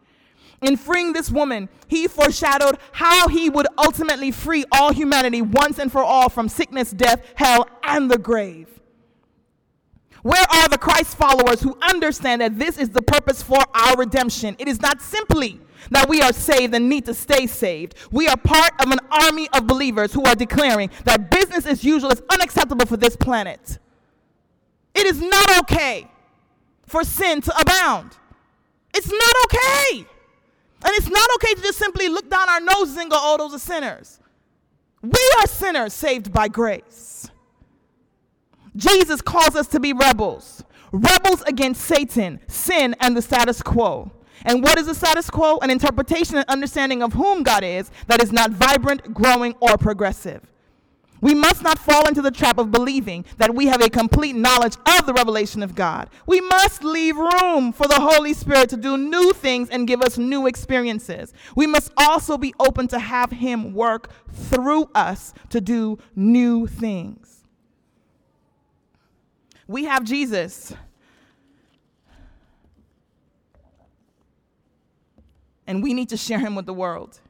In 0.62 0.78
freeing 0.78 1.14
this 1.14 1.32
woman, 1.32 1.70
he 1.88 2.08
foreshadowed 2.08 2.78
how 2.92 3.28
he 3.28 3.50
would 3.50 3.68
ultimately 3.78 4.32
free 4.32 4.64
all 4.72 4.94
humanity 4.94 5.42
once 5.42 5.80
and 5.80 5.92
for 5.92 6.04
all 6.04 6.30
from 6.30 6.48
sickness, 6.48 6.92
death, 6.92 7.26
hell, 7.36 7.68
and 7.84 8.12
the 8.12 8.20
grave. 8.20 8.68
Where 10.22 10.46
are 10.54 10.70
the 10.70 10.78
Christ 10.78 11.18
followers 11.18 11.62
who 11.62 11.76
understand 11.82 12.42
that 12.42 12.60
this 12.60 12.78
is 12.78 12.90
the 12.90 13.02
purpose 13.02 13.42
for 13.42 13.58
our 13.74 13.98
redemption? 13.98 14.56
It 14.60 14.68
is 14.68 14.80
not 14.80 15.02
simply 15.02 15.60
that 15.90 16.08
we 16.08 16.22
are 16.22 16.32
saved 16.32 16.76
and 16.76 16.88
need 16.88 17.06
to 17.06 17.14
stay 17.16 17.48
saved. 17.48 17.96
We 18.12 18.28
are 18.28 18.38
part 18.38 18.72
of 18.80 18.92
an 18.92 19.00
army 19.10 19.50
of 19.54 19.66
believers 19.66 20.14
who 20.14 20.24
are 20.26 20.36
declaring 20.36 20.92
that 21.06 21.32
business 21.32 21.66
as 21.66 21.84
usual 21.84 22.12
is 22.12 22.22
unacceptable 22.30 22.86
for 22.86 22.98
this 22.98 23.16
planet. 23.16 23.80
It 24.94 25.08
is 25.08 25.20
not 25.20 25.60
okay 25.62 26.08
for 26.86 27.04
sin 27.04 27.42
to 27.42 27.60
abound. 27.60 28.16
It's 28.94 29.10
not 29.10 29.36
okay. 29.46 30.06
And 30.84 30.96
it's 30.96 31.10
not 31.10 31.30
okay 31.36 31.54
to 31.54 31.62
just 31.62 31.78
simply 31.78 32.10
look 32.10 32.30
down 32.30 32.50
our 32.50 32.60
noses 32.60 32.98
and 32.98 33.10
go, 33.10 33.18
oh, 33.20 33.38
those 33.38 33.54
are 33.54 33.60
sinners. 33.60 34.20
We 35.02 35.34
are 35.40 35.48
sinners 35.48 35.94
saved 35.94 36.32
by 36.32 36.48
grace. 36.48 37.30
Jesus 38.76 39.22
calls 39.22 39.56
us 39.56 39.68
to 39.68 39.80
be 39.80 39.94
rebels, 39.94 40.64
rebels 40.92 41.42
against 41.44 41.82
Satan, 41.82 42.40
sin, 42.48 42.96
and 43.00 43.18
the 43.18 43.22
status 43.22 43.62
quo. 43.62 44.12
And 44.44 44.64
what 44.64 44.80
is 44.80 44.88
the 44.88 44.96
status 44.96 45.30
quo? 45.30 45.60
An 45.60 45.70
interpretation 45.70 46.38
and 46.38 46.48
understanding 46.48 47.04
of 47.04 47.14
whom 47.14 47.44
God 47.44 47.64
is 47.64 47.92
that 48.08 48.22
is 48.22 48.32
not 48.32 48.52
vibrant, 48.52 49.14
growing, 49.14 49.56
or 49.60 49.78
progressive. 49.78 50.42
We 51.22 51.36
must 51.36 51.62
not 51.62 51.78
fall 51.78 52.08
into 52.08 52.24
the 52.24 52.32
trap 52.32 52.58
of 52.58 52.72
believing 52.72 53.26
that 53.38 53.54
we 53.54 53.68
have 53.68 53.82
a 53.82 53.90
complete 53.90 54.36
knowledge 54.36 54.76
of 54.98 55.06
the 55.06 55.14
revelation 55.14 55.62
of 55.62 55.76
God. 55.76 56.10
We 56.26 56.42
must 56.42 56.84
leave 56.84 57.16
room 57.16 57.72
for 57.72 57.88
the 57.88 58.00
Holy 58.00 58.34
Spirit 58.34 58.70
to 58.72 58.78
do 58.78 58.98
new 58.98 59.32
things 59.32 59.70
and 59.70 59.88
give 59.88 60.02
us 60.02 60.18
new 60.18 60.48
experiences. 60.48 61.32
We 61.56 61.68
must 61.68 61.92
also 61.96 62.40
be 62.40 62.56
open 62.60 62.88
to 62.88 63.00
have 63.00 63.32
Him 63.32 63.74
work 63.74 64.10
through 64.34 64.90
us 64.96 65.36
to 65.50 65.62
do 65.62 66.00
new 66.16 66.66
things. 66.66 67.46
We 69.68 69.86
have 69.86 70.04
Jesus. 70.04 70.74
And 75.66 75.82
we 75.82 75.94
need 75.94 76.10
to 76.10 76.18
share 76.18 76.40
him 76.40 76.56
with 76.56 76.66
the 76.66 76.74
world. 76.74 77.22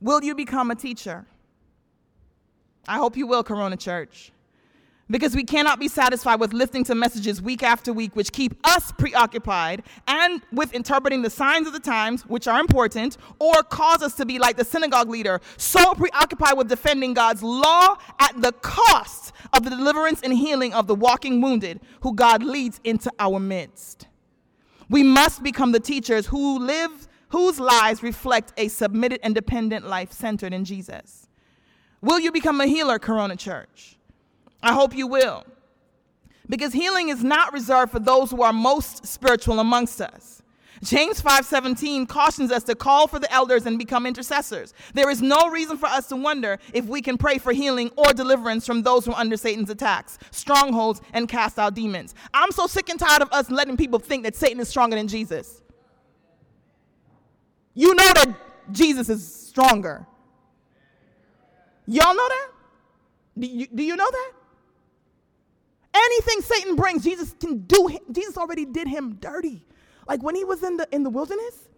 Will 0.00 0.24
you 0.24 0.34
become 0.34 0.72
a 0.72 0.74
teacher? 0.74 1.26
I 2.88 2.98
hope 2.98 3.16
you 3.16 3.26
will, 3.26 3.42
Corona 3.42 3.76
Church. 3.76 4.32
Because 5.08 5.36
we 5.36 5.44
cannot 5.44 5.78
be 5.78 5.86
satisfied 5.86 6.40
with 6.40 6.52
listening 6.52 6.82
to 6.84 6.94
messages 6.96 7.40
week 7.40 7.62
after 7.62 7.92
week, 7.92 8.16
which 8.16 8.32
keep 8.32 8.56
us 8.64 8.90
preoccupied, 8.90 9.84
and 10.08 10.42
with 10.52 10.72
interpreting 10.74 11.22
the 11.22 11.30
signs 11.30 11.68
of 11.68 11.72
the 11.72 11.80
times, 11.80 12.22
which 12.22 12.48
are 12.48 12.58
important, 12.58 13.16
or 13.38 13.54
cause 13.62 14.02
us 14.02 14.16
to 14.16 14.26
be 14.26 14.40
like 14.40 14.56
the 14.56 14.64
synagogue 14.64 15.08
leader, 15.08 15.40
so 15.56 15.94
preoccupied 15.94 16.56
with 16.56 16.68
defending 16.68 17.14
God's 17.14 17.42
law 17.42 17.96
at 18.18 18.40
the 18.40 18.50
cost 18.62 19.32
of 19.52 19.62
the 19.62 19.70
deliverance 19.70 20.22
and 20.22 20.32
healing 20.32 20.74
of 20.74 20.88
the 20.88 20.94
walking 20.96 21.40
wounded 21.40 21.80
who 22.00 22.12
God 22.12 22.42
leads 22.42 22.80
into 22.82 23.10
our 23.20 23.38
midst. 23.38 24.08
We 24.88 25.04
must 25.04 25.42
become 25.42 25.70
the 25.70 25.80
teachers 25.80 26.26
who 26.26 26.58
live, 26.58 27.08
whose 27.28 27.60
lives 27.60 28.02
reflect 28.02 28.52
a 28.56 28.66
submitted 28.66 29.20
and 29.22 29.36
dependent 29.36 29.86
life 29.86 30.10
centered 30.10 30.52
in 30.52 30.64
Jesus. 30.64 31.25
Will 32.06 32.20
you 32.20 32.30
become 32.30 32.60
a 32.60 32.66
healer, 32.68 33.00
Corona 33.00 33.34
Church? 33.34 33.96
I 34.62 34.72
hope 34.74 34.94
you 34.94 35.08
will. 35.08 35.44
Because 36.48 36.72
healing 36.72 37.08
is 37.08 37.24
not 37.24 37.52
reserved 37.52 37.90
for 37.90 37.98
those 37.98 38.30
who 38.30 38.42
are 38.42 38.52
most 38.52 39.04
spiritual 39.04 39.58
amongst 39.58 40.00
us. 40.00 40.40
James 40.84 41.20
5:17 41.20 42.06
cautions 42.06 42.52
us 42.52 42.62
to 42.62 42.76
call 42.76 43.08
for 43.08 43.18
the 43.18 43.32
elders 43.32 43.66
and 43.66 43.76
become 43.76 44.06
intercessors. 44.06 44.72
There 44.94 45.10
is 45.10 45.20
no 45.20 45.48
reason 45.48 45.78
for 45.78 45.86
us 45.86 46.06
to 46.10 46.16
wonder 46.16 46.60
if 46.72 46.84
we 46.84 47.02
can 47.02 47.18
pray 47.18 47.38
for 47.38 47.52
healing 47.52 47.90
or 47.96 48.12
deliverance 48.12 48.64
from 48.64 48.82
those 48.82 49.04
who 49.04 49.12
are 49.12 49.18
under 49.18 49.36
Satan's 49.36 49.70
attacks, 49.70 50.16
strongholds, 50.30 51.00
and 51.12 51.28
cast 51.28 51.58
out 51.58 51.74
demons. 51.74 52.14
I'm 52.32 52.52
so 52.52 52.68
sick 52.68 52.88
and 52.88 53.00
tired 53.00 53.22
of 53.22 53.32
us 53.32 53.50
letting 53.50 53.76
people 53.76 53.98
think 53.98 54.22
that 54.22 54.36
Satan 54.36 54.60
is 54.60 54.68
stronger 54.68 54.94
than 54.94 55.08
Jesus. 55.08 55.60
You 57.74 57.96
know 57.96 58.12
that 58.12 58.36
Jesus 58.70 59.08
is 59.08 59.26
stronger. 59.48 60.06
Y'all 61.86 62.14
know 62.14 62.28
that? 62.28 62.48
Do 63.38 63.46
you, 63.46 63.66
do 63.74 63.82
you 63.82 63.96
know 63.96 64.10
that? 64.10 64.32
Anything 65.94 66.40
Satan 66.42 66.76
brings, 66.76 67.04
Jesus 67.04 67.34
can 67.38 67.60
do. 67.60 67.98
Jesus 68.12 68.36
already 68.36 68.64
did 68.64 68.88
him 68.88 69.14
dirty. 69.20 69.64
Like 70.06 70.22
when 70.22 70.34
he 70.34 70.44
was 70.44 70.62
in 70.62 70.76
the 70.76 70.86
in 70.92 71.02
the 71.02 71.10
wilderness, 71.10 71.68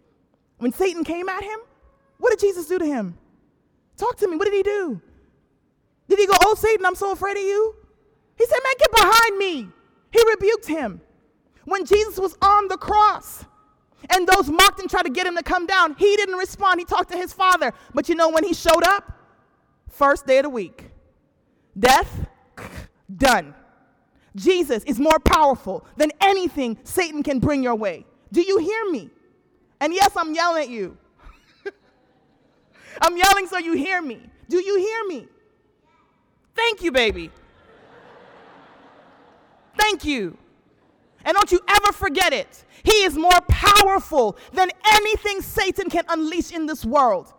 when 0.57 0.71
Satan 0.71 1.03
came 1.03 1.29
at 1.29 1.43
him, 1.43 1.59
what 2.17 2.31
did 2.31 2.39
Jesus 2.39 2.67
do 2.67 2.77
to 2.77 2.85
him? 2.85 3.17
Talk 3.97 4.17
to 4.17 4.27
me. 4.27 4.35
What 4.35 4.45
did 4.45 4.53
he 4.53 4.63
do? 4.63 5.01
Did 6.07 6.19
he 6.19 6.27
go, 6.27 6.33
"Oh 6.41 6.55
Satan, 6.55 6.85
I'm 6.85 6.95
so 6.95 7.11
afraid 7.11 7.37
of 7.37 7.43
you"? 7.43 7.75
He 8.37 8.45
said, 8.45 8.59
"Man, 8.63 8.73
get 8.77 8.91
behind 8.91 9.37
me." 9.37 9.69
He 10.11 10.23
rebuked 10.27 10.67
him. 10.67 11.01
When 11.65 11.85
Jesus 11.85 12.17
was 12.17 12.35
on 12.41 12.67
the 12.67 12.77
cross, 12.77 13.45
and 14.09 14.27
those 14.27 14.49
mocked 14.49 14.79
and 14.79 14.89
tried 14.89 15.03
to 15.03 15.11
get 15.11 15.27
him 15.27 15.35
to 15.35 15.43
come 15.43 15.65
down, 15.65 15.95
he 15.95 16.15
didn't 16.15 16.35
respond. 16.35 16.79
He 16.79 16.85
talked 16.85 17.11
to 17.11 17.17
his 17.17 17.31
father. 17.33 17.73
But 17.93 18.09
you 18.09 18.15
know 18.15 18.29
when 18.29 18.43
he 18.43 18.53
showed 18.53 18.83
up? 18.83 19.18
First 19.89 20.25
day 20.25 20.37
of 20.37 20.43
the 20.43 20.49
week. 20.49 20.91
Death, 21.77 22.27
done. 23.15 23.53
Jesus 24.35 24.83
is 24.83 24.99
more 24.99 25.19
powerful 25.19 25.85
than 25.97 26.11
anything 26.21 26.77
Satan 26.83 27.23
can 27.23 27.39
bring 27.39 27.63
your 27.63 27.75
way. 27.75 28.05
Do 28.31 28.41
you 28.41 28.59
hear 28.59 28.89
me? 28.91 29.09
And 29.81 29.93
yes, 29.93 30.11
I'm 30.15 30.33
yelling 30.33 30.63
at 30.63 30.69
you. 30.69 30.97
I'm 33.01 33.17
yelling 33.17 33.47
so 33.47 33.57
you 33.57 33.73
hear 33.73 34.01
me. 34.01 34.21
Do 34.47 34.57
you 34.57 34.77
hear 34.77 35.05
me? 35.05 35.27
Thank 36.55 36.83
you, 36.83 36.91
baby. 36.91 37.31
Thank 39.77 40.05
you. 40.05 40.37
And 41.23 41.35
don't 41.35 41.51
you 41.51 41.59
ever 41.67 41.91
forget 41.91 42.33
it. 42.33 42.65
He 42.83 43.03
is 43.03 43.17
more 43.17 43.41
powerful 43.47 44.37
than 44.53 44.69
anything 44.85 45.41
Satan 45.41 45.89
can 45.89 46.03
unleash 46.09 46.51
in 46.51 46.65
this 46.65 46.85
world. 46.85 47.33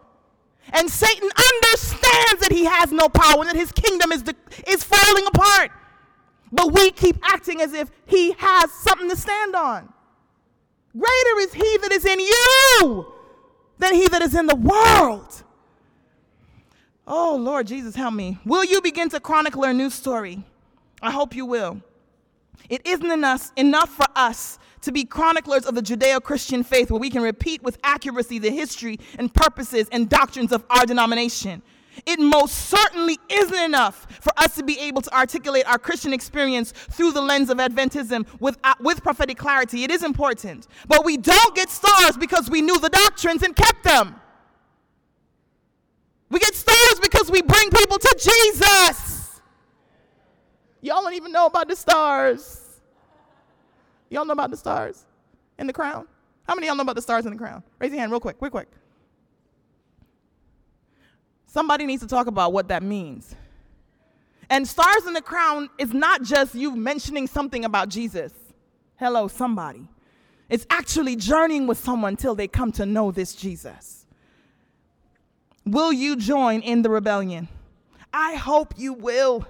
And 0.72 0.90
Satan 0.90 1.28
understands 1.28 2.40
that 2.42 2.52
he 2.52 2.64
has 2.64 2.92
no 2.92 3.08
power 3.08 3.40
and 3.40 3.48
that 3.48 3.56
his 3.56 3.72
kingdom 3.72 4.12
is, 4.12 4.22
de- 4.22 4.34
is 4.66 4.84
falling 4.84 5.26
apart. 5.26 5.70
But 6.52 6.72
we 6.72 6.90
keep 6.90 7.18
acting 7.22 7.60
as 7.60 7.72
if 7.72 7.90
he 8.06 8.32
has 8.38 8.70
something 8.72 9.08
to 9.08 9.16
stand 9.16 9.54
on. 9.54 9.92
Greater 10.92 11.38
is 11.38 11.54
he 11.54 11.78
that 11.78 11.92
is 11.92 12.04
in 12.04 12.18
you 12.18 13.12
than 13.78 13.94
he 13.94 14.08
that 14.08 14.22
is 14.22 14.34
in 14.34 14.46
the 14.46 14.56
world. 14.56 15.44
Oh, 17.06 17.36
Lord 17.36 17.66
Jesus, 17.66 17.94
help 17.94 18.14
me. 18.14 18.38
Will 18.44 18.64
you 18.64 18.80
begin 18.80 19.08
to 19.10 19.20
chronicle 19.20 19.64
our 19.64 19.72
new 19.72 19.90
story? 19.90 20.44
I 21.02 21.10
hope 21.10 21.34
you 21.34 21.46
will. 21.46 21.80
It 22.68 22.86
isn't 22.86 23.10
enough, 23.10 23.50
enough 23.56 23.88
for 23.88 24.06
us 24.14 24.58
to 24.82 24.92
be 24.92 25.04
chroniclers 25.04 25.66
of 25.66 25.74
the 25.74 25.82
Judeo 25.82 26.22
Christian 26.22 26.62
faith 26.62 26.90
where 26.90 27.00
we 27.00 27.10
can 27.10 27.22
repeat 27.22 27.62
with 27.62 27.78
accuracy 27.84 28.38
the 28.38 28.50
history 28.50 28.98
and 29.18 29.32
purposes 29.32 29.88
and 29.92 30.08
doctrines 30.08 30.52
of 30.52 30.64
our 30.70 30.86
denomination. 30.86 31.62
It 32.06 32.18
most 32.18 32.54
certainly 32.68 33.18
isn't 33.28 33.58
enough 33.58 34.06
for 34.20 34.32
us 34.36 34.54
to 34.56 34.62
be 34.62 34.78
able 34.78 35.02
to 35.02 35.14
articulate 35.14 35.66
our 35.66 35.78
Christian 35.78 36.12
experience 36.12 36.72
through 36.72 37.12
the 37.12 37.20
lens 37.20 37.50
of 37.50 37.58
Adventism 37.58 38.26
with, 38.40 38.58
uh, 38.64 38.74
with 38.80 39.02
prophetic 39.02 39.36
clarity. 39.36 39.84
It 39.84 39.90
is 39.90 40.02
important. 40.02 40.66
But 40.88 41.04
we 41.04 41.16
don't 41.16 41.54
get 41.54 41.68
stars 41.68 42.16
because 42.16 42.48
we 42.48 42.62
knew 42.62 42.78
the 42.78 42.88
doctrines 42.88 43.42
and 43.42 43.54
kept 43.54 43.84
them. 43.84 44.14
We 46.30 46.38
get 46.38 46.54
stars 46.54 47.00
because 47.02 47.30
we 47.30 47.42
bring 47.42 47.70
people 47.70 47.98
to 47.98 48.16
Jesus. 48.18 49.40
Y'all 50.80 51.02
don't 51.02 51.14
even 51.14 51.32
know 51.32 51.46
about 51.46 51.68
the 51.68 51.76
stars. 51.76 52.69
Y'all 54.10 54.24
know 54.24 54.32
about 54.32 54.50
the 54.50 54.56
stars 54.56 55.06
in 55.58 55.66
the 55.66 55.72
crown? 55.72 56.06
How 56.46 56.54
many 56.54 56.66
y'all 56.66 56.76
know 56.76 56.82
about 56.82 56.96
the 56.96 57.02
stars 57.02 57.24
in 57.24 57.32
the 57.32 57.38
crown? 57.38 57.62
Raise 57.78 57.92
your 57.92 58.00
hand 58.00 58.10
real 58.10 58.20
quick, 58.20 58.36
real 58.40 58.50
quick. 58.50 58.68
Somebody 61.46 61.86
needs 61.86 62.02
to 62.02 62.08
talk 62.08 62.26
about 62.26 62.52
what 62.52 62.68
that 62.68 62.82
means. 62.82 63.34
And 64.50 64.66
stars 64.66 65.06
in 65.06 65.12
the 65.12 65.22
crown 65.22 65.70
is 65.78 65.94
not 65.94 66.22
just 66.22 66.54
you 66.54 66.74
mentioning 66.74 67.28
something 67.28 67.64
about 67.64 67.88
Jesus. 67.88 68.32
Hello, 68.96 69.28
somebody. 69.28 69.88
It's 70.48 70.66
actually 70.70 71.14
journeying 71.14 71.68
with 71.68 71.78
someone 71.78 72.16
till 72.16 72.34
they 72.34 72.48
come 72.48 72.72
to 72.72 72.84
know 72.84 73.12
this 73.12 73.34
Jesus. 73.34 74.06
Will 75.64 75.92
you 75.92 76.16
join 76.16 76.60
in 76.62 76.82
the 76.82 76.90
rebellion? 76.90 77.46
I 78.12 78.34
hope 78.34 78.74
you 78.76 78.92
will. 78.92 79.46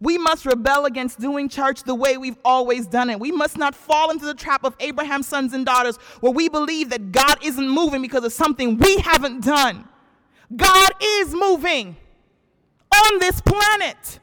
We 0.00 0.18
must 0.18 0.44
rebel 0.44 0.84
against 0.84 1.20
doing 1.20 1.48
church 1.48 1.82
the 1.82 1.94
way 1.94 2.16
we've 2.16 2.38
always 2.44 2.86
done 2.86 3.10
it. 3.10 3.18
We 3.18 3.32
must 3.32 3.56
not 3.56 3.74
fall 3.74 4.10
into 4.10 4.26
the 4.26 4.34
trap 4.34 4.64
of 4.64 4.76
Abraham's 4.80 5.26
sons 5.26 5.52
and 5.52 5.64
daughters 5.64 5.96
where 6.20 6.32
we 6.32 6.48
believe 6.48 6.90
that 6.90 7.12
God 7.12 7.38
isn't 7.42 7.68
moving 7.68 8.02
because 8.02 8.24
of 8.24 8.32
something 8.32 8.76
we 8.76 8.98
haven't 8.98 9.44
done. 9.44 9.88
God 10.54 10.92
is 11.02 11.34
moving 11.34 11.96
on 12.94 13.18
this 13.18 13.40
planet. 13.40 14.20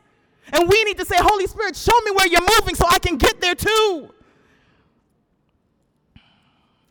And 0.51 0.69
we 0.69 0.83
need 0.83 0.97
to 0.99 1.05
say, 1.05 1.15
Holy 1.19 1.47
Spirit, 1.47 1.75
show 1.75 1.99
me 2.01 2.11
where 2.11 2.27
you're 2.27 2.41
moving 2.59 2.75
so 2.75 2.85
I 2.87 2.99
can 2.99 3.17
get 3.17 3.41
there 3.41 3.55
too. 3.55 4.13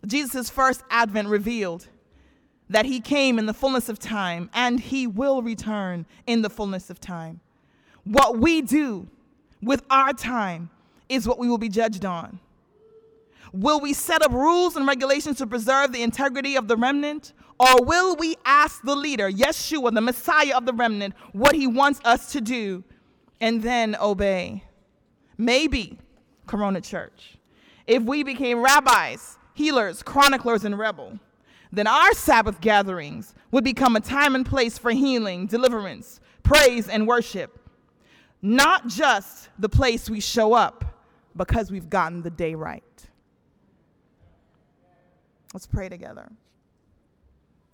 Jesus' 0.07 0.51
first 0.51 0.83
advent 0.91 1.29
revealed 1.29 1.89
that 2.69 2.87
he 2.87 3.01
came 3.01 3.39
in 3.39 3.47
the 3.47 3.55
fullness 3.55 3.89
of 3.89 3.99
time 3.99 4.51
and 4.53 4.81
he 4.81 5.07
will 5.07 5.43
return 5.43 6.07
in 6.27 6.43
the 6.43 6.51
fullness 6.51 6.91
of 6.91 6.99
time. 6.99 7.41
What 8.05 8.39
we 8.39 8.63
do 8.63 9.09
with 9.63 9.85
our 9.91 10.13
time 10.13 10.71
is 11.09 11.29
what 11.29 11.39
we 11.39 11.49
will 11.49 11.59
be 11.59 11.69
judged 11.69 12.05
on. 12.05 12.41
Will 13.53 13.81
we 13.81 13.93
set 13.93 14.23
up 14.23 14.33
rules 14.33 14.77
and 14.77 14.87
regulations 14.87 15.39
to 15.39 15.47
preserve 15.47 15.93
the 15.93 16.03
integrity 16.03 16.57
of 16.57 16.69
the 16.69 16.77
remnant? 16.77 17.33
Or 17.61 17.85
will 17.85 18.17
we 18.17 18.37
ask 18.45 18.83
the 18.83 18.97
leader, 18.97 19.31
Yeshua, 19.31 19.93
the 19.95 20.01
Messiah 20.01 20.57
of 20.57 20.67
the 20.67 20.73
remnant, 20.73 21.15
what 21.33 21.55
he 21.55 21.67
wants 21.67 22.01
us 22.05 22.33
to 22.33 22.41
do 22.41 22.83
and 23.41 23.63
then 23.63 23.95
obey? 24.01 24.65
Maybe, 25.37 25.99
Corona 26.47 26.81
Church, 26.81 27.37
if 27.87 28.03
we 28.03 28.23
became 28.23 28.63
rabbis, 28.63 29.39
healers, 29.55 30.03
chroniclers, 30.03 30.65
and 30.65 30.79
rebel, 30.79 31.19
then 31.71 31.87
our 31.87 32.13
Sabbath 32.15 32.61
gatherings 32.61 33.35
would 33.51 33.65
become 33.65 33.97
a 33.97 34.01
time 34.01 34.35
and 34.35 34.47
place 34.47 34.79
for 34.79 34.91
healing, 34.91 35.47
deliverance, 35.47 36.21
praise, 36.43 36.89
and 36.89 37.07
worship 37.07 37.62
not 38.43 38.89
just 38.89 39.49
the 39.59 39.69
place 39.69 40.11
we 40.11 40.21
show 40.21 40.53
up 40.53 40.85
because 41.37 41.71
we've 41.71 41.89
gotten 41.89 42.23
the 42.23 42.31
day 42.31 42.55
right. 42.55 42.83
Let's 45.55 45.67
pray 45.67 45.89
together. 45.89 46.31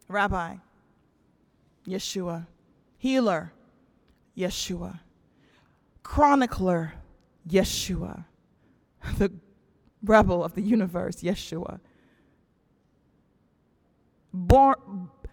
Rabbi, 0.08 0.56
Yeshua, 1.86 2.46
healer, 2.98 3.52
Yeshua, 4.36 5.00
chronicler, 6.02 6.94
Yeshua, 7.48 8.24
the 9.16 9.32
rebel 10.02 10.44
of 10.44 10.54
the 10.54 10.62
universe, 10.62 11.16
Yeshua. 11.16 11.80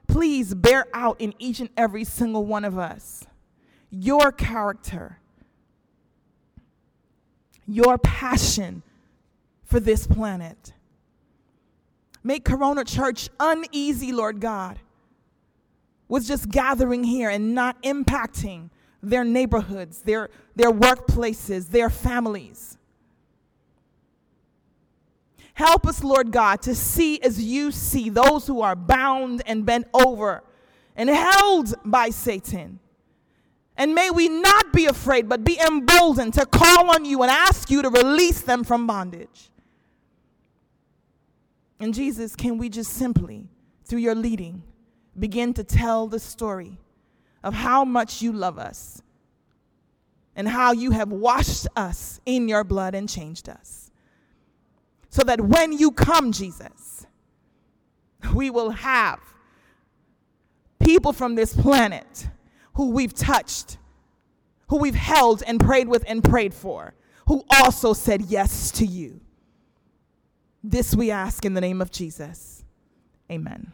Please 0.08 0.54
bear 0.54 0.86
out 0.94 1.20
in 1.20 1.34
each 1.40 1.60
and 1.60 1.70
every 1.76 2.04
single 2.04 2.46
one 2.46 2.64
of 2.64 2.78
us 2.78 3.26
your 3.90 4.32
character 4.32 5.20
your 7.68 7.98
passion 7.98 8.84
for 9.64 9.80
this 9.80 10.08
planet. 10.08 10.74
Make 12.24 12.44
Corona 12.44 12.84
Church 12.84 13.30
uneasy, 13.40 14.12
Lord 14.12 14.40
God, 14.40 14.80
with 16.08 16.26
just 16.26 16.50
gathering 16.50 17.04
here 17.04 17.30
and 17.30 17.54
not 17.54 17.82
impacting 17.84 18.70
their 19.02 19.24
neighborhoods, 19.24 20.02
their, 20.02 20.30
their 20.56 20.72
workplaces, 20.72 21.70
their 21.70 21.90
families. 21.90 22.78
Help 25.54 25.88
us, 25.88 26.04
Lord 26.04 26.32
God, 26.32 26.62
to 26.64 26.76
see 26.76 27.22
as 27.22 27.42
you 27.42 27.72
see 27.72 28.10
those 28.10 28.46
who 28.46 28.62
are 28.62 28.76
bound 28.76 29.42
and 29.46 29.66
bent 29.66 29.88
over 29.94 30.44
and 30.96 31.10
held 31.10 31.76
by 31.86 32.10
Satan 32.10 32.80
and 33.78 33.94
may 33.94 34.10
we 34.10 34.30
not 34.30 34.72
be 34.72 34.86
afraid, 34.86 35.28
but 35.28 35.44
be 35.44 35.60
emboldened 35.60 36.34
to 36.36 36.46
call 36.46 36.92
on 36.92 37.04
you 37.04 37.22
and 37.22 37.32
ask 37.32 37.70
you 37.70 37.82
to 37.82 37.90
release 37.90 38.42
them 38.42 38.64
from 38.64 38.88
bondage. 38.88 39.50
And 41.80 41.94
Jesus, 41.94 42.36
can 42.36 42.58
we 42.58 42.70
just 42.70 42.94
simply, 42.94 43.50
through 43.84 44.00
your 44.00 44.16
leading, 44.16 44.64
begin 45.18 45.54
to 45.56 45.64
tell 45.64 46.08
the 46.08 46.20
story 46.20 46.78
of 47.44 47.54
how 47.54 47.84
much 47.84 48.22
you 48.22 48.32
love 48.32 48.58
us 48.58 49.02
and 50.38 50.48
how 50.48 50.72
you 50.72 50.92
have 50.92 51.12
washed 51.12 51.68
us 51.76 52.20
in 52.26 52.48
your 52.48 52.64
blood 52.64 52.96
and 52.96 53.10
changed 53.10 53.50
us? 53.50 53.92
So 55.10 55.22
that 55.24 55.42
when 55.42 55.74
you 55.74 55.92
come, 55.92 56.32
Jesus, 56.32 57.06
we 58.34 58.50
will 58.50 58.70
have 58.72 59.20
people 60.80 61.12
from 61.12 61.36
this 61.36 61.54
planet 61.54 62.28
who 62.76 62.92
we've 62.92 63.14
touched, 63.14 63.78
who 64.70 64.78
we've 64.78 64.96
held 64.96 65.44
and 65.46 65.60
prayed 65.60 65.88
with 65.88 66.04
and 66.08 66.24
prayed 66.24 66.54
for, 66.54 66.94
who 67.28 67.44
also 67.50 67.94
said 67.94 68.22
yes 68.22 68.72
to 68.72 68.86
you. 68.86 69.22
This 70.64 70.96
we 70.96 71.12
ask 71.12 71.46
in 71.46 71.54
the 71.54 71.62
name 71.62 71.82
of 71.82 71.92
Jesus. 71.92 72.64
Amen. 73.32 73.72